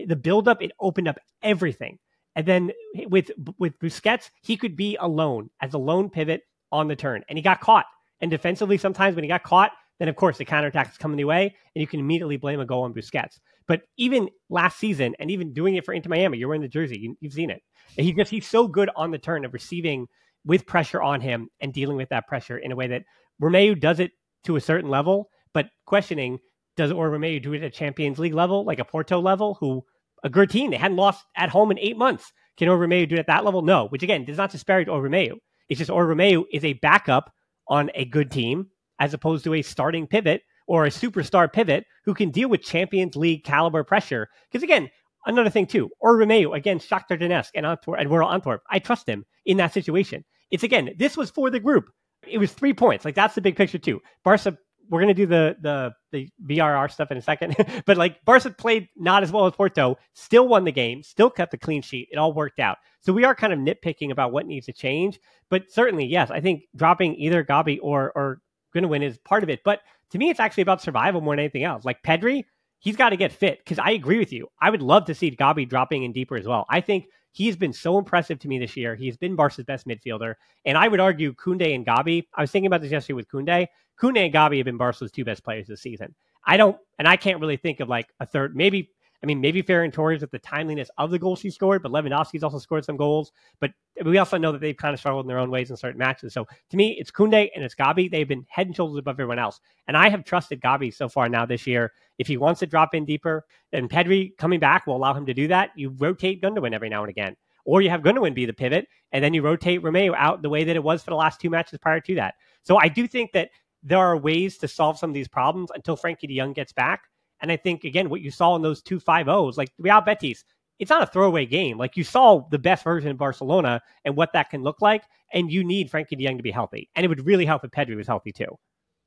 the 0.05 0.15
buildup 0.15 0.61
it 0.61 0.71
opened 0.79 1.07
up 1.07 1.17
everything. 1.41 1.97
And 2.35 2.45
then 2.45 2.71
with 3.05 3.31
with 3.57 3.79
Busquets, 3.79 4.31
he 4.41 4.57
could 4.57 4.75
be 4.75 4.97
alone 4.99 5.49
as 5.61 5.73
a 5.73 5.77
lone 5.77 6.09
pivot 6.09 6.41
on 6.71 6.87
the 6.87 6.95
turn, 6.95 7.23
and 7.29 7.37
he 7.37 7.43
got 7.43 7.61
caught. 7.61 7.85
And 8.21 8.31
defensively, 8.31 8.77
sometimes 8.77 9.15
when 9.15 9.23
he 9.23 9.27
got 9.27 9.43
caught, 9.43 9.71
then 10.03 10.09
of 10.09 10.17
course 10.17 10.37
the 10.37 10.43
counterattack 10.43 10.91
is 10.91 10.97
coming 10.97 11.15
the 11.15 11.23
way, 11.23 11.55
and 11.73 11.79
you 11.81 11.87
can 11.87 12.01
immediately 12.01 12.35
blame 12.35 12.59
a 12.59 12.65
goal 12.65 12.83
on 12.83 12.93
Busquets. 12.93 13.39
But 13.69 13.83
even 13.95 14.27
last 14.49 14.77
season, 14.77 15.15
and 15.17 15.31
even 15.31 15.53
doing 15.53 15.75
it 15.75 15.85
for 15.85 15.93
Inter 15.93 16.09
Miami, 16.09 16.37
you're 16.37 16.49
wearing 16.49 16.61
the 16.61 16.67
jersey, 16.67 16.99
you, 16.99 17.15
have 17.23 17.31
seen 17.31 17.49
it. 17.49 17.61
He 17.95 18.11
just 18.11 18.29
he's 18.29 18.45
so 18.45 18.67
good 18.67 18.89
on 18.97 19.11
the 19.11 19.17
turn 19.17 19.45
of 19.45 19.53
receiving 19.53 20.07
with 20.43 20.65
pressure 20.65 21.01
on 21.01 21.21
him 21.21 21.47
and 21.61 21.73
dealing 21.73 21.95
with 21.95 22.09
that 22.09 22.27
pressure 22.27 22.57
in 22.57 22.73
a 22.73 22.75
way 22.75 22.87
that 22.87 23.03
Romeu 23.41 23.79
does 23.79 24.01
it 24.01 24.11
to 24.43 24.57
a 24.57 24.61
certain 24.61 24.89
level, 24.89 25.29
but 25.53 25.67
questioning 25.85 26.39
does 26.75 26.91
or 26.91 27.09
Romeu 27.09 27.41
do 27.41 27.53
it 27.53 27.63
at 27.63 27.71
Champions 27.71 28.19
League 28.19 28.33
level, 28.33 28.65
like 28.65 28.79
a 28.79 28.85
Porto 28.85 29.21
level, 29.21 29.55
who 29.61 29.85
a 30.21 30.29
good 30.29 30.49
team 30.49 30.71
they 30.71 30.77
hadn't 30.77 30.97
lost 30.97 31.23
at 31.37 31.47
home 31.47 31.71
in 31.71 31.79
eight 31.79 31.97
months. 31.97 32.33
Can 32.57 32.67
Romeu 32.67 33.07
do 33.07 33.15
it 33.15 33.19
at 33.19 33.27
that 33.27 33.45
level? 33.45 33.61
No, 33.61 33.87
which 33.87 34.03
again 34.03 34.25
does 34.25 34.37
not 34.37 34.51
disparage 34.51 34.87
Romeu. 34.87 35.37
It's 35.69 35.79
just 35.79 35.89
Romeu 35.89 36.43
is 36.51 36.65
a 36.65 36.73
backup 36.73 37.31
on 37.69 37.89
a 37.95 38.03
good 38.03 38.29
team 38.29 38.67
as 38.99 39.13
opposed 39.13 39.43
to 39.43 39.53
a 39.53 39.61
starting 39.61 40.07
pivot 40.07 40.41
or 40.67 40.85
a 40.85 40.89
superstar 40.89 41.51
pivot 41.51 41.85
who 42.05 42.13
can 42.13 42.29
deal 42.29 42.49
with 42.49 42.61
Champions 42.61 43.15
League 43.15 43.43
caliber 43.43 43.83
pressure. 43.83 44.29
Because 44.49 44.63
again, 44.63 44.89
another 45.25 45.49
thing 45.49 45.65
too, 45.65 45.89
or 45.99 46.17
Romeu 46.17 46.55
against 46.55 46.89
Shakhtar 46.89 47.19
Donetsk 47.19 47.51
and 47.55 47.65
Antwerp 47.65 47.99
and 47.99 48.09
Royal 48.09 48.31
Antwerp. 48.31 48.61
I 48.69 48.79
trust 48.79 49.07
him 49.07 49.25
in 49.45 49.57
that 49.57 49.73
situation. 49.73 50.23
It's 50.51 50.63
again, 50.63 50.91
this 50.97 51.17
was 51.17 51.29
for 51.29 51.49
the 51.49 51.59
group. 51.59 51.85
It 52.27 52.37
was 52.37 52.53
three 52.53 52.73
points. 52.73 53.05
Like 53.05 53.15
that's 53.15 53.35
the 53.35 53.41
big 53.41 53.55
picture 53.55 53.77
too. 53.77 54.01
Barca, 54.23 54.57
we're 54.89 55.01
gonna 55.01 55.13
do 55.13 55.25
the 55.25 55.55
the 55.61 55.93
the 56.11 56.29
VAR 56.39 56.87
stuff 56.89 57.11
in 57.11 57.17
a 57.17 57.21
second, 57.21 57.55
but 57.85 57.97
like 57.97 58.23
Barca 58.25 58.51
played 58.51 58.87
not 58.95 59.23
as 59.23 59.31
well 59.31 59.45
as 59.45 59.53
Porto, 59.53 59.97
still 60.13 60.47
won 60.47 60.63
the 60.63 60.71
game, 60.71 61.03
still 61.03 61.29
kept 61.29 61.53
a 61.53 61.57
clean 61.57 61.81
sheet. 61.81 62.09
It 62.11 62.17
all 62.17 62.33
worked 62.33 62.59
out. 62.59 62.77
So 62.99 63.11
we 63.11 63.25
are 63.25 63.35
kind 63.35 63.51
of 63.51 63.59
nitpicking 63.59 64.11
about 64.11 64.31
what 64.31 64.45
needs 64.45 64.67
to 64.67 64.73
change, 64.73 65.19
but 65.49 65.71
certainly 65.71 66.05
yes, 66.05 66.31
I 66.31 66.39
think 66.39 66.63
dropping 66.75 67.15
either 67.15 67.43
Gavi 67.43 67.79
or 67.81 68.11
or 68.15 68.41
Gundogan 68.73 69.03
is 69.03 69.17
part 69.19 69.43
of 69.43 69.49
it. 69.49 69.61
But 69.63 69.81
to 70.11 70.17
me, 70.17 70.29
it's 70.29 70.39
actually 70.39 70.63
about 70.63 70.81
survival 70.81 71.21
more 71.21 71.33
than 71.33 71.39
anything 71.39 71.63
else. 71.63 71.85
Like 71.85 72.03
Pedri, 72.03 72.45
he's 72.79 72.95
got 72.95 73.09
to 73.09 73.17
get 73.17 73.31
fit 73.31 73.59
because 73.59 73.79
I 73.79 73.91
agree 73.91 74.19
with 74.19 74.31
you. 74.31 74.47
I 74.61 74.69
would 74.69 74.81
love 74.81 75.05
to 75.05 75.15
see 75.15 75.31
Gavi 75.31 75.67
dropping 75.67 76.03
in 76.03 76.11
deeper 76.11 76.35
as 76.35 76.47
well. 76.47 76.65
I 76.69 76.81
think 76.81 77.05
he's 77.31 77.55
been 77.55 77.73
so 77.73 77.97
impressive 77.97 78.39
to 78.39 78.47
me 78.47 78.59
this 78.59 78.77
year. 78.77 78.95
He's 78.95 79.17
been 79.17 79.35
Barca's 79.35 79.65
best 79.65 79.87
midfielder. 79.87 80.35
And 80.65 80.77
I 80.77 80.87
would 80.87 80.99
argue 80.99 81.33
Koundé 81.33 81.75
and 81.75 81.85
Gavi, 81.85 82.27
I 82.35 82.41
was 82.41 82.51
thinking 82.51 82.67
about 82.67 82.81
this 82.81 82.91
yesterday 82.91 83.15
with 83.15 83.27
Koundé. 83.27 83.67
Koundé 83.99 84.25
and 84.25 84.33
Gavi 84.33 84.57
have 84.57 84.65
been 84.65 84.77
Barca's 84.77 85.11
two 85.11 85.25
best 85.25 85.43
players 85.43 85.67
this 85.67 85.81
season. 85.81 86.15
I 86.45 86.57
don't, 86.57 86.77
and 86.99 87.07
I 87.07 87.15
can't 87.15 87.39
really 87.39 87.57
think 87.57 87.79
of 87.79 87.89
like 87.89 88.09
a 88.19 88.25
third, 88.25 88.55
maybe 88.55 88.89
I 89.23 89.25
mean, 89.25 89.39
maybe 89.39 89.63
Ferran 89.63 89.93
Torres 89.93 90.19
with 90.19 90.31
the 90.31 90.39
timeliness 90.39 90.91
of 90.97 91.09
the 91.09 91.17
goals 91.17 91.41
he 91.41 91.49
scored, 91.49 91.81
but 91.81 91.93
Lewandowski's 91.93 92.43
also 92.43 92.59
scored 92.59 92.83
some 92.83 92.97
goals. 92.97 93.31
But 93.61 93.71
we 94.03 94.17
also 94.17 94.37
know 94.37 94.51
that 94.51 94.59
they've 94.59 94.75
kind 94.75 94.93
of 94.93 94.99
struggled 94.99 95.23
in 95.23 95.29
their 95.29 95.39
own 95.39 95.49
ways 95.49 95.71
in 95.71 95.77
certain 95.77 95.97
matches. 95.97 96.33
So 96.33 96.45
to 96.69 96.77
me, 96.77 96.97
it's 96.99 97.09
Koundé 97.09 97.49
and 97.55 97.63
it's 97.63 97.73
Gavi. 97.73 98.11
They've 98.11 98.27
been 98.27 98.45
head 98.49 98.67
and 98.67 98.75
shoulders 98.75 98.97
above 98.97 99.15
everyone 99.15 99.39
else. 99.39 99.61
And 99.87 99.95
I 99.95 100.09
have 100.09 100.25
trusted 100.25 100.61
Gavi 100.61 100.93
so 100.93 101.07
far 101.07 101.29
now 101.29 101.45
this 101.45 101.65
year. 101.65 101.93
If 102.17 102.27
he 102.27 102.35
wants 102.35 102.59
to 102.59 102.65
drop 102.65 102.93
in 102.93 103.05
deeper, 103.05 103.45
and 103.71 103.89
Pedri 103.89 104.35
coming 104.37 104.59
back 104.59 104.85
will 104.85 104.97
allow 104.97 105.13
him 105.13 105.25
to 105.25 105.33
do 105.33 105.47
that. 105.47 105.71
You 105.77 105.95
rotate 105.97 106.41
Gundogan 106.41 106.73
every 106.73 106.89
now 106.89 107.01
and 107.03 107.09
again. 107.09 107.37
Or 107.63 107.81
you 107.81 107.89
have 107.89 108.01
Gundogan 108.01 108.35
be 108.35 108.45
the 108.45 108.51
pivot, 108.51 108.87
and 109.13 109.23
then 109.23 109.33
you 109.33 109.41
rotate 109.41 109.81
Romeu 109.81 110.13
out 110.17 110.41
the 110.41 110.49
way 110.49 110.65
that 110.65 110.75
it 110.75 110.83
was 110.83 111.01
for 111.01 111.11
the 111.11 111.15
last 111.15 111.39
two 111.39 111.49
matches 111.49 111.79
prior 111.79 112.01
to 112.01 112.15
that. 112.15 112.35
So 112.63 112.77
I 112.77 112.89
do 112.89 113.07
think 113.07 113.31
that 113.31 113.51
there 113.83 113.99
are 113.99 114.17
ways 114.17 114.57
to 114.57 114.67
solve 114.67 114.97
some 114.97 115.09
of 115.09 115.13
these 115.13 115.29
problems 115.29 115.69
until 115.73 115.95
Frenkie 115.95 116.27
de 116.27 116.37
Jong 116.37 116.51
gets 116.51 116.73
back. 116.73 117.03
And 117.43 117.51
I 117.51 117.57
think 117.57 117.83
again, 117.83 118.09
what 118.09 118.21
you 118.21 118.31
saw 118.31 118.55
in 118.55 118.63
those 118.63 118.81
two 118.81 118.99
five 118.99 119.27
O's, 119.27 119.57
like 119.57 119.71
Real 119.77 120.01
Betis, 120.01 120.43
it's 120.79 120.89
not 120.89 121.03
a 121.03 121.05
throwaway 121.05 121.45
game. 121.45 121.77
Like 121.77 121.95
you 121.95 122.03
saw 122.03 122.47
the 122.49 122.57
best 122.57 122.83
version 122.83 123.11
of 123.11 123.17
Barcelona 123.17 123.81
and 124.05 124.15
what 124.15 124.33
that 124.33 124.49
can 124.49 124.63
look 124.63 124.81
like, 124.81 125.03
and 125.31 125.51
you 125.51 125.63
need 125.63 125.91
Frenkie 125.91 126.17
De 126.17 126.25
Jong 126.25 126.37
to 126.37 126.43
be 126.43 126.51
healthy, 126.51 126.89
and 126.95 127.05
it 127.05 127.09
would 127.09 127.25
really 127.25 127.45
help 127.45 127.63
if 127.63 127.71
Pedri 127.71 127.95
was 127.95 128.07
healthy 128.07 128.31
too. 128.31 128.57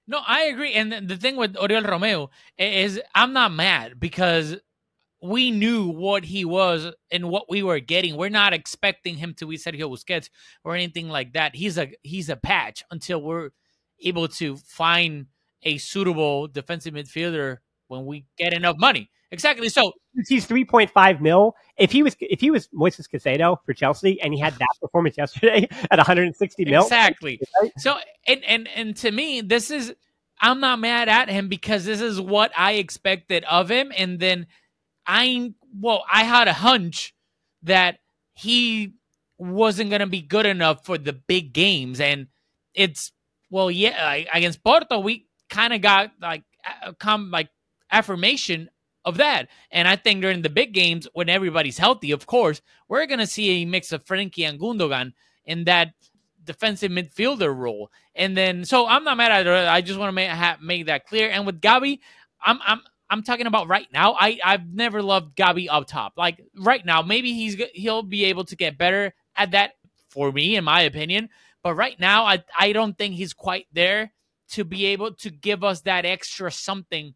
No, 0.06 0.20
I 0.24 0.42
agree. 0.44 0.72
And 0.74 1.08
the 1.08 1.16
thing 1.16 1.36
with 1.36 1.54
Oriol 1.54 1.84
Romeu 1.84 2.28
is, 2.58 3.00
I'm 3.16 3.32
not 3.32 3.52
mad 3.52 3.98
because 3.98 4.56
we 5.20 5.50
knew 5.50 5.88
what 5.88 6.24
he 6.24 6.44
was 6.44 6.92
and 7.10 7.28
what 7.28 7.50
we 7.50 7.62
were 7.62 7.80
getting. 7.80 8.16
We're 8.16 8.28
not 8.28 8.52
expecting 8.52 9.16
him 9.16 9.34
to 9.34 9.46
be 9.46 9.56
Sergio 9.56 9.90
Busquets 9.90 10.28
or 10.62 10.74
anything 10.74 11.08
like 11.08 11.32
that. 11.32 11.56
He's 11.56 11.78
a 11.78 11.90
he's 12.02 12.28
a 12.28 12.36
patch 12.36 12.84
until 12.90 13.22
we're 13.22 13.50
able 14.04 14.28
to 14.28 14.56
find 14.56 15.26
a 15.62 15.78
suitable 15.78 16.46
defensive 16.46 16.94
midfielder 16.94 17.58
when 17.88 18.06
we 18.06 18.24
get 18.38 18.52
enough 18.52 18.76
money. 18.78 19.10
Exactly. 19.32 19.68
So 19.68 19.92
he's 20.28 20.46
three 20.46 20.64
point 20.64 20.90
five 20.90 21.20
mil. 21.20 21.56
If 21.76 21.90
he 21.90 22.02
was 22.02 22.16
if 22.20 22.40
he 22.40 22.50
was 22.50 22.68
Moises 22.68 23.08
Caicedo 23.08 23.56
for 23.64 23.74
Chelsea 23.74 24.20
and 24.20 24.32
he 24.32 24.40
had 24.40 24.54
that 24.54 24.68
performance 24.80 25.16
yesterday 25.18 25.68
at 25.90 25.98
160 25.98 26.64
mil. 26.64 26.82
Exactly. 26.82 27.40
So 27.78 27.98
and 28.26 28.44
and 28.44 28.68
and 28.68 28.96
to 28.98 29.10
me, 29.10 29.40
this 29.40 29.70
is 29.70 29.94
I'm 30.40 30.60
not 30.60 30.78
mad 30.78 31.08
at 31.08 31.28
him 31.28 31.48
because 31.48 31.84
this 31.84 32.00
is 32.00 32.20
what 32.20 32.52
I 32.56 32.72
expected 32.72 33.44
of 33.44 33.70
him. 33.70 33.92
And 33.96 34.20
then 34.20 34.46
I 35.06 35.52
well, 35.78 36.04
I 36.10 36.24
had 36.24 36.46
a 36.48 36.52
hunch 36.52 37.14
that 37.64 37.98
he 38.34 38.94
wasn't 39.38 39.90
gonna 39.90 40.06
be 40.06 40.22
good 40.22 40.46
enough 40.46 40.86
for 40.86 40.98
the 40.98 41.12
big 41.12 41.52
games. 41.52 42.00
And 42.00 42.28
it's 42.74 43.12
well, 43.50 43.70
yeah, 43.70 44.12
against 44.32 44.62
Porto, 44.62 45.00
we 45.00 45.26
kind 45.50 45.72
of 45.72 45.80
got 45.80 46.12
like 46.20 46.44
come 46.98 47.30
like 47.30 47.48
affirmation 47.90 48.70
of 49.04 49.18
that. 49.18 49.48
And 49.70 49.86
I 49.86 49.96
think 49.96 50.20
during 50.20 50.42
the 50.42 50.50
big 50.50 50.72
games, 50.72 51.06
when 51.14 51.28
everybody's 51.28 51.78
healthy, 51.78 52.10
of 52.10 52.26
course, 52.26 52.60
we're 52.88 53.06
going 53.06 53.20
to 53.20 53.26
see 53.26 53.62
a 53.62 53.64
mix 53.64 53.92
of 53.92 54.04
Frenkie 54.04 54.48
and 54.48 54.58
Gundogan 54.58 55.12
in 55.44 55.64
that 55.64 55.92
defensive 56.44 56.90
midfielder 56.90 57.56
role. 57.56 57.90
And 58.14 58.36
then, 58.36 58.64
so 58.64 58.86
I'm 58.86 59.04
not 59.04 59.16
mad 59.16 59.32
at 59.32 59.46
it. 59.46 59.68
I 59.68 59.80
just 59.80 59.98
want 59.98 60.08
to 60.08 60.12
make, 60.12 60.30
ha- 60.30 60.58
make 60.60 60.86
that 60.86 61.06
clear. 61.06 61.30
And 61.30 61.46
with 61.46 61.60
Gavi, 61.60 62.00
I'm, 62.44 62.58
I'm, 62.66 62.80
I'm 63.08 63.22
talking 63.22 63.46
about 63.46 63.68
right 63.68 63.86
now. 63.92 64.16
I, 64.18 64.38
I've 64.44 64.72
never 64.72 65.02
loved 65.02 65.36
Gavi 65.36 65.68
up 65.70 65.86
top. 65.86 66.14
Like 66.16 66.42
right 66.58 66.84
now, 66.84 67.02
maybe 67.02 67.32
he's 67.32 67.54
he'll 67.72 68.02
be 68.02 68.24
able 68.24 68.44
to 68.46 68.56
get 68.56 68.78
better 68.78 69.14
at 69.36 69.52
that 69.52 69.72
for 70.10 70.32
me, 70.32 70.56
in 70.56 70.64
my 70.64 70.80
opinion. 70.82 71.28
But 71.62 71.74
right 71.74 71.98
now, 72.00 72.24
I 72.24 72.42
I 72.58 72.72
don't 72.72 72.98
think 72.98 73.14
he's 73.14 73.32
quite 73.32 73.66
there 73.72 74.12
to 74.50 74.64
be 74.64 74.86
able 74.86 75.14
to 75.14 75.30
give 75.30 75.62
us 75.62 75.82
that 75.82 76.04
extra 76.04 76.50
something 76.50 77.14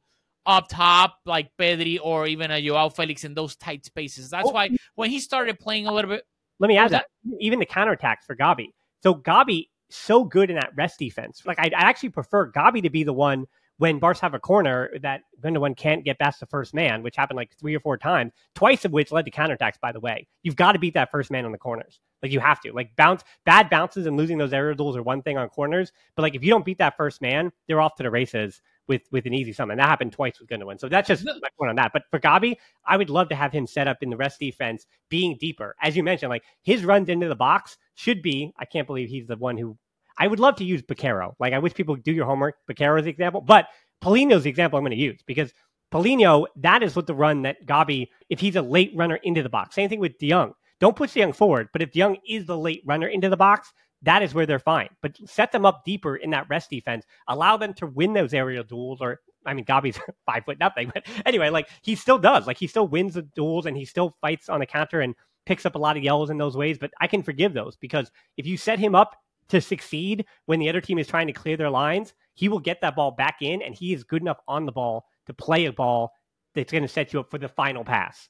up 0.50 0.68
top, 0.68 1.18
like 1.24 1.50
Pedri 1.58 1.98
or 2.02 2.26
even 2.26 2.50
a 2.50 2.60
Joao 2.60 2.88
Felix 2.88 3.24
in 3.24 3.34
those 3.34 3.56
tight 3.56 3.84
spaces. 3.84 4.30
That's 4.30 4.48
Oh. 4.48 4.52
why 4.52 4.70
when 4.96 5.10
he 5.10 5.20
started 5.20 5.58
playing 5.58 5.86
a 5.86 5.92
little 5.92 6.10
bit, 6.10 6.24
Let 6.58 6.68
me 6.68 6.76
add 6.76 6.84
was 6.84 6.92
that. 6.92 7.06
Even 7.38 7.58
the 7.58 7.66
counterattacks 7.66 8.24
for 8.26 8.36
Gavi. 8.36 8.68
So 9.02 9.14
Gavi 9.14 9.68
so 9.88 10.24
good 10.24 10.50
in 10.50 10.56
that 10.56 10.72
rest 10.76 10.98
defense. 10.98 11.42
Like 11.46 11.58
I, 11.58 11.64
I 11.66 11.82
actually 11.88 12.10
prefer 12.10 12.50
Gavi 12.50 12.82
to 12.82 12.90
be 12.90 13.02
the 13.04 13.12
one 13.12 13.46
when 13.78 13.98
Barca 13.98 14.20
have 14.20 14.34
a 14.34 14.38
corner 14.38 14.90
that 15.00 15.22
Gundogan 15.42 15.74
can't 15.74 16.04
get 16.04 16.18
past 16.18 16.38
the 16.38 16.46
first 16.46 16.74
man, 16.74 17.02
which 17.02 17.16
happened 17.16 17.38
like 17.38 17.56
three 17.58 17.74
or 17.74 17.80
four 17.80 17.96
times, 17.96 18.32
twice 18.54 18.84
of 18.84 18.92
which 18.92 19.10
led 19.10 19.24
to 19.24 19.30
counterattacks, 19.30 19.80
by 19.80 19.90
the 19.90 20.00
way. 20.00 20.28
You've 20.42 20.56
got 20.56 20.72
to 20.72 20.78
beat 20.78 20.92
that 20.94 21.10
first 21.10 21.30
man 21.30 21.46
on 21.46 21.52
the 21.52 21.56
corners. 21.58 21.98
Like 22.22 22.30
you 22.30 22.40
have 22.40 22.60
to. 22.60 22.72
Like 22.72 22.94
bounce 22.96 23.24
bad 23.46 23.70
bounces 23.70 24.04
and 24.06 24.18
losing 24.18 24.36
those 24.36 24.52
aerial 24.52 24.76
duels 24.76 24.96
are 24.98 25.02
one 25.02 25.22
thing 25.22 25.38
on 25.38 25.48
corners. 25.48 25.92
But 26.14 26.22
like 26.22 26.34
if 26.34 26.44
you 26.44 26.50
don't 26.50 26.64
beat 26.64 26.76
that 26.78 26.96
first 26.98 27.22
man, 27.22 27.50
they're 27.66 27.80
off 27.80 27.94
to 27.96 28.02
the 28.02 28.10
races 28.10 28.60
with 28.90 29.02
with 29.12 29.24
an 29.24 29.32
easy 29.32 29.52
sum. 29.52 29.70
And 29.70 29.78
that 29.78 29.88
happened 29.88 30.12
twice 30.12 30.38
with 30.40 30.50
Gundogan. 30.50 30.80
So 30.80 30.88
that's 30.88 31.06
just 31.06 31.24
my 31.24 31.48
point 31.56 31.70
on 31.70 31.76
that. 31.76 31.92
But 31.94 32.02
for 32.10 32.18
Gavi, 32.18 32.56
I 32.84 32.96
would 32.96 33.08
love 33.08 33.28
to 33.28 33.36
have 33.36 33.52
him 33.52 33.66
set 33.66 33.86
up 33.86 34.02
in 34.02 34.10
the 34.10 34.16
rest 34.16 34.40
defense, 34.40 34.84
being 35.08 35.38
deeper. 35.40 35.76
As 35.80 35.96
you 35.96 36.02
mentioned, 36.02 36.28
like 36.28 36.42
his 36.62 36.84
runs 36.84 37.08
into 37.08 37.28
the 37.28 37.36
box 37.36 37.78
should 37.94 38.20
be. 38.20 38.52
I 38.58 38.64
can't 38.64 38.88
believe 38.88 39.08
he's 39.08 39.28
the 39.28 39.36
one 39.36 39.56
who. 39.56 39.78
I 40.18 40.26
would 40.26 40.40
love 40.40 40.56
to 40.56 40.64
use 40.64 40.82
Bacaro. 40.82 41.34
Like 41.38 41.54
I 41.54 41.60
wish 41.60 41.72
people 41.72 41.94
would 41.94 42.02
do 42.02 42.12
your 42.12 42.26
homework. 42.26 42.56
Bacaro's 42.68 43.04
the 43.04 43.10
example, 43.10 43.40
but 43.40 43.68
Paulinho's 44.02 44.42
the 44.42 44.50
example 44.50 44.76
I'm 44.76 44.82
going 44.82 44.90
to 44.90 44.96
use 44.96 45.22
because 45.24 45.54
Polino, 45.92 46.46
that 46.56 46.82
is 46.82 46.94
what 46.96 47.06
the 47.06 47.14
run 47.14 47.42
that 47.42 47.64
Gavi, 47.66 48.08
if 48.28 48.40
he's 48.40 48.56
a 48.56 48.62
late 48.62 48.92
runner 48.94 49.16
into 49.22 49.42
the 49.42 49.48
box. 49.48 49.76
Same 49.76 49.88
thing 49.88 50.00
with 50.00 50.18
De 50.18 50.28
Jong. 50.28 50.52
Don't 50.80 50.96
push 50.96 51.12
De 51.14 51.20
Jong 51.20 51.32
forward, 51.32 51.68
but 51.72 51.80
if 51.80 51.92
De 51.92 52.00
Jong 52.00 52.16
is 52.28 52.46
the 52.46 52.58
late 52.58 52.82
runner 52.84 53.06
into 53.08 53.28
the 53.28 53.36
box, 53.36 53.72
that 54.02 54.22
is 54.22 54.34
where 54.34 54.46
they're 54.46 54.58
fine. 54.58 54.88
But 55.02 55.16
set 55.28 55.52
them 55.52 55.66
up 55.66 55.84
deeper 55.84 56.16
in 56.16 56.30
that 56.30 56.48
rest 56.48 56.70
defense. 56.70 57.04
Allow 57.28 57.56
them 57.56 57.74
to 57.74 57.86
win 57.86 58.12
those 58.12 58.32
aerial 58.32 58.64
duels. 58.64 59.00
Or 59.00 59.20
I 59.44 59.54
mean, 59.54 59.64
Gavi's 59.64 59.98
five 60.26 60.44
foot 60.44 60.58
nothing, 60.58 60.90
but 60.94 61.06
anyway, 61.26 61.50
like 61.50 61.68
he 61.82 61.94
still 61.94 62.18
does. 62.18 62.46
Like 62.46 62.58
he 62.58 62.66
still 62.66 62.88
wins 62.88 63.14
the 63.14 63.22
duels 63.22 63.66
and 63.66 63.76
he 63.76 63.84
still 63.84 64.16
fights 64.20 64.48
on 64.48 64.60
the 64.60 64.66
counter 64.66 65.00
and 65.00 65.14
picks 65.46 65.66
up 65.66 65.74
a 65.74 65.78
lot 65.78 65.96
of 65.96 66.02
yellows 66.02 66.30
in 66.30 66.38
those 66.38 66.56
ways. 66.56 66.78
But 66.78 66.92
I 67.00 67.06
can 67.06 67.22
forgive 67.22 67.52
those 67.52 67.76
because 67.76 68.10
if 68.36 68.46
you 68.46 68.56
set 68.56 68.78
him 68.78 68.94
up 68.94 69.16
to 69.48 69.60
succeed 69.60 70.24
when 70.46 70.60
the 70.60 70.68
other 70.68 70.80
team 70.80 70.98
is 70.98 71.08
trying 71.08 71.26
to 71.26 71.32
clear 71.32 71.56
their 71.56 71.70
lines, 71.70 72.14
he 72.34 72.48
will 72.48 72.60
get 72.60 72.80
that 72.80 72.96
ball 72.96 73.10
back 73.10 73.38
in, 73.42 73.62
and 73.62 73.74
he 73.74 73.92
is 73.92 74.04
good 74.04 74.22
enough 74.22 74.38
on 74.46 74.64
the 74.64 74.72
ball 74.72 75.06
to 75.26 75.34
play 75.34 75.66
a 75.66 75.72
ball 75.72 76.12
that's 76.54 76.72
going 76.72 76.82
to 76.82 76.88
set 76.88 77.12
you 77.12 77.20
up 77.20 77.30
for 77.30 77.38
the 77.38 77.48
final 77.48 77.84
pass. 77.84 78.28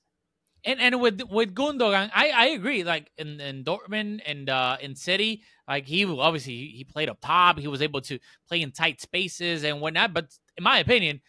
and 0.64 0.80
and 0.80 1.00
with 1.00 1.22
with 1.30 1.54
Gundogan, 1.54 2.10
I 2.14 2.30
I 2.30 2.46
agree. 2.48 2.84
Like 2.84 3.10
in 3.16 3.40
in 3.40 3.64
Dortmund 3.64 4.20
and 4.26 4.48
uh, 4.50 4.76
in 4.80 4.94
City, 4.94 5.42
like 5.70 5.86
he 5.86 6.04
obviously 6.04 6.52
he- 6.52 6.84
played 6.84 7.08
up 7.08 7.20
top. 7.20 7.58
He 7.58 7.68
was 7.68 7.80
able 7.80 8.00
to 8.02 8.18
play 8.48 8.60
in 8.60 8.72
tight 8.72 9.00
spaces 9.00 9.62
and 9.62 9.80
whatnot. 9.80 10.12
But 10.12 10.36
in 10.58 10.64
my 10.64 10.80
opinion, 10.80 11.20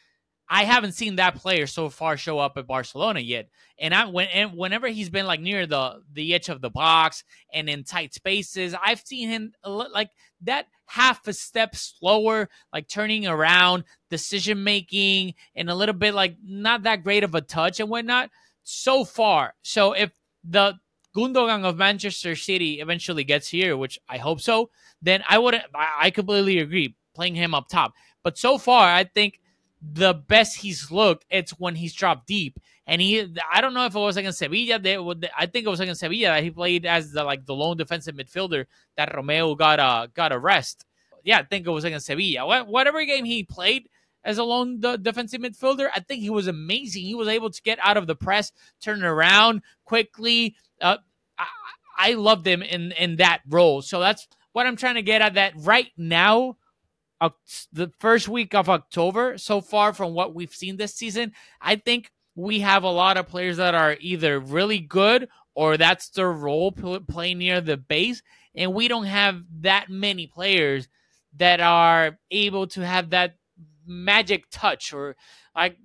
I 0.49 0.63
haven't 0.63 0.93
seen 0.93 1.17
that 1.17 1.35
player 1.35 1.67
so 1.67 1.89
far 1.89 2.17
show 2.17 2.39
up 2.39 2.57
at 2.57 2.65
Barcelona 2.65 3.19
yet. 3.19 3.49
And 3.77 3.93
I 3.93 4.05
when 4.05 4.27
and 4.29 4.57
whenever 4.57 4.87
he's 4.87 5.11
been 5.11 5.27
like 5.27 5.41
near 5.41 5.67
the 5.67 6.01
the 6.11 6.33
edge 6.33 6.49
of 6.49 6.59
the 6.59 6.71
box 6.71 7.23
and 7.53 7.69
in 7.69 7.83
tight 7.83 8.15
spaces, 8.15 8.73
I've 8.83 9.01
seen 9.05 9.29
him 9.29 9.53
like 9.63 10.09
that 10.41 10.65
half 10.87 11.27
a 11.27 11.33
step 11.33 11.75
slower, 11.75 12.49
like 12.73 12.87
turning 12.87 13.27
around, 13.27 13.83
decision 14.09 14.63
making, 14.63 15.35
and 15.55 15.69
a 15.69 15.75
little 15.75 15.93
bit 15.93 16.15
like 16.15 16.35
not 16.43 16.83
that 16.83 17.03
great 17.03 17.23
of 17.23 17.35
a 17.35 17.41
touch 17.41 17.79
and 17.79 17.89
whatnot 17.89 18.31
so 18.63 19.05
far. 19.05 19.53
So 19.61 19.93
if 19.93 20.11
the 20.43 20.79
Gundogan 21.15 21.65
of 21.65 21.77
Manchester 21.77 22.35
City 22.35 22.79
eventually 22.79 23.23
gets 23.23 23.47
here, 23.47 23.75
which 23.75 23.99
I 24.07 24.17
hope 24.17 24.41
so, 24.41 24.69
then 25.01 25.23
I 25.27 25.37
would 25.37 25.61
I 25.75 26.09
completely 26.11 26.59
agree 26.59 26.95
playing 27.13 27.35
him 27.35 27.53
up 27.53 27.67
top. 27.67 27.93
But 28.23 28.37
so 28.37 28.57
far, 28.57 28.87
I 28.87 29.03
think 29.03 29.39
the 29.81 30.13
best 30.13 30.57
he's 30.57 30.91
looked 30.91 31.25
it's 31.29 31.51
when 31.51 31.75
he's 31.75 31.93
dropped 31.93 32.27
deep. 32.27 32.59
And 32.87 33.01
he, 33.01 33.33
I 33.51 33.61
don't 33.61 33.73
know 33.73 33.85
if 33.85 33.95
it 33.95 33.99
was 33.99 34.17
against 34.17 34.39
Sevilla. 34.39 34.79
They, 34.79 34.97
I 35.37 35.45
think 35.45 35.65
it 35.65 35.69
was 35.69 35.79
against 35.79 36.01
Sevilla 36.01 36.29
that 36.29 36.43
he 36.43 36.51
played 36.51 36.85
as 36.85 37.11
the 37.11 37.23
like 37.23 37.45
the 37.45 37.53
lone 37.53 37.77
defensive 37.77 38.15
midfielder 38.15 38.65
that 38.97 39.13
Romeu 39.13 39.57
got 39.57 39.79
a 39.79 40.09
got 40.13 40.31
a 40.31 40.39
rest. 40.39 40.85
Yeah, 41.23 41.39
I 41.39 41.43
think 41.43 41.67
it 41.67 41.71
was 41.71 41.83
against 41.83 42.07
Sevilla. 42.07 42.65
Whatever 42.65 43.03
game 43.05 43.25
he 43.25 43.43
played 43.43 43.87
as 44.23 44.37
a 44.37 44.43
lone 44.43 44.79
de- 44.79 44.97
defensive 44.97 45.41
midfielder, 45.41 45.89
I 45.95 45.99
think 45.99 46.21
he 46.21 46.29
was 46.29 46.47
amazing. 46.47 47.03
He 47.03 47.15
was 47.15 47.27
able 47.27 47.49
to 47.49 47.61
get 47.61 47.79
out 47.81 47.97
of 47.97 48.07
the 48.07 48.15
press, 48.15 48.51
turn 48.81 49.03
around 49.03 49.61
quickly. 49.85 50.55
Uh, 50.81 50.97
I, 51.37 51.45
I 51.97 52.13
loved 52.13 52.45
him 52.47 52.61
in 52.61 52.91
in 52.93 53.17
that 53.17 53.41
role. 53.47 53.81
So 53.81 53.99
that's 53.99 54.27
what 54.53 54.67
I'm 54.67 54.75
trying 54.75 54.95
to 54.95 55.01
get 55.01 55.21
at. 55.21 55.35
That 55.35 55.53
right 55.57 55.89
now, 55.97 56.57
Oct- 57.21 57.67
the 57.71 57.91
first 57.99 58.27
week 58.27 58.55
of 58.55 58.69
October, 58.69 59.37
so 59.37 59.61
far 59.61 59.93
from 59.93 60.13
what 60.13 60.33
we've 60.33 60.53
seen 60.53 60.77
this 60.77 60.95
season, 60.95 61.33
I 61.61 61.75
think 61.75 62.11
we 62.35 62.61
have 62.61 62.83
a 62.83 62.89
lot 62.89 63.17
of 63.17 63.27
players 63.27 63.57
that 63.57 63.75
are 63.75 63.95
either 63.99 64.39
really 64.39 64.79
good 64.79 65.29
or 65.53 65.77
that's 65.77 66.09
their 66.09 66.31
role 66.31 66.71
pl- 66.71 67.01
playing 67.01 67.39
near 67.39 67.61
the 67.61 67.77
base, 67.77 68.23
and 68.55 68.73
we 68.73 68.87
don't 68.87 69.05
have 69.05 69.43
that 69.61 69.89
many 69.89 70.27
players 70.27 70.87
that 71.37 71.59
are 71.61 72.17
able 72.31 72.67
to 72.67 72.85
have 72.85 73.11
that 73.11 73.35
magic 73.85 74.45
touch 74.51 74.93
or 74.93 75.15
like 75.55 75.77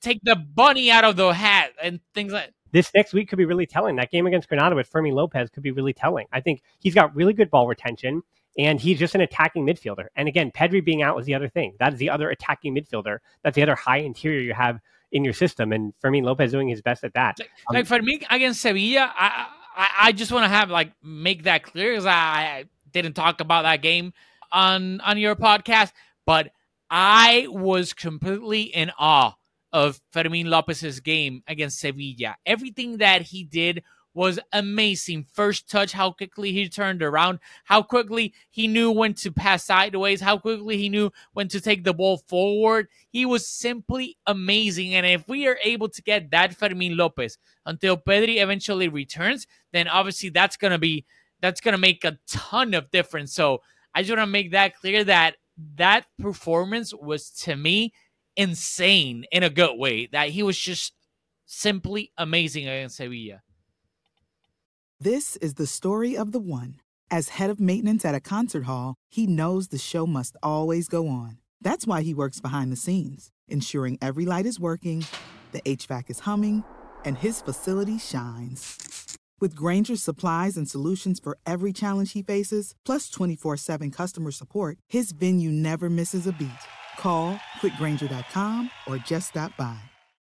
take 0.00 0.20
the 0.22 0.36
bunny 0.36 0.90
out 0.90 1.04
of 1.04 1.16
the 1.16 1.32
hat 1.32 1.70
and 1.82 2.00
things 2.14 2.32
like 2.32 2.52
this 2.74 2.90
next 2.92 3.12
week 3.12 3.28
could 3.28 3.38
be 3.38 3.44
really 3.44 3.66
telling. 3.66 3.94
That 3.96 4.10
game 4.10 4.26
against 4.26 4.48
Granada 4.48 4.74
with 4.74 4.88
Fermin 4.88 5.14
Lopez 5.14 5.48
could 5.48 5.62
be 5.62 5.70
really 5.70 5.92
telling. 5.92 6.26
I 6.32 6.40
think 6.40 6.60
he's 6.80 6.92
got 6.92 7.14
really 7.14 7.32
good 7.32 7.48
ball 7.48 7.68
retention 7.68 8.24
and 8.58 8.80
he's 8.80 8.98
just 8.98 9.14
an 9.14 9.20
attacking 9.20 9.64
midfielder. 9.64 10.06
And 10.16 10.26
again, 10.26 10.50
Pedri 10.50 10.84
being 10.84 11.00
out 11.00 11.14
was 11.14 11.24
the 11.24 11.36
other 11.36 11.48
thing. 11.48 11.76
That 11.78 11.92
is 11.92 12.00
the 12.00 12.10
other 12.10 12.30
attacking 12.30 12.74
midfielder. 12.74 13.18
That's 13.44 13.54
the 13.54 13.62
other 13.62 13.76
high 13.76 13.98
interior 13.98 14.40
you 14.40 14.54
have 14.54 14.80
in 15.12 15.22
your 15.22 15.32
system. 15.32 15.72
And 15.72 15.94
Fermin 16.00 16.24
Lopez 16.24 16.50
doing 16.50 16.68
his 16.68 16.82
best 16.82 17.04
at 17.04 17.14
that. 17.14 17.38
Um, 17.40 17.74
like 17.76 17.86
for 17.86 18.02
me 18.02 18.20
against 18.28 18.60
Sevilla, 18.60 19.12
I 19.16 19.46
I, 19.76 19.88
I 20.02 20.12
just 20.12 20.32
want 20.32 20.42
to 20.42 20.48
have 20.48 20.68
like 20.68 20.90
make 21.00 21.44
that 21.44 21.62
clear 21.62 21.92
because 21.92 22.06
I, 22.06 22.12
I 22.12 22.64
didn't 22.92 23.12
talk 23.12 23.40
about 23.40 23.62
that 23.62 23.82
game 23.82 24.12
on 24.50 25.00
on 25.00 25.16
your 25.16 25.36
podcast, 25.36 25.92
but 26.26 26.50
I 26.90 27.46
was 27.50 27.92
completely 27.92 28.62
in 28.62 28.90
awe 28.98 29.36
of 29.74 30.00
Fermin 30.12 30.48
Lopez's 30.48 31.00
game 31.00 31.42
against 31.48 31.80
Sevilla. 31.80 32.36
Everything 32.46 32.98
that 32.98 33.22
he 33.22 33.42
did 33.42 33.82
was 34.14 34.38
amazing. 34.52 35.26
First 35.32 35.68
touch, 35.68 35.92
how 35.92 36.12
quickly 36.12 36.52
he 36.52 36.68
turned 36.68 37.02
around, 37.02 37.40
how 37.64 37.82
quickly 37.82 38.32
he 38.50 38.68
knew 38.68 38.92
when 38.92 39.14
to 39.14 39.32
pass 39.32 39.64
sideways, 39.64 40.20
how 40.20 40.38
quickly 40.38 40.78
he 40.78 40.88
knew 40.88 41.10
when 41.32 41.48
to 41.48 41.60
take 41.60 41.82
the 41.82 41.92
ball 41.92 42.18
forward. 42.28 42.86
He 43.10 43.26
was 43.26 43.48
simply 43.48 44.16
amazing. 44.28 44.94
And 44.94 45.04
if 45.04 45.26
we 45.26 45.48
are 45.48 45.58
able 45.64 45.88
to 45.88 46.02
get 46.02 46.30
that 46.30 46.54
Fermin 46.56 46.96
Lopez 46.96 47.36
until 47.66 47.96
Pedri 47.96 48.40
eventually 48.40 48.86
returns, 48.86 49.48
then 49.72 49.88
obviously 49.88 50.28
that's 50.28 50.56
gonna 50.56 50.78
be 50.78 51.04
that's 51.40 51.60
gonna 51.60 51.78
make 51.78 52.04
a 52.04 52.16
ton 52.28 52.74
of 52.74 52.92
difference. 52.92 53.34
So 53.34 53.60
I 53.92 54.02
just 54.02 54.16
want 54.16 54.26
to 54.26 54.30
make 54.30 54.52
that 54.52 54.76
clear 54.76 55.02
that 55.04 55.36
that 55.76 56.06
performance 56.20 56.92
was 56.94 57.30
to 57.30 57.56
me 57.56 57.92
insane 58.36 59.24
in 59.30 59.42
a 59.42 59.50
good 59.50 59.76
way. 59.76 60.06
That 60.06 60.30
he 60.30 60.42
was 60.42 60.58
just 60.58 60.92
simply 61.46 62.12
amazing 62.16 62.68
against 62.68 62.96
Sevilla. 62.96 63.42
This 65.00 65.36
is 65.36 65.54
the 65.54 65.66
story 65.66 66.16
of 66.16 66.32
the 66.32 66.40
one. 66.40 66.80
As 67.10 67.28
head 67.30 67.50
of 67.50 67.60
maintenance 67.60 68.04
at 68.04 68.14
a 68.14 68.20
concert 68.20 68.64
hall, 68.64 68.94
he 69.10 69.26
knows 69.26 69.68
the 69.68 69.78
show 69.78 70.06
must 70.06 70.36
always 70.42 70.88
go 70.88 71.08
on. 71.08 71.38
That's 71.60 71.86
why 71.86 72.02
he 72.02 72.14
works 72.14 72.40
behind 72.40 72.72
the 72.72 72.76
scenes, 72.76 73.30
ensuring 73.46 73.98
every 74.00 74.24
light 74.24 74.46
is 74.46 74.58
working, 74.58 75.04
the 75.52 75.60
HVAC 75.62 76.10
is 76.10 76.20
humming, 76.20 76.64
and 77.04 77.18
his 77.18 77.40
facility 77.40 77.98
shines. 77.98 79.16
With 79.40 79.54
Grainger's 79.54 80.02
supplies 80.02 80.56
and 80.56 80.68
solutions 80.68 81.20
for 81.20 81.36
every 81.44 81.72
challenge 81.72 82.12
he 82.12 82.22
faces, 82.22 82.74
plus 82.84 83.10
24 83.10 83.56
7 83.58 83.90
customer 83.90 84.30
support, 84.30 84.78
his 84.88 85.12
venue 85.12 85.50
never 85.50 85.90
misses 85.90 86.26
a 86.26 86.32
beat. 86.32 86.48
Call 87.04 87.38
quickgrainger.com 87.60 88.70
or 88.86 88.96
just 88.96 89.28
stop 89.28 89.54
by. 89.58 89.76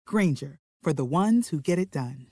Grainger, 0.05 0.59
for 0.83 0.91
the 0.91 1.05
ones 1.05 1.47
who 1.47 1.61
get 1.61 1.79
it 1.79 1.91
done. 1.91 2.27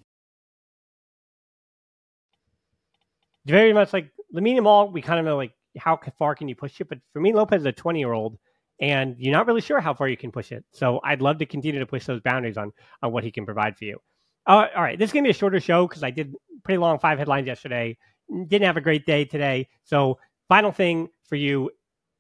very 3.46 3.72
much 3.72 3.94
like 3.94 4.12
Lamine 4.34 4.58
Yamal, 4.58 4.92
we 4.92 5.02
kind 5.02 5.20
of 5.20 5.26
know 5.26 5.38
like 5.38 5.54
how 5.78 5.98
far 6.20 6.36
can 6.36 6.50
you 6.50 6.56
push 6.56 6.82
it, 6.82 6.90
but 6.90 6.98
for 7.14 7.22
me, 7.22 7.32
Lopez 7.32 7.62
is 7.62 7.66
a 7.66 7.72
20 7.72 7.98
year 7.98 8.12
old, 8.12 8.38
and 8.82 9.16
you're 9.18 9.32
not 9.32 9.48
really 9.48 9.62
sure 9.62 9.80
how 9.80 9.94
far 9.94 10.10
you 10.10 10.18
can 10.18 10.34
push 10.34 10.52
it. 10.52 10.66
So 10.74 11.00
I'd 11.06 11.22
love 11.22 11.38
to 11.38 11.46
continue 11.46 11.80
to 11.80 11.86
push 11.86 12.04
those 12.04 12.20
boundaries 12.20 12.58
on 12.58 12.74
on 13.04 13.14
what 13.14 13.24
he 13.24 13.32
can 13.32 13.46
provide 13.46 13.78
for 13.78 13.86
you. 13.86 14.00
Uh, 14.46 14.68
all 14.76 14.84
right, 14.84 15.00
this 15.00 15.12
is 15.12 15.14
gonna 15.14 15.24
be 15.24 15.30
a 15.30 15.34
shorter 15.34 15.62
show 15.62 15.88
because 15.88 16.04
I 16.04 16.12
did 16.12 16.36
pretty 16.66 16.78
long 16.78 17.00
five 17.00 17.20
headlines 17.20 17.48
yesterday. 17.48 17.98
Didn't 18.30 18.66
have 18.66 18.76
a 18.76 18.82
great 18.82 19.06
day 19.06 19.24
today. 19.24 19.70
So 19.86 20.20
final 20.50 20.74
thing 20.74 21.08
for 21.30 21.38
you 21.38 21.72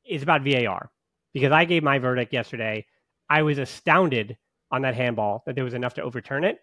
is 0.07 0.23
about 0.23 0.45
VAR 0.45 0.91
because 1.35 1.51
I 1.51 1.65
gave 1.65 1.83
my 1.83 1.99
verdict 1.99 2.33
yesterday. 2.33 2.87
I 3.29 3.43
was 3.43 3.59
astounded 3.59 4.37
on 4.71 4.81
that 4.81 4.95
handball 4.95 5.43
that 5.45 5.53
there 5.53 5.63
was 5.63 5.75
enough 5.75 5.93
to 5.95 6.01
overturn 6.01 6.43
it. 6.43 6.57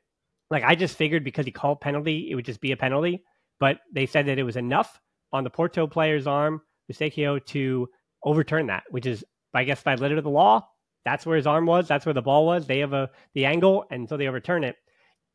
Like 0.51 0.64
I 0.64 0.75
just 0.75 0.97
figured 0.97 1.23
because 1.23 1.47
he 1.47 1.53
called 1.53 1.81
penalty, 1.81 2.29
it 2.29 2.35
would 2.35 2.45
just 2.45 2.61
be 2.61 2.73
a 2.73 2.77
penalty 2.77 3.23
but 3.62 3.79
they 3.93 4.07
said 4.07 4.27
that 4.27 4.41
it 4.41 4.43
was 4.43 4.57
enough 4.57 5.01
on 5.33 5.45
the 5.45 5.51
Porto 5.51 5.87
player's 5.87 6.27
arm, 6.27 6.62
Eustáquio, 6.93 7.47
to 7.47 7.89
overturn 8.25 8.66
that, 8.66 8.83
which 8.91 9.07
is 9.07 9.25
I 9.55 9.62
guess 9.62 9.81
by 9.85 9.95
letter 9.95 10.16
of 10.16 10.25
the 10.25 10.31
law, 10.31 10.66
that's 11.05 11.25
where 11.25 11.37
his 11.37 11.47
arm 11.47 11.66
was. 11.66 11.87
That's 11.87 12.05
where 12.05 12.12
the 12.12 12.20
ball 12.20 12.45
was. 12.45 12.66
They 12.66 12.81
have 12.81 12.93
a 12.93 13.09
the 13.35 13.45
angle, 13.47 13.85
and 13.93 14.09
so 14.09 14.16
they 14.16 14.27
overturn 14.27 14.64
it. 14.64 14.75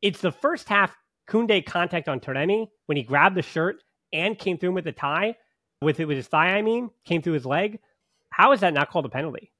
It's 0.01 0.19
the 0.19 0.33
first 0.33 0.67
half 0.67 0.93
Koundé 1.29 1.65
contact 1.65 2.09
on 2.09 2.19
Taremi 2.19 2.67
when 2.87 2.97
he 2.97 3.03
grabbed 3.03 3.37
the 3.37 3.41
shirt 3.41 3.77
and 4.11 4.37
came 4.37 4.57
through 4.57 4.73
with 4.73 4.83
the 4.83 4.91
tie, 4.91 5.37
with 5.81 6.01
it 6.01 6.05
with 6.05 6.17
his 6.17 6.27
thigh. 6.27 6.57
I 6.57 6.61
mean, 6.61 6.89
came 7.05 7.21
through 7.21 7.33
his 7.33 7.45
leg. 7.45 7.79
How 8.37 8.51
is 8.51 8.59
that 8.59 8.71
not 8.71 8.91
called 8.91 9.03
a 9.07 9.09
penalty? 9.09 9.51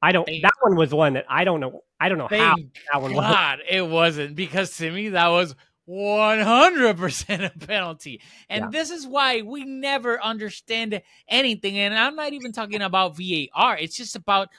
I 0.00 0.12
don't. 0.12 0.24
Thank 0.24 0.42
that 0.42 0.52
one 0.60 0.76
was 0.76 0.94
one 0.94 1.14
that 1.14 1.26
I 1.28 1.42
don't 1.42 1.58
know. 1.58 1.80
I 1.98 2.08
don't 2.08 2.16
know 2.16 2.28
how 2.30 2.54
that 2.92 3.02
one 3.02 3.12
God, 3.12 3.58
was. 3.58 3.66
it 3.68 3.80
wasn't 3.82 4.36
because 4.36 4.76
to 4.76 4.88
me 4.88 5.08
that 5.08 5.26
was 5.26 5.56
100% 5.88 7.44
a 7.44 7.66
penalty. 7.66 8.22
And 8.48 8.66
yeah. 8.66 8.70
this 8.70 8.90
is 8.90 9.04
why 9.04 9.42
we 9.42 9.64
never 9.64 10.22
understand 10.22 11.02
anything. 11.26 11.76
And 11.78 11.92
I'm 11.92 12.14
not 12.14 12.32
even 12.32 12.52
talking 12.52 12.82
about 12.82 13.16
VAR. 13.16 13.76
It's 13.76 13.96
just 13.96 14.14
about 14.14 14.50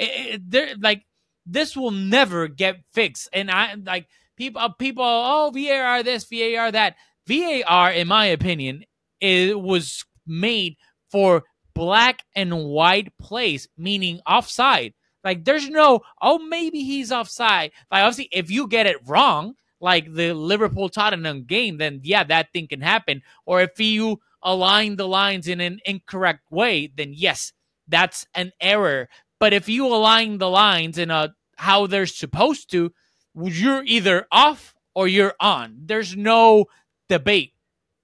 eh, 0.00 0.06
eh, 0.06 0.08
eh, 0.08 0.34
it, 0.36 0.54
it, 0.54 0.80
like 0.80 1.04
this 1.44 1.76
will 1.76 1.90
never 1.90 2.48
get 2.48 2.80
fixed. 2.94 3.28
And 3.34 3.50
I 3.50 3.74
like 3.74 4.08
people 4.36 4.62
uh, 4.62 4.70
people 4.70 5.04
oh 5.04 5.52
VAR 5.54 6.02
this, 6.02 6.24
VAR 6.24 6.72
that. 6.72 6.96
VAR 7.26 7.92
in 7.92 8.08
my 8.08 8.24
opinion 8.24 8.84
it 9.20 9.60
was 9.60 10.06
made 10.26 10.78
for 11.10 11.44
black 11.78 12.24
and 12.34 12.64
white 12.64 13.16
plays, 13.18 13.68
meaning 13.76 14.20
offside. 14.26 14.94
Like 15.22 15.44
there's 15.44 15.70
no, 15.70 16.00
oh, 16.20 16.40
maybe 16.40 16.82
he's 16.82 17.12
offside. 17.12 17.70
Like 17.88 18.02
obviously, 18.02 18.28
if 18.32 18.50
you 18.50 18.66
get 18.66 18.88
it 18.88 18.96
wrong, 19.06 19.54
like 19.80 20.12
the 20.12 20.32
Liverpool 20.32 20.88
Tottenham 20.88 21.44
game, 21.44 21.78
then 21.78 22.00
yeah, 22.02 22.24
that 22.24 22.52
thing 22.52 22.66
can 22.66 22.80
happen. 22.80 23.22
Or 23.46 23.60
if 23.60 23.78
you 23.78 24.18
align 24.42 24.96
the 24.96 25.06
lines 25.06 25.46
in 25.46 25.60
an 25.60 25.78
incorrect 25.84 26.50
way, 26.50 26.90
then 26.96 27.12
yes, 27.14 27.52
that's 27.86 28.26
an 28.34 28.50
error. 28.60 29.08
But 29.38 29.52
if 29.52 29.68
you 29.68 29.86
align 29.86 30.38
the 30.38 30.50
lines 30.50 30.98
in 30.98 31.12
a 31.12 31.36
how 31.58 31.86
they're 31.86 32.06
supposed 32.06 32.72
to, 32.72 32.92
you're 33.40 33.84
either 33.84 34.26
off 34.32 34.74
or 34.96 35.06
you're 35.06 35.34
on. 35.38 35.82
There's 35.84 36.16
no 36.16 36.64
debate. 37.08 37.52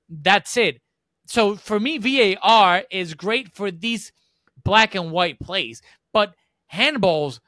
That's 0.09 0.57
it 0.57 0.81
so 1.27 1.57
for 1.57 1.81
me, 1.81 1.99
VAR 1.99 2.85
is 2.91 3.15
great 3.15 3.55
for 3.55 3.71
these 3.71 4.13
black 4.63 4.95
and 4.95 5.11
white 5.11 5.41
plays, 5.41 5.83
but 6.13 6.35
handballs, 6.73 7.41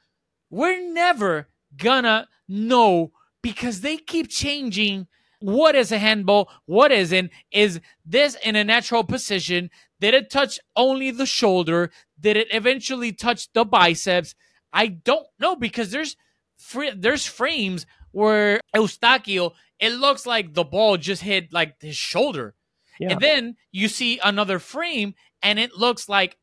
we're 0.50 0.92
never 0.92 1.48
gonna 1.76 2.28
know 2.48 3.12
because 3.42 3.80
they 3.80 3.96
keep 3.96 4.28
changing 4.28 5.06
what 5.40 5.74
is 5.76 5.92
a 5.92 5.98
handball, 5.98 6.50
what 6.64 6.90
isn't. 6.90 7.30
Is 7.52 7.80
this 8.04 8.36
in 8.42 8.56
a 8.56 8.64
natural 8.64 9.04
position? 9.04 9.70
Did 10.00 10.14
it 10.14 10.30
touch 10.30 10.58
only 10.74 11.12
the 11.12 11.26
shoulder? 11.26 11.92
Did 12.18 12.36
it 12.36 12.48
eventually 12.50 13.12
touch 13.12 13.52
the 13.52 13.64
biceps? 13.64 14.34
I 14.72 14.88
don't 14.88 15.28
know 15.38 15.54
because 15.54 15.90
there's 15.92 16.16
fr- 16.58 16.96
there's 16.96 17.26
frames 17.26 17.86
where 18.10 18.60
Eustáquio, 18.74 19.52
it 19.78 19.90
looks 19.90 20.26
like 20.26 20.54
the 20.54 20.64
ball 20.64 20.96
just 20.96 21.22
hit 21.22 21.52
like 21.52 21.80
his 21.80 21.96
shoulder. 21.96 22.55
Yeah. 22.98 23.12
And 23.12 23.20
then 23.20 23.56
you 23.72 23.88
see 23.88 24.20
another 24.22 24.58
frame, 24.58 25.14
and 25.42 25.58
it 25.58 25.76
looks 25.76 26.08
like 26.08 26.36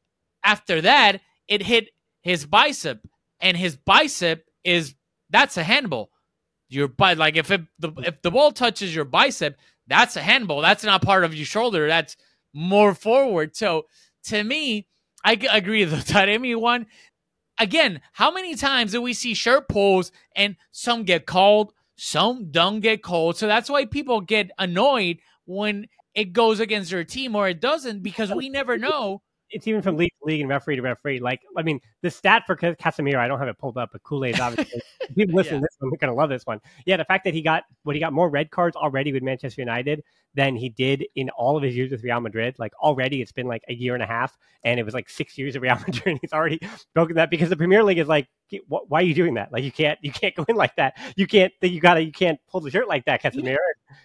after 0.44 0.82
that, 0.82 1.22
it 1.48 1.64
hit 1.64 1.90
his 2.22 2.46
bicep, 2.46 3.02
and 3.40 3.58
his 3.58 3.76
bicep 3.76 4.46
is 4.64 4.96
that's 5.30 5.58
a 5.58 5.64
handball. 5.64 6.10
Your 6.70 6.88
but 6.88 7.18
like 7.18 7.36
if 7.36 7.52
it, 7.52 7.62
the 7.80 7.92
if 7.98 8.22
the 8.22 8.32
ball 8.32 8.52
touches 8.52 8.96
your 8.96 9.06
bicep, 9.06 9.58
that's 9.88 10.16
a 10.16 10.22
handball. 10.22 10.62
That's 10.62 10.84
not 10.84 11.02
part 11.02 11.24
of 11.24 11.36
your 11.36 11.46
shoulder. 11.46 11.88
That's 11.88 12.16
more 12.54 12.94
forward. 12.94 13.56
So 13.56 13.84
to 14.26 14.44
me, 14.44 14.88
I 15.24 15.34
agree. 15.52 15.84
The 15.84 15.98
Taremi 15.98 16.56
one, 16.60 16.88
again, 17.60 18.02
how 18.14 18.32
many 18.32 18.56
times 18.56 18.92
do 18.92 19.02
we 19.02 19.14
see 19.14 19.34
shirt 19.34 19.68
pulls 19.68 20.12
and 20.36 20.56
some 20.72 21.04
get 21.04 21.26
called, 21.26 21.74
some 21.98 22.52
don't 22.52 22.80
get 22.80 23.04
called? 23.04 23.38
So 23.38 23.48
that's 23.48 23.70
why 23.70 23.86
people 23.86 24.22
get 24.22 24.52
annoyed 24.58 25.18
when 25.46 25.88
it 26.16 26.34
goes 26.34 26.60
against 26.60 26.92
their 26.92 27.04
team 27.04 27.36
or 27.36 27.48
it 27.48 27.60
doesn't 27.60 28.02
because 28.02 28.32
we 28.32 28.50
never 28.50 28.78
know. 28.78 29.22
It's 29.50 29.68
even 29.68 29.84
from 29.84 29.98
league 29.98 30.12
to 30.20 30.28
league 30.28 30.42
and 30.42 30.50
referee 30.50 30.78
to 30.78 30.82
referee. 30.82 31.20
Like, 31.20 31.42
I 31.56 31.62
mean, 31.62 31.80
the 32.02 32.10
stat 32.10 32.44
for 32.48 32.56
Casemiro, 32.56 33.18
I 33.18 33.28
don't 33.28 33.38
have 33.38 33.48
it 33.48 33.58
pulled 33.60 33.78
up, 33.78 33.90
but 33.92 34.02
Kool 34.02 34.26
Aid's 34.26 34.40
obviously. 34.40 34.82
people 35.16 35.36
listening 35.36 35.56
yeah. 35.56 35.60
to 35.60 35.62
this 35.62 35.76
one, 35.78 35.92
they're 35.92 36.08
going 36.08 36.16
to 36.16 36.20
love 36.20 36.30
this 36.30 36.46
one. 36.46 36.60
Yeah, 36.88 36.98
the 36.98 37.06
fact 37.06 37.24
that 37.26 37.36
he 37.36 37.44
got 37.44 37.64
what 37.84 37.96
he 37.96 38.00
got 38.00 38.14
more 38.14 38.30
red 38.30 38.50
cards 38.50 38.76
already 38.76 39.14
with 39.14 39.22
Manchester 39.22 39.62
United 39.62 40.04
than 40.34 40.56
he 40.56 40.70
did 40.70 41.06
in 41.16 41.30
all 41.32 41.56
of 41.56 41.62
his 41.62 41.76
years 41.76 41.92
with 41.92 42.04
Real 42.04 42.20
Madrid. 42.20 42.56
Like, 42.58 42.74
already 42.80 43.22
it's 43.22 43.32
been 43.32 43.46
like 43.46 43.64
a 43.70 43.74
year 43.76 43.94
and 43.94 44.02
a 44.02 44.08
half, 44.08 44.36
and 44.64 44.80
it 44.80 44.84
was 44.84 44.96
like 44.96 45.08
six 45.08 45.38
years 45.38 45.56
of 45.56 45.62
Real 45.62 45.76
Madrid. 45.88 46.08
And 46.08 46.20
he's 46.22 46.34
already 46.34 46.60
broken 46.96 47.16
that 47.18 47.30
because 47.30 47.50
the 47.50 47.58
Premier 47.58 47.84
League 47.84 48.00
is 48.00 48.08
like, 48.08 48.28
why 48.68 49.00
are 49.00 49.06
you 49.06 49.14
doing 49.14 49.36
that? 49.36 49.52
Like, 49.52 49.64
you 49.64 49.72
can't, 49.72 50.00
you 50.02 50.12
can't 50.12 50.36
go 50.36 50.46
in 50.48 50.56
like 50.56 50.76
that. 50.78 50.98
You 51.16 51.28
can't, 51.28 51.54
you 51.62 51.80
gotta, 51.80 52.04
you 52.04 52.12
can't 52.12 52.40
pull 52.50 52.62
the 52.62 52.72
shirt 52.72 52.88
like 52.88 53.06
that, 53.06 53.22
Casemiro. 53.22 53.58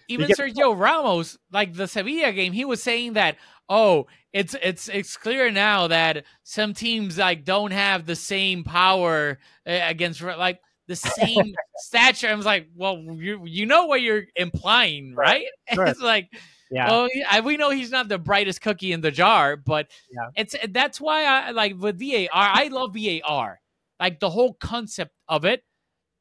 Even 0.07 0.29
Sergio 0.29 0.77
Ramos, 0.77 1.37
like 1.51 1.73
the 1.73 1.87
Sevilla 1.87 2.31
game, 2.31 2.53
he 2.53 2.65
was 2.65 2.81
saying 2.81 3.13
that, 3.13 3.37
oh, 3.69 4.07
it's 4.33 4.55
it's 4.61 4.89
it's 4.89 5.17
clear 5.17 5.51
now 5.51 5.87
that 5.87 6.25
some 6.43 6.73
teams 6.73 7.17
like 7.17 7.45
don't 7.45 7.71
have 7.71 8.05
the 8.05 8.15
same 8.15 8.63
power 8.63 9.39
uh, 9.67 9.79
against 9.83 10.21
like 10.21 10.59
the 10.87 10.95
same 10.95 11.53
stature. 11.77 12.27
I 12.27 12.35
was 12.35 12.45
like, 12.45 12.67
well, 12.75 12.97
you 12.97 13.43
you 13.45 13.65
know 13.65 13.85
what 13.85 14.01
you're 14.01 14.25
implying, 14.35 15.15
right? 15.15 15.45
Sure. 15.73 15.85
it's 15.87 16.01
like, 16.01 16.29
yeah, 16.69 16.89
well, 16.89 17.07
I, 17.29 17.39
we 17.39 17.57
know 17.57 17.69
he's 17.69 17.91
not 17.91 18.09
the 18.09 18.19
brightest 18.19 18.61
cookie 18.61 18.91
in 18.91 19.01
the 19.01 19.11
jar, 19.11 19.55
but 19.55 19.87
yeah. 20.11 20.29
it's 20.35 20.55
that's 20.69 20.99
why 21.01 21.23
I 21.23 21.51
like 21.51 21.75
with 21.79 21.99
VAR. 21.99 22.27
I 22.33 22.67
love 22.67 22.95
VAR, 22.95 23.59
like 23.99 24.19
the 24.19 24.29
whole 24.29 24.53
concept 24.53 25.11
of 25.27 25.45
it. 25.45 25.63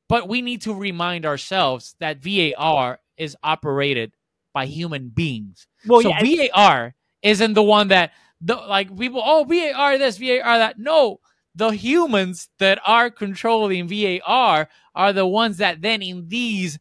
But 0.08 0.28
we 0.28 0.40
need 0.40 0.62
to 0.62 0.74
remind 0.74 1.26
ourselves 1.26 1.94
that 2.00 2.22
VAR 2.22 2.98
is 3.18 3.36
operated 3.42 4.14
by 4.54 4.66
human 4.66 5.10
beings. 5.10 5.66
Well, 5.86 6.00
so 6.00 6.08
yeah, 6.08 6.48
VAR 6.54 6.94
isn't 7.22 7.54
the 7.54 7.62
one 7.62 7.88
that 7.88 8.12
the 8.40 8.56
like 8.56 8.96
people. 8.96 9.22
Oh, 9.24 9.44
VAR 9.44 9.98
this, 9.98 10.16
VAR 10.16 10.58
that. 10.58 10.78
No, 10.78 11.20
the 11.54 11.70
humans 11.70 12.48
that 12.58 12.80
are 12.86 13.10
controlling 13.10 13.88
VAR 13.88 14.68
are 14.94 15.12
the 15.12 15.26
ones 15.26 15.58
that 15.58 15.82
then 15.82 16.02
in 16.02 16.28
these 16.28 16.78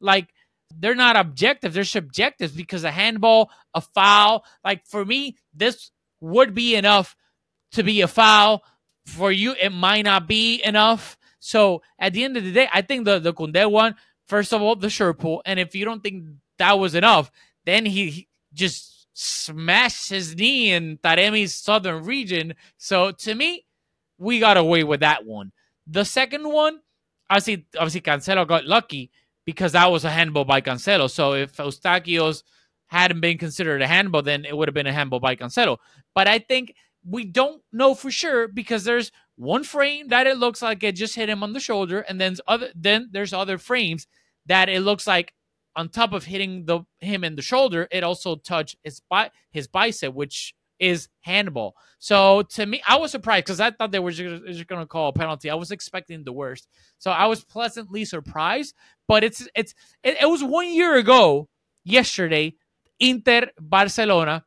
like 0.00 0.28
they're 0.78 0.94
not 0.94 1.16
objective, 1.16 1.72
they're 1.72 1.84
subjective 1.84 2.54
because 2.56 2.84
a 2.84 2.90
handball, 2.90 3.50
a 3.74 3.80
foul, 3.80 4.44
like 4.64 4.86
for 4.86 5.04
me, 5.04 5.36
this 5.54 5.90
would 6.20 6.54
be 6.54 6.74
enough 6.74 7.16
to 7.72 7.82
be 7.82 8.02
a 8.02 8.08
foul. 8.08 8.62
For 9.16 9.32
you, 9.32 9.54
it 9.60 9.70
might 9.70 10.02
not 10.02 10.28
be 10.28 10.62
enough. 10.62 11.16
So 11.40 11.82
at 11.98 12.12
the 12.12 12.24
end 12.24 12.36
of 12.36 12.44
the 12.44 12.52
day, 12.52 12.68
I 12.72 12.82
think 12.82 13.04
the 13.04 13.18
the 13.18 13.32
Koundé 13.32 13.70
one 13.70 13.94
First 14.28 14.52
of 14.52 14.60
all, 14.60 14.76
the 14.76 14.90
shirt 14.90 15.18
pull. 15.18 15.42
And 15.46 15.58
if 15.58 15.74
you 15.74 15.84
don't 15.84 16.02
think 16.02 16.24
that 16.58 16.78
was 16.78 16.94
enough, 16.94 17.30
then 17.64 17.86
he, 17.86 18.10
he 18.10 18.28
just 18.52 19.06
smashed 19.14 20.10
his 20.10 20.36
knee 20.36 20.72
in 20.72 20.98
Taremi's 20.98 21.54
southern 21.54 22.04
region. 22.04 22.54
So 22.76 23.10
to 23.10 23.34
me, 23.34 23.64
we 24.18 24.38
got 24.38 24.58
away 24.58 24.84
with 24.84 25.00
that 25.00 25.24
one. 25.24 25.52
The 25.86 26.04
second 26.04 26.46
one, 26.46 26.80
obviously, 27.30 27.66
obviously 27.76 28.02
Cancelo 28.02 28.46
got 28.46 28.66
lucky 28.66 29.10
because 29.46 29.72
that 29.72 29.90
was 29.90 30.04
a 30.04 30.10
handball 30.10 30.44
by 30.44 30.60
Cancelo. 30.60 31.10
So 31.10 31.32
if 31.32 31.56
Eustáquio's 31.56 32.44
hadn't 32.88 33.20
been 33.20 33.38
considered 33.38 33.80
a 33.80 33.86
handball, 33.86 34.22
then 34.22 34.44
it 34.44 34.54
would 34.54 34.68
have 34.68 34.74
been 34.74 34.86
a 34.86 34.92
handball 34.92 35.20
by 35.20 35.36
Cancelo. 35.36 35.78
But 36.14 36.28
I 36.28 36.38
think 36.38 36.74
we 37.04 37.24
don't 37.24 37.62
know 37.72 37.94
for 37.94 38.10
sure 38.10 38.48
because 38.48 38.84
there's 38.84 39.10
one 39.36 39.64
frame 39.64 40.08
that 40.08 40.26
it 40.26 40.36
looks 40.36 40.62
like 40.62 40.82
it 40.82 40.96
just 40.96 41.14
hit 41.14 41.28
him 41.28 41.42
on 41.42 41.52
the 41.52 41.60
shoulder, 41.60 42.00
and 42.00 42.20
then 42.20 42.36
other 42.46 42.70
then 42.74 43.08
there's 43.12 43.32
other 43.32 43.58
frames 43.58 44.06
that 44.46 44.68
it 44.68 44.80
looks 44.80 45.06
like 45.06 45.32
on 45.76 45.88
top 45.88 46.12
of 46.12 46.24
hitting 46.24 46.64
the 46.64 46.80
him 46.98 47.22
in 47.22 47.36
the 47.36 47.42
shoulder, 47.42 47.86
it 47.92 48.02
also 48.02 48.34
touched 48.36 48.76
his 48.82 49.00
bi- 49.08 49.30
his 49.52 49.68
bicep, 49.68 50.12
which 50.12 50.54
is 50.80 51.08
handball. 51.20 51.74
So 51.98 52.42
to 52.42 52.66
me, 52.66 52.82
I 52.86 52.96
was 52.96 53.10
surprised 53.10 53.44
because 53.46 53.60
I 53.60 53.70
thought 53.70 53.92
they 53.92 53.98
were 53.98 54.10
just, 54.10 54.44
just 54.46 54.66
going 54.66 54.80
to 54.80 54.86
call 54.86 55.08
a 55.08 55.12
penalty. 55.12 55.50
I 55.50 55.54
was 55.54 55.70
expecting 55.70 56.24
the 56.24 56.32
worst, 56.32 56.68
so 56.98 57.10
I 57.10 57.26
was 57.26 57.44
pleasantly 57.44 58.04
surprised. 58.04 58.74
But 59.06 59.22
it's 59.24 59.48
it's 59.54 59.74
it, 60.02 60.16
it 60.20 60.28
was 60.28 60.42
one 60.42 60.68
year 60.68 60.96
ago 60.96 61.48
yesterday, 61.84 62.54
Inter 62.98 63.50
Barcelona, 63.60 64.44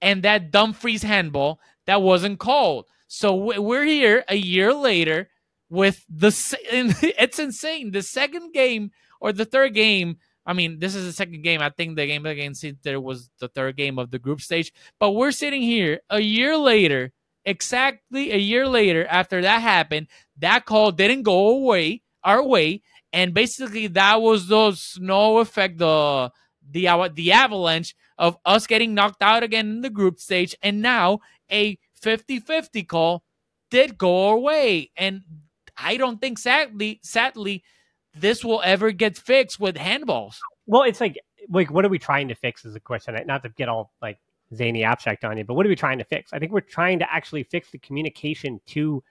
and 0.00 0.22
that 0.22 0.50
Dumfries 0.50 1.02
handball 1.02 1.60
that 1.86 2.02
wasn't 2.02 2.38
called. 2.38 2.86
So 3.06 3.34
we're 3.34 3.84
here 3.84 4.24
a 4.28 4.36
year 4.36 4.72
later 4.72 5.28
with 5.70 6.04
the 6.08 6.28
it's 7.18 7.38
insane. 7.38 7.90
The 7.90 8.02
second 8.02 8.52
game 8.52 8.90
or 9.20 9.32
the 9.32 9.44
third 9.44 9.74
game. 9.74 10.18
I 10.46 10.52
mean, 10.52 10.78
this 10.78 10.94
is 10.94 11.06
the 11.06 11.12
second 11.12 11.42
game. 11.42 11.62
I 11.62 11.70
think 11.70 11.96
the 11.96 12.06
game 12.06 12.26
against 12.26 12.64
Inter 12.64 13.00
was 13.00 13.30
the 13.40 13.48
third 13.48 13.76
game 13.76 13.98
of 13.98 14.10
the 14.10 14.18
group 14.18 14.42
stage. 14.42 14.72
But 15.00 15.12
we're 15.12 15.32
sitting 15.32 15.62
here 15.62 16.00
a 16.10 16.20
year 16.20 16.56
later, 16.56 17.12
exactly 17.46 18.30
a 18.30 18.36
year 18.36 18.68
later 18.68 19.06
after 19.06 19.40
that 19.40 19.62
happened. 19.62 20.08
That 20.38 20.66
call 20.66 20.92
didn't 20.92 21.22
go 21.22 21.48
away 21.48 22.02
our 22.22 22.42
way, 22.42 22.82
and 23.12 23.32
basically 23.32 23.86
that 23.88 24.20
was 24.20 24.48
the 24.48 24.72
snow 24.72 25.38
effect, 25.38 25.78
the 25.78 26.30
the 26.70 27.10
the 27.14 27.32
avalanche 27.32 27.94
of 28.18 28.36
us 28.44 28.66
getting 28.66 28.94
knocked 28.94 29.22
out 29.22 29.42
again 29.42 29.66
in 29.66 29.80
the 29.80 29.90
group 29.90 30.20
stage, 30.20 30.54
and 30.62 30.82
now 30.82 31.20
a 31.50 31.78
50-50 32.02 32.86
call 32.86 33.24
did 33.70 33.98
go 33.98 34.30
away. 34.30 34.90
and 34.96 35.22
I 35.76 35.96
don't 35.96 36.20
think 36.20 36.38
sadly, 36.38 37.00
sadly, 37.02 37.64
this 38.14 38.44
will 38.44 38.62
ever 38.64 38.92
get 38.92 39.16
fixed 39.16 39.58
with 39.58 39.76
handballs. 39.76 40.36
Well, 40.66 40.82
it's 40.82 41.00
like 41.00 41.18
like 41.50 41.70
what 41.70 41.84
are 41.84 41.88
we 41.88 41.98
trying 41.98 42.28
to 42.28 42.34
fix 42.34 42.64
is 42.64 42.74
the 42.74 42.80
question. 42.80 43.16
Not 43.26 43.42
to 43.42 43.48
get 43.50 43.68
all 43.68 43.92
like 44.00 44.18
zany 44.54 44.84
abstract 44.84 45.24
on 45.24 45.36
you, 45.36 45.44
but 45.44 45.54
what 45.54 45.66
are 45.66 45.68
we 45.68 45.76
trying 45.76 45.98
to 45.98 46.04
fix? 46.04 46.32
I 46.32 46.38
think 46.38 46.52
we're 46.52 46.60
trying 46.60 46.98
to 47.00 47.12
actually 47.12 47.42
fix 47.42 47.70
the 47.70 47.78
communication 47.78 48.60
to 48.66 49.02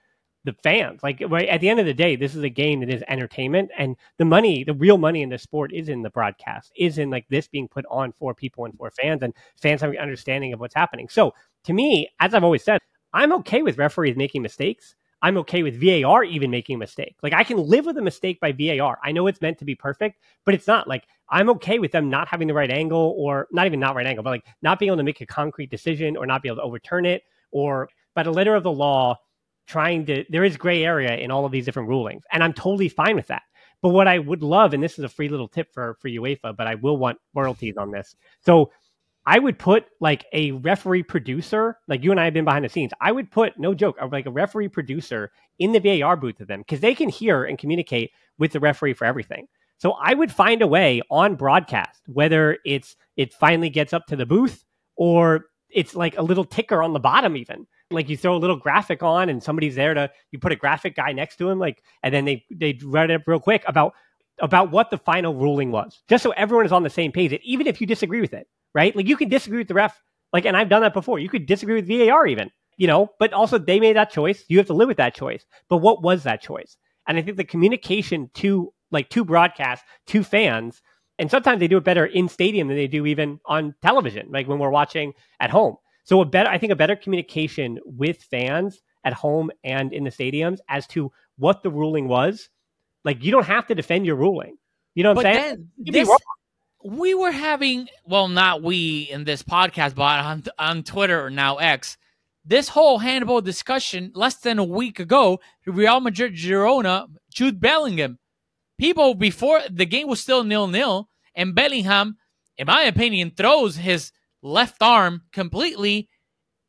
the 0.44 0.54
fans. 0.62 1.02
Like 1.02 1.22
right 1.28 1.48
at 1.48 1.60
the 1.60 1.68
end 1.68 1.80
of 1.80 1.86
the 1.86 1.94
day, 1.94 2.16
this 2.16 2.34
is 2.34 2.42
a 2.42 2.48
game 2.48 2.80
that 2.80 2.90
is 2.90 3.02
entertainment, 3.08 3.70
and 3.76 3.96
the 4.18 4.24
money, 4.24 4.64
the 4.64 4.74
real 4.74 4.98
money 4.98 5.22
in 5.22 5.30
the 5.30 5.38
sport, 5.38 5.72
is 5.72 5.88
in 5.88 6.02
the 6.02 6.10
broadcast, 6.10 6.72
is 6.76 6.98
in 6.98 7.10
like 7.10 7.26
this 7.28 7.48
being 7.48 7.68
put 7.68 7.84
on 7.90 8.12
for 8.12 8.34
people 8.34 8.64
and 8.64 8.76
for 8.76 8.90
fans, 8.90 9.22
and 9.22 9.34
fans 9.60 9.80
having 9.80 9.96
an 9.96 10.02
understanding 10.02 10.52
of 10.52 10.60
what's 10.60 10.74
happening. 10.74 11.08
So 11.08 11.34
to 11.64 11.72
me, 11.72 12.08
as 12.20 12.34
I've 12.34 12.44
always 12.44 12.62
said, 12.62 12.78
I'm 13.12 13.32
okay 13.32 13.62
with 13.62 13.78
referees 13.78 14.16
making 14.16 14.42
mistakes. 14.42 14.94
I'm 15.22 15.38
okay 15.38 15.62
with 15.62 15.80
VAR 15.80 16.22
even 16.22 16.50
making 16.50 16.74
a 16.74 16.78
mistake. 16.78 17.16
Like 17.22 17.32
I 17.32 17.44
can 17.44 17.56
live 17.56 17.86
with 17.86 17.96
a 17.96 18.02
mistake 18.02 18.40
by 18.40 18.52
VAR. 18.52 18.98
I 19.02 19.10
know 19.10 19.26
it's 19.26 19.40
meant 19.40 19.58
to 19.58 19.64
be 19.64 19.74
perfect, 19.74 20.20
but 20.44 20.52
it's 20.52 20.66
not. 20.66 20.86
Like 20.86 21.04
I'm 21.30 21.48
okay 21.50 21.78
with 21.78 21.92
them 21.92 22.10
not 22.10 22.28
having 22.28 22.46
the 22.46 22.52
right 22.52 22.70
angle 22.70 23.14
or 23.16 23.48
not 23.50 23.64
even 23.64 23.80
not 23.80 23.94
right 23.94 24.06
angle, 24.06 24.22
but 24.22 24.30
like 24.30 24.44
not 24.60 24.78
being 24.78 24.90
able 24.90 24.98
to 24.98 25.02
make 25.02 25.22
a 25.22 25.26
concrete 25.26 25.70
decision 25.70 26.18
or 26.18 26.26
not 26.26 26.42
be 26.42 26.48
able 26.48 26.56
to 26.56 26.62
overturn 26.62 27.06
it 27.06 27.22
or 27.52 27.88
by 28.14 28.22
the 28.22 28.30
letter 28.30 28.54
of 28.54 28.64
the 28.64 28.70
law 28.70 29.16
trying 29.66 30.06
to 30.06 30.24
there 30.28 30.44
is 30.44 30.56
gray 30.56 30.84
area 30.84 31.16
in 31.16 31.30
all 31.30 31.44
of 31.44 31.52
these 31.52 31.64
different 31.64 31.88
rulings. 31.88 32.22
And 32.32 32.42
I'm 32.42 32.52
totally 32.52 32.88
fine 32.88 33.16
with 33.16 33.28
that. 33.28 33.42
But 33.82 33.90
what 33.90 34.08
I 34.08 34.18
would 34.18 34.42
love, 34.42 34.72
and 34.72 34.82
this 34.82 34.98
is 34.98 35.04
a 35.04 35.08
free 35.08 35.28
little 35.28 35.48
tip 35.48 35.72
for 35.72 35.96
for 36.00 36.08
UEFA, 36.08 36.56
but 36.56 36.66
I 36.66 36.74
will 36.76 36.96
want 36.96 37.18
royalties 37.34 37.76
on 37.76 37.90
this. 37.90 38.16
So 38.40 38.70
I 39.26 39.38
would 39.38 39.58
put 39.58 39.86
like 40.00 40.26
a 40.32 40.52
referee 40.52 41.04
producer, 41.04 41.78
like 41.88 42.04
you 42.04 42.10
and 42.10 42.20
I 42.20 42.24
have 42.24 42.34
been 42.34 42.44
behind 42.44 42.64
the 42.64 42.68
scenes. 42.68 42.92
I 43.00 43.10
would 43.12 43.30
put 43.30 43.58
no 43.58 43.74
joke, 43.74 43.96
like 44.12 44.26
a 44.26 44.30
referee 44.30 44.68
producer 44.68 45.32
in 45.58 45.72
the 45.72 45.80
VAR 45.80 46.16
booth 46.16 46.38
with 46.38 46.48
them 46.48 46.60
because 46.60 46.80
they 46.80 46.94
can 46.94 47.08
hear 47.08 47.44
and 47.44 47.58
communicate 47.58 48.10
with 48.38 48.52
the 48.52 48.60
referee 48.60 48.94
for 48.94 49.06
everything. 49.06 49.46
So 49.78 49.92
I 49.92 50.14
would 50.14 50.30
find 50.30 50.62
a 50.62 50.66
way 50.66 51.00
on 51.10 51.36
broadcast, 51.36 52.02
whether 52.06 52.58
it's 52.64 52.96
it 53.16 53.32
finally 53.32 53.70
gets 53.70 53.92
up 53.92 54.06
to 54.06 54.16
the 54.16 54.26
booth 54.26 54.64
or 54.96 55.46
it's 55.70 55.94
like 55.94 56.16
a 56.16 56.22
little 56.22 56.44
ticker 56.44 56.82
on 56.82 56.92
the 56.92 57.00
bottom, 57.00 57.36
even 57.36 57.66
like 57.90 58.08
you 58.08 58.16
throw 58.16 58.34
a 58.34 58.38
little 58.38 58.56
graphic 58.56 59.02
on 59.02 59.28
and 59.28 59.42
somebody's 59.42 59.74
there 59.74 59.94
to 59.94 60.10
you 60.30 60.38
put 60.38 60.52
a 60.52 60.56
graphic 60.56 60.96
guy 60.96 61.12
next 61.12 61.36
to 61.36 61.48
him, 61.48 61.58
like 61.58 61.82
and 62.02 62.14
then 62.14 62.24
they 62.24 62.44
they 62.50 62.78
write 62.84 63.10
it 63.10 63.14
up 63.14 63.22
real 63.26 63.40
quick 63.40 63.62
about 63.66 63.92
about 64.40 64.70
what 64.70 64.90
the 64.90 64.98
final 64.98 65.34
ruling 65.34 65.70
was, 65.70 66.02
just 66.08 66.22
so 66.22 66.30
everyone 66.32 66.66
is 66.66 66.72
on 66.72 66.82
the 66.82 66.90
same 66.90 67.12
page. 67.12 67.32
And 67.32 67.40
even 67.44 67.66
if 67.66 67.80
you 67.80 67.86
disagree 67.86 68.20
with 68.20 68.34
it, 68.34 68.48
right? 68.74 68.94
Like 68.94 69.06
you 69.06 69.16
can 69.16 69.28
disagree 69.28 69.58
with 69.58 69.68
the 69.68 69.74
ref, 69.74 70.00
like, 70.32 70.44
and 70.44 70.56
I've 70.56 70.68
done 70.68 70.82
that 70.82 70.94
before. 70.94 71.18
You 71.18 71.28
could 71.28 71.46
disagree 71.46 71.76
with 71.76 71.88
VAR 71.88 72.26
even, 72.26 72.50
you 72.76 72.86
know, 72.86 73.10
but 73.18 73.32
also 73.32 73.58
they 73.58 73.78
made 73.78 73.96
that 73.96 74.10
choice. 74.10 74.44
You 74.48 74.58
have 74.58 74.66
to 74.66 74.74
live 74.74 74.88
with 74.88 74.96
that 74.96 75.14
choice. 75.14 75.44
But 75.68 75.78
what 75.78 76.02
was 76.02 76.24
that 76.24 76.42
choice? 76.42 76.76
And 77.06 77.16
I 77.18 77.22
think 77.22 77.36
the 77.36 77.44
communication 77.44 78.30
to 78.34 78.72
like 78.90 79.08
to 79.10 79.24
broadcast 79.24 79.84
to 80.08 80.24
fans, 80.24 80.82
and 81.18 81.30
sometimes 81.30 81.60
they 81.60 81.68
do 81.68 81.76
it 81.76 81.84
better 81.84 82.06
in 82.06 82.28
stadium 82.28 82.68
than 82.68 82.76
they 82.76 82.88
do 82.88 83.06
even 83.06 83.38
on 83.46 83.74
television, 83.82 84.28
like 84.32 84.48
when 84.48 84.58
we're 84.58 84.70
watching 84.70 85.12
at 85.38 85.50
home. 85.50 85.76
So 86.04 86.20
a 86.20 86.24
better, 86.24 86.48
I 86.48 86.58
think, 86.58 86.72
a 86.72 86.76
better 86.76 86.96
communication 86.96 87.78
with 87.84 88.22
fans 88.22 88.80
at 89.04 89.12
home 89.12 89.50
and 89.64 89.92
in 89.92 90.04
the 90.04 90.10
stadiums 90.10 90.58
as 90.68 90.86
to 90.88 91.10
what 91.36 91.62
the 91.62 91.70
ruling 91.70 92.08
was. 92.08 92.48
Like 93.04 93.22
you 93.22 93.30
don't 93.30 93.46
have 93.46 93.66
to 93.66 93.74
defend 93.74 94.06
your 94.06 94.16
ruling. 94.16 94.56
You 94.94 95.02
know 95.02 95.12
what 95.12 95.26
I'm 95.26 95.34
saying? 95.34 95.68
This, 95.78 96.08
we 96.84 97.14
were 97.14 97.32
having, 97.32 97.88
well, 98.04 98.28
not 98.28 98.62
we 98.62 99.08
in 99.10 99.24
this 99.24 99.42
podcast, 99.42 99.94
but 99.94 100.20
on 100.20 100.44
on 100.58 100.82
Twitter 100.84 101.24
or 101.24 101.30
now 101.30 101.56
X, 101.56 101.96
this 102.44 102.68
whole 102.68 102.98
handball 102.98 103.40
discussion 103.40 104.12
less 104.14 104.36
than 104.36 104.58
a 104.58 104.64
week 104.64 105.00
ago. 105.00 105.40
Real 105.66 106.00
Madrid, 106.00 106.34
Girona, 106.34 107.08
Jude 107.32 107.60
Bellingham. 107.60 108.18
People 108.78 109.14
before 109.14 109.60
the 109.70 109.86
game 109.86 110.08
was 110.08 110.20
still 110.20 110.44
nil 110.44 110.66
nil, 110.66 111.08
and 111.34 111.54
Bellingham, 111.54 112.18
in 112.58 112.66
my 112.66 112.82
opinion, 112.82 113.32
throws 113.34 113.76
his 113.76 114.12
left 114.44 114.82
arm 114.82 115.22
completely 115.32 116.08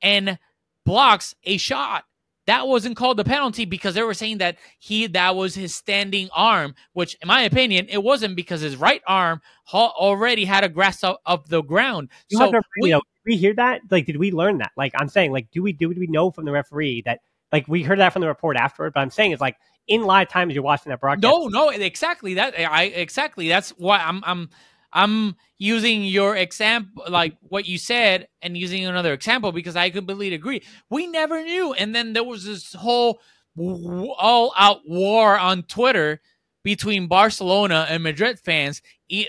and 0.01 0.39
blocks 0.85 1.35
a 1.43 1.57
shot. 1.57 2.05
That 2.47 2.67
wasn't 2.67 2.95
called 2.95 3.19
a 3.19 3.23
penalty 3.23 3.65
because 3.65 3.95
they 3.95 4.03
were 4.03 4.13
saying 4.13 4.37
that 4.37 4.57
he 4.77 5.07
that 5.07 5.35
was 5.35 5.55
his 5.55 5.75
standing 5.75 6.29
arm, 6.31 6.75
which 6.93 7.15
in 7.21 7.27
my 7.27 7.41
opinion 7.41 7.87
it 7.89 8.03
wasn't 8.03 8.35
because 8.35 8.61
his 8.61 8.77
right 8.77 9.01
arm 9.07 9.41
already 9.73 10.45
had 10.45 10.63
a 10.63 10.69
grasp 10.69 11.03
of, 11.03 11.17
of 11.25 11.49
the 11.49 11.63
ground. 11.63 12.09
You 12.29 12.37
so 12.37 12.51
we, 12.81 12.89
you 12.89 12.93
know, 12.93 13.01
we 13.25 13.35
hear 13.35 13.55
that? 13.55 13.81
Like, 13.89 14.05
did 14.05 14.17
we 14.17 14.31
learn 14.31 14.59
that? 14.59 14.71
Like, 14.77 14.93
I'm 14.95 15.09
saying, 15.09 15.31
like, 15.31 15.49
do 15.51 15.63
we 15.63 15.73
do 15.73 15.89
we 15.89 16.05
know 16.05 16.29
from 16.29 16.45
the 16.45 16.51
referee 16.51 17.01
that 17.05 17.21
like 17.51 17.67
we 17.67 17.81
heard 17.81 17.99
that 17.99 18.13
from 18.13 18.21
the 18.21 18.27
report 18.27 18.57
afterward? 18.57 18.93
But 18.93 18.99
I'm 18.99 19.09
saying 19.09 19.31
it's 19.31 19.41
like 19.41 19.57
in 19.87 20.03
live 20.03 20.29
time 20.29 20.49
as 20.49 20.55
you're 20.55 20.63
watching 20.63 20.91
that 20.91 21.01
broadcast. 21.01 21.23
No, 21.23 21.47
no, 21.47 21.69
exactly 21.69 22.35
that. 22.35 22.53
I 22.59 22.83
exactly 22.83 23.47
that's 23.47 23.71
why 23.71 23.97
I'm 23.97 24.23
I'm 24.23 24.49
I'm 24.95 25.35
using 25.59 26.03
your 26.03 26.35
example, 26.37 27.03
like 27.09 27.37
what 27.41 27.67
you 27.67 27.77
said, 27.77 28.29
and 28.41 28.57
using 28.57 28.85
another 28.85 29.13
example 29.13 29.51
because 29.51 29.75
I 29.75 29.89
completely 29.91 30.33
agree. 30.33 30.63
We 30.89 31.05
never 31.05 31.43
knew. 31.43 31.73
And 31.73 31.93
then 31.93 32.13
there 32.13 32.23
was 32.23 32.45
this 32.45 32.73
whole 32.73 33.19
all 33.57 34.53
out 34.57 34.81
war 34.87 35.37
on 35.37 35.63
Twitter 35.63 36.21
between 36.63 37.07
Barcelona 37.07 37.85
and 37.89 38.01
Madrid 38.01 38.39
fans, 38.39 38.81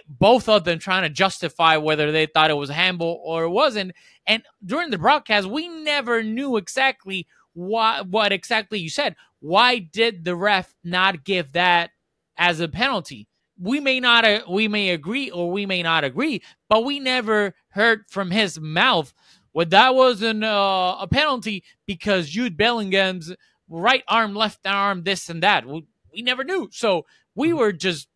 both 0.09 0.49
of 0.49 0.65
them 0.65 0.79
trying 0.79 1.03
to 1.03 1.11
justify 1.11 1.77
whether 1.77 2.11
they 2.11 2.27
thought 2.27 2.51
it 2.51 2.55
was 2.55 2.71
a 2.71 2.75
handball 2.75 3.21
or 3.25 3.45
it 3.45 3.51
wasn't. 3.51 3.93
And 4.27 4.43
during 4.65 4.91
the 4.91 4.99
broadcast, 4.99 5.47
we 5.47 5.69
never 5.69 6.23
knew 6.23 6.57
exactly 6.57 7.27
what 7.53 8.09
what 8.09 8.33
exactly 8.33 8.79
you 8.79 8.89
said. 8.89 9.17
Why 9.41 9.79
did 9.79 10.25
the 10.25 10.37
ref 10.37 10.75
not 10.83 11.25
give 11.25 11.53
that 11.53 11.91
as 12.39 12.61
a 12.61 12.69
penalty? 12.69 13.29
We 13.59 13.81
may 13.81 14.01
not 14.01 14.25
uh, 14.25 14.43
we 14.49 14.69
may 14.69 14.91
agree 14.91 15.31
or 15.31 15.51
we 15.51 15.67
may 15.67 15.83
not 15.83 16.05
agree, 16.05 16.43
but 16.69 16.85
we 16.85 17.01
never 17.01 17.55
heard 17.71 18.05
from 18.09 18.31
his 18.31 18.61
mouth 18.61 19.13
what 19.53 19.71
that 19.71 19.95
was 19.95 20.23
an, 20.23 20.45
uh, 20.45 20.97
a 21.01 21.09
penalty 21.11 21.65
because 21.87 22.29
Jude 22.29 22.57
Bellingham's 22.57 23.35
right 23.69 24.05
arm, 24.07 24.35
left 24.35 24.67
arm, 24.67 25.03
this 25.03 25.31
and 25.31 25.43
that. 25.43 25.67
We, 25.67 25.87
we 26.13 26.23
never 26.23 26.45
knew. 26.45 26.69
So 26.73 27.07
we 27.35 27.53
were 27.53 27.73
just 27.73 28.09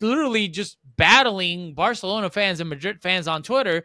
literally 0.00 0.48
just 0.48 0.78
battling 0.96 1.74
Barcelona 1.74 2.30
fans 2.30 2.60
and 2.60 2.68
Madrid 2.68 3.00
fans 3.00 3.28
on 3.28 3.42
Twitter 3.42 3.84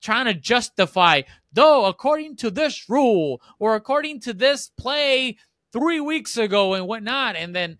trying 0.00 0.26
to 0.26 0.34
justify, 0.34 1.22
though, 1.52 1.86
according 1.86 2.36
to 2.36 2.50
this 2.50 2.88
rule 2.88 3.40
or 3.58 3.74
according 3.74 4.20
to 4.20 4.32
this 4.32 4.70
play 4.78 5.36
three 5.72 6.00
weeks 6.00 6.36
ago 6.36 6.74
and 6.74 6.86
whatnot. 6.86 7.34
And 7.34 7.54
then 7.54 7.78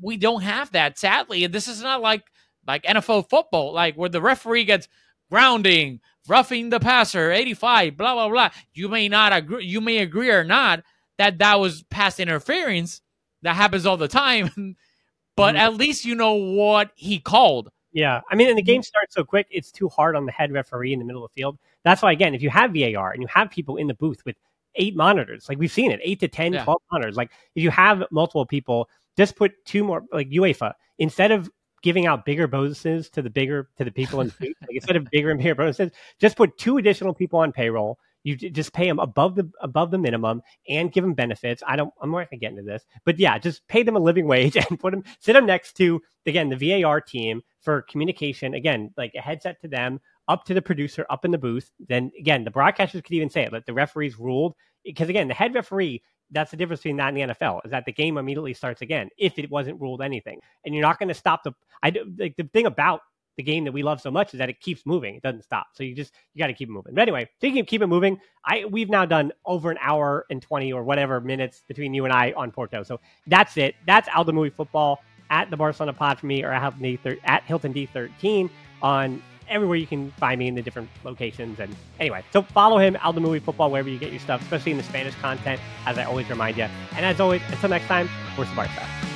we 0.00 0.16
don't 0.16 0.42
have 0.42 0.72
that, 0.72 0.98
sadly. 0.98 1.44
And 1.44 1.54
this 1.54 1.68
is 1.68 1.82
not 1.82 2.00
like 2.00 2.24
like 2.66 2.84
NFL 2.84 3.30
football, 3.30 3.72
like 3.72 3.96
where 3.96 4.08
the 4.08 4.20
referee 4.20 4.64
gets 4.64 4.88
grounding, 5.30 6.00
roughing 6.28 6.68
the 6.68 6.80
passer, 6.80 7.30
85, 7.30 7.96
blah 7.96 8.14
blah 8.14 8.28
blah. 8.28 8.50
You 8.72 8.88
may 8.88 9.08
not 9.08 9.32
agree, 9.32 9.64
you 9.64 9.80
may 9.80 9.98
agree 9.98 10.30
or 10.30 10.44
not 10.44 10.82
that 11.18 11.38
that 11.38 11.60
was 11.60 11.82
pass 11.84 12.20
interference. 12.20 13.00
That 13.42 13.54
happens 13.54 13.86
all 13.86 13.96
the 13.96 14.08
time, 14.08 14.50
but 15.36 15.54
mm-hmm. 15.54 15.56
at 15.56 15.74
least 15.74 16.04
you 16.04 16.14
know 16.14 16.34
what 16.34 16.90
he 16.94 17.20
called. 17.20 17.70
Yeah, 17.92 18.20
I 18.30 18.34
mean, 18.34 18.48
and 18.48 18.58
the 18.58 18.62
game 18.62 18.82
starts 18.82 19.14
so 19.14 19.24
quick, 19.24 19.46
it's 19.50 19.72
too 19.72 19.88
hard 19.88 20.14
on 20.14 20.26
the 20.26 20.32
head 20.32 20.52
referee 20.52 20.92
in 20.92 20.98
the 20.98 21.04
middle 21.04 21.24
of 21.24 21.30
the 21.30 21.40
field. 21.40 21.58
That's 21.84 22.02
why, 22.02 22.12
again, 22.12 22.34
if 22.34 22.42
you 22.42 22.50
have 22.50 22.74
VAR 22.74 23.12
and 23.12 23.22
you 23.22 23.28
have 23.28 23.50
people 23.50 23.76
in 23.76 23.86
the 23.86 23.94
booth 23.94 24.24
with 24.26 24.36
eight 24.78 24.96
monitors, 24.96 25.48
like 25.48 25.58
we've 25.58 25.72
seen 25.72 25.90
it, 25.90 26.00
eight 26.02 26.20
to 26.20 26.28
10, 26.28 26.54
yeah. 26.54 26.64
12 26.64 26.80
monitors, 26.90 27.16
like 27.16 27.30
if 27.54 27.62
you 27.62 27.70
have 27.70 28.04
multiple 28.10 28.46
people 28.46 28.88
just 29.18 29.36
put 29.36 29.52
two 29.64 29.84
more 29.84 30.04
like 30.12 30.30
UEFA 30.30 30.72
instead 30.98 31.32
of 31.32 31.50
giving 31.82 32.06
out 32.06 32.24
bigger 32.24 32.46
bonuses 32.46 33.08
to 33.10 33.22
the 33.22 33.30
bigger 33.30 33.68
to 33.76 33.84
the 33.84 33.90
people 33.90 34.20
in 34.20 34.28
the 34.28 34.54
like 34.60 34.70
instead 34.70 34.96
of 34.96 35.04
bigger 35.10 35.30
and 35.30 35.38
bigger 35.38 35.54
bonuses, 35.54 35.90
just 36.20 36.36
put 36.36 36.56
two 36.56 36.78
additional 36.78 37.12
people 37.12 37.40
on 37.40 37.52
payroll. 37.52 37.98
You 38.24 38.36
just 38.36 38.72
pay 38.72 38.86
them 38.86 38.98
above 38.98 39.36
the 39.36 39.50
above 39.60 39.90
the 39.90 39.98
minimum 39.98 40.42
and 40.68 40.92
give 40.92 41.02
them 41.02 41.14
benefits. 41.14 41.62
I 41.66 41.76
don't. 41.76 41.92
I'm 42.02 42.10
not 42.10 42.30
gonna 42.30 42.40
get 42.40 42.50
into 42.50 42.62
this, 42.62 42.84
but 43.04 43.18
yeah, 43.18 43.38
just 43.38 43.66
pay 43.68 43.82
them 43.82 43.96
a 43.96 44.00
living 44.00 44.26
wage 44.26 44.56
and 44.70 44.78
put 44.78 44.92
them 44.92 45.04
sit 45.20 45.32
them 45.32 45.46
next 45.46 45.74
to 45.74 46.02
again 46.26 46.48
the 46.48 46.82
VAR 46.82 47.00
team 47.00 47.42
for 47.60 47.82
communication. 47.82 48.54
Again, 48.54 48.92
like 48.96 49.14
a 49.16 49.20
headset 49.20 49.60
to 49.62 49.68
them, 49.68 50.00
up 50.28 50.44
to 50.44 50.54
the 50.54 50.62
producer, 50.62 51.06
up 51.10 51.24
in 51.24 51.30
the 51.30 51.38
booth. 51.38 51.70
Then 51.88 52.12
again, 52.18 52.44
the 52.44 52.50
broadcasters 52.50 53.02
could 53.02 53.12
even 53.12 53.30
say 53.30 53.42
it, 53.42 53.50
but 53.50 53.66
the 53.66 53.72
referees 53.72 54.18
ruled 54.18 54.54
because 54.84 55.08
again, 55.08 55.28
the 55.28 55.34
head 55.34 55.54
referee 55.54 56.02
that's 56.30 56.50
the 56.50 56.56
difference 56.56 56.80
between 56.80 56.96
that 56.96 57.08
and 57.08 57.16
the 57.16 57.34
NFL 57.34 57.60
is 57.64 57.70
that 57.70 57.84
the 57.84 57.92
game 57.92 58.18
immediately 58.18 58.54
starts 58.54 58.82
again 58.82 59.08
if 59.18 59.38
it 59.38 59.50
wasn't 59.50 59.80
ruled 59.80 60.02
anything, 60.02 60.40
and 60.64 60.74
you're 60.74 60.82
not 60.82 60.98
going 60.98 61.08
to 61.08 61.14
stop 61.14 61.42
the. 61.42 61.52
I 61.82 61.92
like 62.18 62.36
the 62.36 62.44
thing 62.52 62.66
about 62.66 63.00
the 63.36 63.42
game 63.42 63.64
that 63.64 63.72
we 63.72 63.82
love 63.82 64.00
so 64.00 64.10
much 64.10 64.34
is 64.34 64.38
that 64.38 64.50
it 64.50 64.60
keeps 64.60 64.84
moving; 64.84 65.14
it 65.14 65.22
doesn't 65.22 65.42
stop. 65.42 65.68
So 65.72 65.84
you 65.84 65.94
just 65.94 66.12
you 66.34 66.40
got 66.40 66.48
to 66.48 66.52
keep 66.52 66.68
it 66.68 66.72
moving. 66.72 66.94
But 66.94 67.02
anyway, 67.02 67.28
speaking 67.36 67.60
of 67.60 67.66
keep 67.66 67.82
it 67.82 67.86
moving, 67.86 68.20
I 68.44 68.64
we've 68.66 68.90
now 68.90 69.06
done 69.06 69.32
over 69.46 69.70
an 69.70 69.78
hour 69.80 70.26
and 70.30 70.42
twenty 70.42 70.72
or 70.72 70.84
whatever 70.84 71.20
minutes 71.20 71.62
between 71.66 71.94
you 71.94 72.04
and 72.04 72.12
I 72.12 72.32
on 72.36 72.50
Porto. 72.50 72.82
So 72.82 73.00
that's 73.26 73.56
it. 73.56 73.74
That's 73.86 74.08
Aldamuy 74.08 74.52
Futbol 74.52 74.98
at 75.30 75.50
the 75.50 75.56
Barcelona 75.56 75.92
Pod 75.92 76.18
for 76.18 76.26
me, 76.26 76.42
or 76.44 76.52
at 76.52 77.42
Hilton 77.44 77.72
D 77.72 77.86
thirteen 77.86 78.50
on 78.82 79.22
everywhere 79.48 79.76
you 79.76 79.86
can 79.86 80.10
find 80.12 80.38
me 80.38 80.48
in 80.48 80.54
the 80.54 80.62
different 80.62 80.88
locations. 81.04 81.58
And 81.60 81.74
anyway, 81.98 82.24
so 82.32 82.42
follow 82.42 82.78
him, 82.78 82.94
Aldamuy 82.94 83.40
Futbol, 83.40 83.70
wherever 83.70 83.88
you 83.88 83.98
get 83.98 84.10
your 84.10 84.20
stuff, 84.20 84.42
especially 84.42 84.72
in 84.72 84.78
the 84.78 84.84
Spanish 84.84 85.14
content, 85.16 85.60
as 85.86 85.98
I 85.98 86.04
always 86.04 86.28
remind 86.28 86.56
you. 86.56 86.66
And 86.96 87.04
as 87.04 87.20
always, 87.20 87.42
until 87.48 87.70
next 87.70 87.86
time, 87.86 88.08
we're 88.36 88.46
Barca. 88.54 89.07